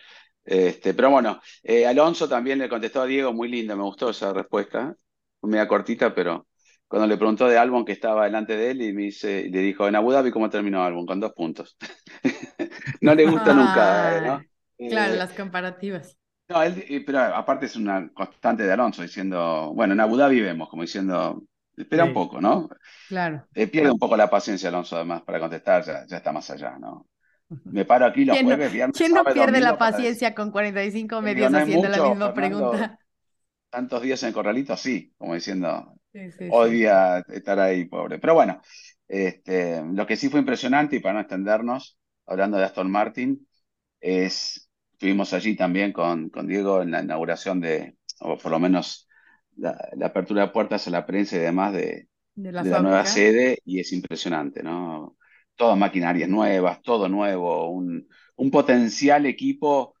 Este, 0.45 0.95
pero 0.95 1.11
bueno, 1.11 1.41
eh, 1.63 1.87
Alonso 1.87 2.29
también 2.29 2.59
le 2.59 2.69
contestó 2.69 3.03
a 3.03 3.07
Diego, 3.07 3.33
muy 3.33 3.49
linda, 3.49 3.75
me 3.77 3.83
gustó 3.83 4.11
esa 4.11 4.33
respuesta, 4.33 4.95
media 5.43 5.67
cortita, 5.69 6.15
pero 6.15 6.48
cuando 6.89 7.07
le 7.07 7.17
preguntó 7.17 7.47
de 7.49 7.59
Albon 7.59 7.85
que 7.85 7.93
estaba 7.93 8.25
delante 8.25 8.57
de 8.57 8.71
él 8.71 8.83
y 8.83 8.93
me 8.93 9.03
dice, 9.03 9.41
y 9.43 9.51
le 9.51 9.61
dijo, 9.61 9.87
en 9.89 9.95
Abu 9.97 10.11
Dhabi, 10.13 10.31
¿cómo 10.31 10.49
terminó 10.51 10.83
Albon? 10.85 11.07
Con 11.07 11.21
dos 11.21 11.33
puntos. 11.33 11.77
No 13.01 13.15
le 13.15 13.25
gusta 13.27 13.53
nunca, 13.53 14.17
eh, 14.17 14.21
¿no? 14.21 14.47
Claro, 14.89 15.13
Eh, 15.13 15.15
las 15.15 15.33
comparativas. 15.33 16.17
no, 16.49 16.63
él, 16.63 17.03
pero 17.05 17.19
aparte 17.19 17.65
es 17.67 17.75
una 17.75 18.09
constante 18.13 18.63
de 18.63 18.71
Alonso 18.71 19.01
diciendo, 19.01 19.71
bueno, 19.75 19.93
en 19.93 19.99
Abu 19.99 20.17
Dhabi 20.17 20.41
vemos, 20.41 20.69
como 20.69 20.81
diciendo, 20.83 21.43
espera 21.77 22.05
un 22.05 22.13
poco, 22.13 22.41
¿no? 22.41 22.69
Claro. 23.07 23.47
Eh, 23.53 23.67
pierde 23.67 23.91
un 23.91 23.99
poco 23.99 24.17
la 24.17 24.29
paciencia 24.29 24.69
Alonso 24.69 24.95
además 24.97 25.23
para 25.23 25.39
contestar, 25.39 25.83
ya, 25.85 26.05
ya 26.07 26.17
está 26.17 26.31
más 26.33 26.49
allá, 26.51 26.77
¿no? 26.79 27.09
Me 27.65 27.85
paro 27.85 28.05
aquí 28.07 28.25
los 28.25 28.37
¿Quién 28.37 28.47
no, 28.47 28.57
jueves, 28.57 28.71
viernes, 28.71 28.95
quién 28.95 29.13
no 29.13 29.31
pierde 29.31 29.59
la 29.61 29.77
paciencia 29.77 30.33
con 30.35 30.51
45 30.51 31.21
Digo, 31.21 31.49
medios 31.49 31.49
no 31.49 31.57
haciendo 31.57 31.87
la 31.89 31.99
mucho, 31.99 32.01
misma 32.01 32.31
Fernando. 32.33 32.33
pregunta? 32.33 32.99
tantos 33.69 34.01
días 34.01 34.21
en 34.23 34.29
el 34.29 34.33
corralito, 34.35 34.75
sí, 34.77 35.13
como 35.17 35.35
diciendo, 35.35 35.98
Sí, 36.13 36.31
sí, 36.31 36.51
hoy 36.51 36.71
sí. 36.71 36.71
día 36.71 37.19
estar 37.29 37.59
ahí, 37.59 37.85
pobre. 37.85 38.19
Pero 38.19 38.33
bueno, 38.35 38.61
este, 39.07 39.83
lo 39.93 40.05
que 40.07 40.15
sí 40.17 40.29
fue 40.29 40.39
impresionante, 40.39 40.95
y 40.97 40.99
para 40.99 41.15
no 41.15 41.19
extendernos, 41.21 41.97
hablando 42.25 42.57
de 42.57 42.65
Aston 42.65 42.89
Martin, 42.91 43.47
es, 44.01 44.69
estuvimos 44.93 45.33
allí 45.33 45.55
también 45.55 45.93
con, 45.93 46.29
con 46.29 46.47
Diego 46.47 46.81
en 46.81 46.91
la 46.91 47.01
inauguración 47.03 47.59
de, 47.61 47.97
o 48.21 48.37
por 48.37 48.51
lo 48.51 48.59
menos 48.59 49.07
la, 49.57 49.77
la 49.95 50.07
apertura 50.07 50.43
de 50.43 50.49
puertas 50.53 50.87
a 50.87 50.91
la 50.91 51.05
prensa 51.05 51.35
y 51.37 51.39
demás 51.39 51.73
de, 51.73 52.09
De 52.35 52.51
la 52.51 52.63
de 52.63 52.69
la 52.69 52.79
nueva 52.79 53.05
sede 53.05 53.59
y 53.65 53.79
es 53.79 53.91
impresionante, 53.93 54.63
¿no? 54.63 55.17
Todas 55.55 55.77
maquinarias 55.77 56.29
nuevas, 56.29 56.81
todo 56.81 57.09
nuevo, 57.09 57.69
un, 57.71 58.07
un 58.37 58.51
potencial 58.51 59.25
equipo 59.25 59.95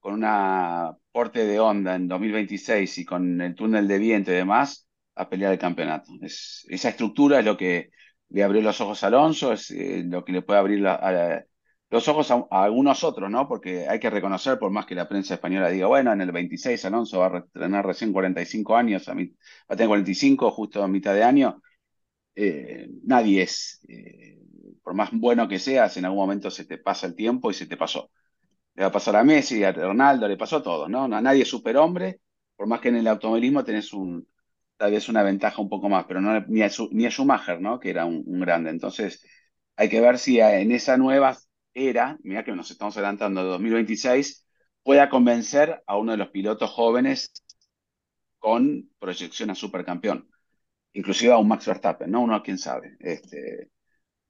con 0.00 0.14
una 0.14 0.96
porte 1.12 1.44
de 1.46 1.60
onda 1.60 1.94
en 1.96 2.08
2026 2.08 2.98
y 2.98 3.04
con 3.04 3.40
el 3.40 3.54
túnel 3.54 3.88
de 3.88 3.98
viento 3.98 4.30
y 4.32 4.34
demás 4.36 4.88
a 5.14 5.28
pelear 5.28 5.52
el 5.52 5.58
campeonato. 5.58 6.12
Es, 6.22 6.66
esa 6.68 6.88
estructura 6.90 7.38
es 7.40 7.44
lo 7.44 7.56
que 7.56 7.90
le 8.30 8.42
abrió 8.44 8.62
los 8.62 8.80
ojos 8.80 9.02
a 9.04 9.08
Alonso, 9.08 9.52
es 9.52 9.70
eh, 9.70 10.02
lo 10.06 10.24
que 10.24 10.32
le 10.32 10.42
puede 10.42 10.58
abrir 10.60 10.86
a- 10.86 11.44
los 11.90 12.06
ojos 12.08 12.30
a, 12.30 12.46
a 12.50 12.64
algunos 12.64 13.02
otros, 13.04 13.28
¿no? 13.30 13.48
Porque 13.48 13.88
hay 13.88 13.98
que 13.98 14.10
reconocer, 14.10 14.58
por 14.58 14.70
más 14.70 14.86
que 14.86 14.94
la 14.94 15.08
prensa 15.08 15.34
española 15.34 15.68
diga, 15.70 15.86
bueno, 15.88 16.12
en 16.12 16.20
el 16.20 16.30
26 16.32 16.84
Alonso 16.84 17.18
va 17.20 17.26
a 17.38 17.44
tener 17.52 17.84
recién 17.84 18.12
45 18.12 18.76
años, 18.76 19.08
a 19.08 19.14
va 19.14 19.22
a 19.68 19.76
tener 19.76 19.88
45 19.88 20.50
justo 20.52 20.82
a 20.82 20.88
mitad 20.88 21.14
de 21.14 21.24
año 21.24 21.60
eh, 22.34 22.88
nadie 23.04 23.42
es, 23.42 23.80
eh, 23.88 24.38
por 24.82 24.94
más 24.94 25.10
bueno 25.12 25.48
que 25.48 25.58
seas, 25.58 25.96
en 25.96 26.04
algún 26.04 26.20
momento 26.20 26.50
se 26.50 26.64
te 26.64 26.78
pasa 26.78 27.06
el 27.06 27.14
tiempo 27.14 27.50
y 27.50 27.54
se 27.54 27.66
te 27.66 27.76
pasó. 27.76 28.10
Le 28.74 28.82
va 28.84 28.88
a 28.88 28.92
pasar 28.92 29.16
a 29.16 29.24
Messi, 29.24 29.64
a 29.64 29.72
Ronaldo, 29.72 30.28
le 30.28 30.36
pasó 30.36 30.56
a 30.58 30.62
todos, 30.62 30.88
¿no? 30.90 31.08
No- 31.08 31.20
Nadie 31.20 31.42
es 31.42 31.48
superhombre, 31.48 32.20
por 32.56 32.66
más 32.68 32.80
que 32.80 32.88
en 32.90 32.96
el 32.96 33.08
automovilismo 33.08 33.64
tenés 33.64 33.92
un, 33.92 34.26
tal 34.80 34.92
vez 34.92 35.10
una 35.10 35.22
ventaja 35.22 35.60
un 35.60 35.68
poco 35.68 35.90
más, 35.90 36.06
pero 36.06 36.22
no, 36.22 36.40
ni, 36.48 36.62
a, 36.62 36.70
ni 36.90 37.04
a 37.04 37.10
Schumacher, 37.10 37.60
¿no? 37.60 37.78
Que 37.78 37.90
era 37.90 38.06
un, 38.06 38.24
grande. 38.40 38.70
Entonces, 38.70 39.22
hay 39.76 39.90
que 39.90 40.00
ver 40.00 40.18
si 40.18 40.40
en 40.40 40.72
esa 40.72 40.96
nueva 40.96 41.36
era, 41.74 42.18
mira 42.22 42.44
que 42.44 42.52
nos 42.52 42.70
estamos 42.70 42.96
adelantando 42.96 43.42
de 43.44 43.50
2026, 43.50 44.46
pueda 44.82 45.10
convencer 45.10 45.82
a 45.86 45.98
uno 45.98 46.12
de 46.12 46.18
los 46.18 46.30
pilotos 46.30 46.70
jóvenes 46.70 47.30
con 48.38 48.88
proyección 48.98 49.50
a 49.50 49.54
supercampeón 49.54 50.26
inclusive 50.94 51.32
a 51.32 51.38
un 51.38 51.48
Max 51.48 51.66
Verstappen, 51.66 52.10
¿no? 52.10 52.22
Uno 52.22 52.42
quién 52.42 52.58
sabe. 52.58 52.96
Este, 53.00 53.70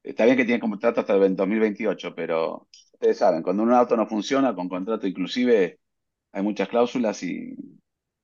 está 0.02 0.24
bien 0.24 0.36
que 0.36 0.44
tiene 0.44 0.60
contrato 0.60 1.00
hasta 1.00 1.14
el 1.14 1.36
2028, 1.36 2.14
pero 2.14 2.68
ustedes 2.94 3.18
saben, 3.18 3.42
cuando 3.42 3.62
un 3.62 3.72
auto 3.72 3.96
no 3.96 4.06
funciona 4.06 4.54
con 4.54 4.68
contrato 4.68 5.06
inclusive 5.06 5.80
hay 6.32 6.42
muchas 6.42 6.68
cláusulas 6.68 7.22
y 7.22 7.56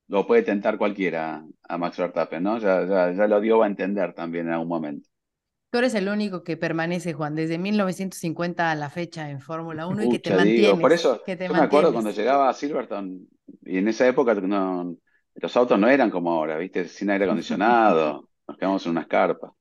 lo 0.09 0.27
puede 0.27 0.43
tentar 0.43 0.79
cualquiera 0.79 1.45
a 1.69 1.79
Max 1.79 1.99
Verstappen, 1.99 2.43
¿no? 2.43 2.59
Ya, 2.59 2.85
ya, 2.87 3.13
ya 3.13 3.27
lo 3.29 3.41
dio 3.41 3.63
a 3.63 3.67
entender 3.67 4.15
también 4.15 4.47
en 4.49 4.55
algún 4.55 4.69
momento. 4.69 5.09
Tú 5.71 5.79
eres 5.79 5.95
el 5.95 6.09
único 6.09 6.43
que 6.43 6.57
permanece, 6.57 7.13
Juan, 7.13 7.35
desde 7.35 7.59
1950 7.59 8.71
a 8.71 8.75
la 8.75 8.89
fecha 8.89 9.31
en 9.31 9.41
Fórmula 9.41 9.87
1 9.87 10.05
y 10.05 10.09
que 10.09 10.19
te 10.19 10.31
digo, 10.31 10.37
mantienes. 10.39 10.81
por 10.81 10.93
eso, 10.93 11.23
que 11.25 11.37
te 11.37 11.49
yo 11.49 11.55
me 11.55 11.61
acuerdo 11.61 11.93
cuando 11.93 12.11
llegaba 12.11 12.49
a 12.49 12.55
Silverton, 12.55 13.29
y 13.63 13.79
en 13.79 13.89
esa 13.89 14.07
época 14.09 14.35
no, 14.35 14.97
los 15.35 15.57
autos 15.57 15.79
no 15.79 15.89
eran 15.89 16.11
como 16.11 16.33
ahora, 16.33 16.57
¿viste? 16.57 16.89
Sin 16.89 17.11
aire 17.11 17.25
acondicionado, 17.27 18.29
nos 18.49 18.57
quedamos 18.57 18.85
en 18.87 18.93
unas 18.93 19.07
carpas. 19.07 19.53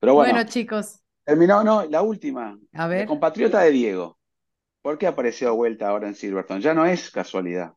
Pero 0.00 0.14
bueno, 0.14 0.32
Bueno, 0.32 0.48
chicos, 0.48 1.00
terminó, 1.24 1.64
no, 1.64 1.84
la 1.86 2.02
última, 2.02 2.58
a 2.74 2.86
ver. 2.86 3.06
compatriota 3.06 3.60
de 3.62 3.70
Diego. 3.72 4.18
¿Por 4.82 4.98
qué 4.98 5.06
apareció 5.08 5.48
de 5.50 5.56
vuelta 5.56 5.88
ahora 5.88 6.08
en 6.08 6.14
Silverton? 6.16 6.60
Ya 6.60 6.74
no 6.74 6.86
es 6.86 7.10
casualidad. 7.10 7.74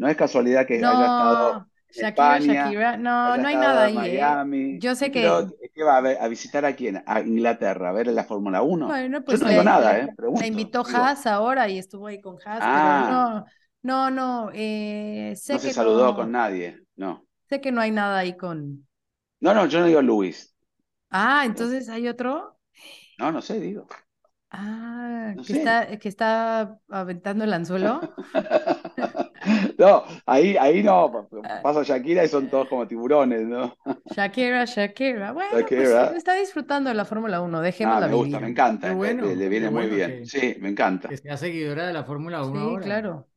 No 0.00 0.08
es 0.08 0.16
casualidad 0.16 0.66
que 0.66 0.84
haya 0.86 1.06
estado 1.06 1.66
en 1.94 2.02
Shakira, 2.02 2.08
España, 2.08 2.54
Shakira, 2.62 2.96
no, 2.96 3.36
no 3.38 3.48
hay 3.48 3.56
nada 3.56 3.84
ahí, 3.84 4.16
¿eh? 4.16 4.40
Yo 4.78 4.94
sé 4.94 5.10
que, 5.10 5.20
Pero, 5.22 5.48
¿qué 5.74 5.82
va 5.84 5.98
a, 5.98 6.00
ver- 6.00 6.18
a 6.20 6.28
visitar 6.28 6.64
a 6.64 6.74
quién? 6.76 7.02
A 7.06 7.20
Inglaterra, 7.20 7.90
a 7.90 7.92
ver 7.92 8.06
la 8.08 8.24
Fórmula 8.24 8.62
1. 8.62 8.86
bueno, 8.86 9.24
Yo 9.24 9.24
pues 9.24 9.40
no 9.40 9.48
digo 9.48 9.62
nada, 9.62 9.98
¿eh? 9.98 10.08
la 10.08 10.14
Pregunto, 10.14 10.46
invitó 10.46 10.84
digo. 10.84 10.98
Haas 10.98 11.26
ahora 11.26 11.68
y 11.68 11.78
estuvo 11.78 12.06
ahí 12.06 12.20
con 12.20 12.36
Haas, 12.44 12.60
Ah. 12.60 13.02
pero 13.02 13.06
no, 13.82 14.10
no, 14.10 14.10
no, 14.10 14.50
eh, 14.54 15.34
sé 15.36 15.54
No 15.54 15.58
se 15.58 15.68
que 15.68 15.74
saludó 15.74 16.06
no, 16.06 16.14
con 16.14 16.32
nadie, 16.32 16.82
no. 16.96 17.26
sé 17.50 17.60
que 17.60 17.70
no 17.72 17.82
hay 17.82 17.90
nada 17.90 18.18
ahí 18.20 18.34
con. 18.36 18.86
No, 19.40 19.52
no, 19.54 19.66
yo 19.66 19.80
no 19.80 19.86
digo 19.86 20.00
Luis. 20.02 20.54
Ah, 21.10 21.44
entonces 21.46 21.88
hay 21.88 22.08
otro. 22.08 22.58
No, 23.18 23.30
no 23.32 23.42
sé, 23.42 23.60
digo. 23.60 23.86
Ah, 24.50 25.34
No 25.34 25.44
que 25.44 25.52
sé. 25.52 25.58
está, 25.58 25.98
que 25.98 26.08
está 26.08 26.80
aventando 26.88 27.44
el 27.44 27.52
anzuelo. 27.52 28.00
No, 29.78 30.04
ahí, 30.26 30.56
ahí 30.58 30.82
no, 30.82 31.28
Ah. 31.44 31.60
pasa 31.62 31.82
Shakira 31.82 32.24
y 32.24 32.28
son 32.28 32.48
todos 32.48 32.68
como 32.68 32.86
tiburones, 32.86 33.46
¿no? 33.46 33.76
Shakira, 34.14 34.64
Shakira. 34.64 35.32
Bueno, 35.32 35.58
Shakira. 35.58 36.06
pues 36.06 36.16
está 36.18 36.34
disfrutando 36.34 36.88
de 36.90 36.94
la 36.96 37.04
Fórmula 37.04 37.40
1, 37.40 37.58
Ah, 37.58 37.62
dejémosla 37.62 38.08
me 38.08 38.14
gusta, 38.14 38.26
vivir. 38.38 38.40
me 38.42 38.48
encanta, 38.50 38.86
Qué 38.88 38.92
le- 38.92 38.96
bueno, 38.96 39.26
le, 39.26 39.36
le 39.36 39.48
viene 39.48 39.70
muy 39.70 39.82
bueno 39.86 39.96
bien. 39.96 40.10
que- 40.20 40.26
Sí, 40.26 40.56
me 40.60 40.68
encanta. 40.70 41.08
Que 41.08 41.16
sea 41.16 41.36
seguidora 41.36 41.86
de 41.86 41.92
la 41.92 42.04
Fórmula 42.04 42.42
1 42.44 42.60
Sí, 42.60 42.66
ahora. 42.66 42.84
claro. 42.84 43.28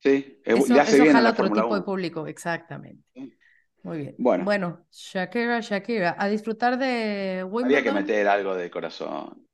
Sí, 0.00 0.40
es- 0.44 0.56
Eso, 0.64 0.74
le 0.74 0.80
hace 0.80 0.94
eso 0.96 1.02
bien 1.04 1.16
a 1.16 1.20
la 1.22 1.30
otro 1.30 1.46
tipo 1.46 1.60
de 1.74 1.80
1. 1.80 1.84
público, 1.84 2.26
exactamente. 2.26 3.02
Sí. 3.14 3.34
Muy 3.82 3.98
bien. 3.98 4.14
Bueno. 4.18 4.44
Bueno, 4.44 4.86
Shakira, 4.90 5.60
Shakira, 5.60 6.16
a 6.18 6.28
disfrutar 6.28 6.78
de 6.78 7.40
Había 7.40 7.42
que 7.42 7.44
Wimbledon, 7.44 7.94
meter 7.94 8.28
algo 8.28 8.54
de 8.54 8.70
corazón, 8.70 9.46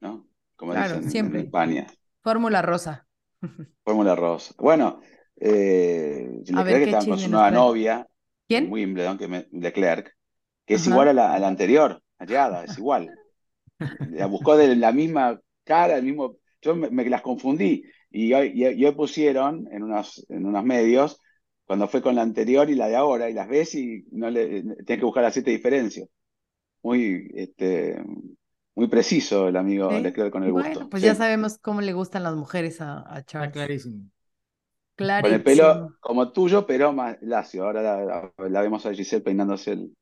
¿no? 0.00 0.28
Como 0.56 0.72
Claro, 0.72 0.88
dicen 0.88 1.04
en- 1.04 1.10
siempre. 1.10 1.40
en 1.40 1.46
España. 1.46 1.86
Fórmula 2.22 2.60
Rosa. 2.62 3.06
Fórmula 3.84 4.14
Rosa. 4.16 4.54
Bueno, 4.58 5.00
eh, 5.40 6.28
ver, 6.64 6.66
Leclerc 6.66 6.84
¿qué 6.84 6.90
está 6.90 7.04
con 7.06 7.18
su 7.18 7.30
nueva 7.30 7.50
novia 7.50 8.06
en 8.54 8.64
¿Quién? 8.64 8.72
Wimbledon, 8.72 9.18
que 9.18 9.28
me- 9.28 9.46
Leclerc, 9.52 10.16
que 10.66 10.74
es 10.74 10.82
Ajá. 10.82 10.90
igual 10.90 11.08
a 11.08 11.12
la, 11.12 11.34
a 11.34 11.38
la 11.38 11.48
anterior, 11.48 12.02
hallada, 12.18 12.64
es 12.64 12.78
igual. 12.78 13.10
La 13.78 14.26
buscó 14.26 14.56
de 14.56 14.76
la 14.76 14.92
misma 14.92 15.40
cara, 15.64 15.96
el 15.96 16.04
mismo. 16.04 16.36
Yo 16.62 16.74
me, 16.76 16.90
me 16.90 17.08
las 17.08 17.22
confundí. 17.22 17.84
Y 18.10 18.32
hoy, 18.32 18.52
y 18.54 18.90
pusieron 18.92 19.68
en 19.70 19.82
unos, 19.82 20.24
en 20.28 20.46
unos 20.46 20.64
medios 20.64 21.20
cuando 21.66 21.88
fue 21.88 22.00
con 22.02 22.14
la 22.14 22.22
anterior 22.22 22.70
y 22.70 22.74
la 22.76 22.88
de 22.88 22.96
ahora, 22.96 23.28
y 23.28 23.34
las 23.34 23.48
ves 23.48 23.74
y 23.74 24.06
no 24.12 24.30
le 24.30 24.62
tienes 24.62 24.84
que 24.86 25.04
buscar 25.04 25.24
las 25.24 25.34
siete 25.34 25.50
diferencias. 25.50 26.08
Muy, 26.82 27.28
este, 27.34 28.02
muy 28.74 28.88
preciso 28.88 29.48
el 29.48 29.56
amigo 29.56 29.90
¿Sí? 29.90 30.00
Leclerc 30.00 30.32
con 30.32 30.44
el 30.44 30.52
gusto. 30.52 30.70
Bueno, 30.70 30.90
pues 30.90 31.02
Sí. 31.02 31.06
ya 31.08 31.14
sabemos 31.14 31.58
cómo 31.58 31.80
le 31.80 31.92
gustan 31.92 32.22
las 32.22 32.34
mujeres 32.36 32.80
a, 32.80 32.98
a 33.12 33.24
Está 33.40 33.50
Charles. 33.50 33.88
Clarísimo. 34.96 35.28
Con 35.28 35.34
el 35.34 35.42
pelo 35.42 35.96
como 36.00 36.32
tuyo, 36.32 36.66
pero 36.66 36.92
más 36.92 37.16
lacio. 37.20 37.64
Ahora 37.64 37.82
la, 37.82 38.04
la- 38.04 38.32
la 38.48 38.60
vemos 38.62 38.84
a 38.86 38.92
Giselle 38.94 39.22
peinándose 39.22 39.72
el. 39.72 39.96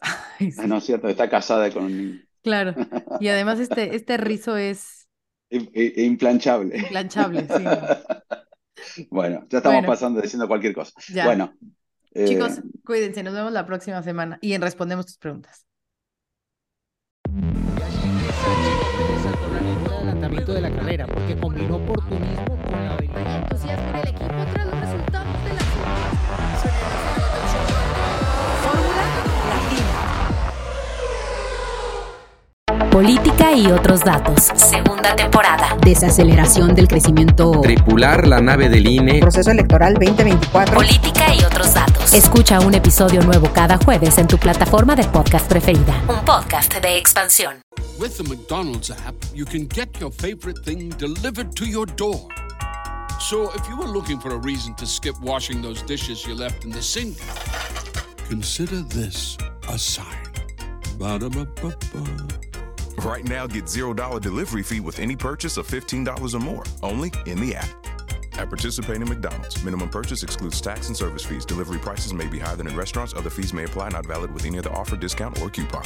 Ay, 0.00 0.52
sí, 0.52 0.60
Ah, 0.62 0.66
no 0.66 0.76
es 0.78 0.84
cierto, 0.84 1.08
está 1.08 1.28
casada 1.30 1.70
con 1.72 1.84
un 1.84 1.96
niño. 1.96 2.20
Claro. 2.42 2.74
Y 3.20 3.28
además 3.28 3.58
este, 3.60 3.96
este 3.96 4.16
rizo 4.18 4.56
es 4.56 5.08
I- 5.50 5.70
i- 5.74 6.04
Implanchable. 6.04 6.76
implanchable, 6.76 7.46
sí. 7.48 7.64
Bueno, 9.10 9.46
ya 9.48 9.58
estamos 9.58 9.78
Bueno. 9.78 9.88
pasando 9.88 10.20
diciendo 10.20 10.46
cualquier 10.46 10.74
cosa. 10.74 10.92
Ya. 11.12 11.24
Bueno, 11.24 11.54
eh, 12.12 12.26
Chicos, 12.26 12.60
cuídense, 12.84 13.22
nos 13.22 13.34
vemos 13.34 13.52
la 13.52 13.66
próxima 13.66 14.02
semana 14.02 14.38
y 14.40 14.52
en 14.52 14.62
respondemos 14.62 15.06
tus 15.06 15.18
preguntas. 15.18 15.66
de 20.46 20.60
la 20.60 20.70
carrera, 20.70 21.06
porque 21.06 21.36
combinó 21.36 21.76
oportunismo 21.76 22.56
Política 32.96 33.52
y 33.52 33.66
otros 33.66 34.00
datos. 34.00 34.44
Segunda 34.56 35.14
temporada. 35.14 35.76
desaceleración 35.82 36.74
del 36.74 36.88
crecimiento, 36.88 37.60
Tripular 37.60 38.26
la 38.26 38.40
nave 38.40 38.70
del 38.70 38.86
INE. 38.88 39.20
proceso 39.20 39.50
electoral 39.50 39.92
2024. 40.00 40.74
Política 40.74 41.34
y 41.34 41.44
otros 41.44 41.74
datos. 41.74 42.14
Escucha 42.14 42.58
un 42.60 42.72
episodio 42.72 43.20
nuevo 43.20 43.50
cada 43.52 43.76
jueves 43.76 44.16
en 44.16 44.26
tu 44.26 44.38
plataforma 44.38 44.96
de 44.96 45.04
podcast 45.04 45.46
preferida. 45.46 45.92
Un 46.08 46.24
podcast 46.24 46.74
de 46.80 46.96
expansión. 46.96 47.56
With 47.98 48.16
the 48.16 48.22
McDonald's 48.22 48.90
app, 48.90 49.14
you 49.34 49.44
can 49.44 49.68
get 49.68 49.90
your 50.00 50.10
favorite 50.10 50.62
thing 50.64 50.88
delivered 50.96 51.54
to 51.56 51.66
your 51.66 51.84
door. 51.96 52.28
So 53.20 53.50
if 53.54 53.68
you 53.68 53.76
were 53.76 53.92
looking 53.92 54.18
for 54.18 54.32
a 54.32 54.38
reason 54.38 54.74
to 54.76 54.86
skip 54.86 55.16
washing 55.20 55.60
those 55.60 55.82
dishes 55.84 56.24
you 56.26 56.34
left 56.34 56.64
in 56.64 56.70
the 56.70 56.80
sink, 56.80 57.18
consider 58.30 58.80
this 58.88 59.36
a 59.68 59.76
sign. 59.76 60.32
Ba-da-ba-ba-ba. 60.98 62.55
Right 62.98 63.24
now, 63.24 63.46
get 63.46 63.64
$0 63.64 64.20
delivery 64.20 64.62
fee 64.62 64.80
with 64.80 64.98
any 64.98 65.16
purchase 65.16 65.56
of 65.56 65.66
$15 65.66 66.34
or 66.34 66.38
more, 66.38 66.64
only 66.82 67.12
in 67.26 67.40
the 67.40 67.54
app. 67.54 67.68
At 68.38 68.48
participating 68.48 69.08
McDonald's, 69.08 69.62
minimum 69.64 69.88
purchase 69.88 70.22
excludes 70.22 70.60
tax 70.60 70.88
and 70.88 70.96
service 70.96 71.24
fees. 71.24 71.44
Delivery 71.46 71.78
prices 71.78 72.12
may 72.12 72.26
be 72.26 72.38
higher 72.38 72.56
than 72.56 72.66
in 72.66 72.76
restaurants. 72.76 73.14
Other 73.14 73.30
fees 73.30 73.52
may 73.52 73.64
apply, 73.64 73.90
not 73.90 74.06
valid 74.06 74.30
with 74.32 74.44
any 74.44 74.58
other 74.58 74.72
offer, 74.72 74.96
discount, 74.96 75.40
or 75.40 75.48
coupon. 75.48 75.84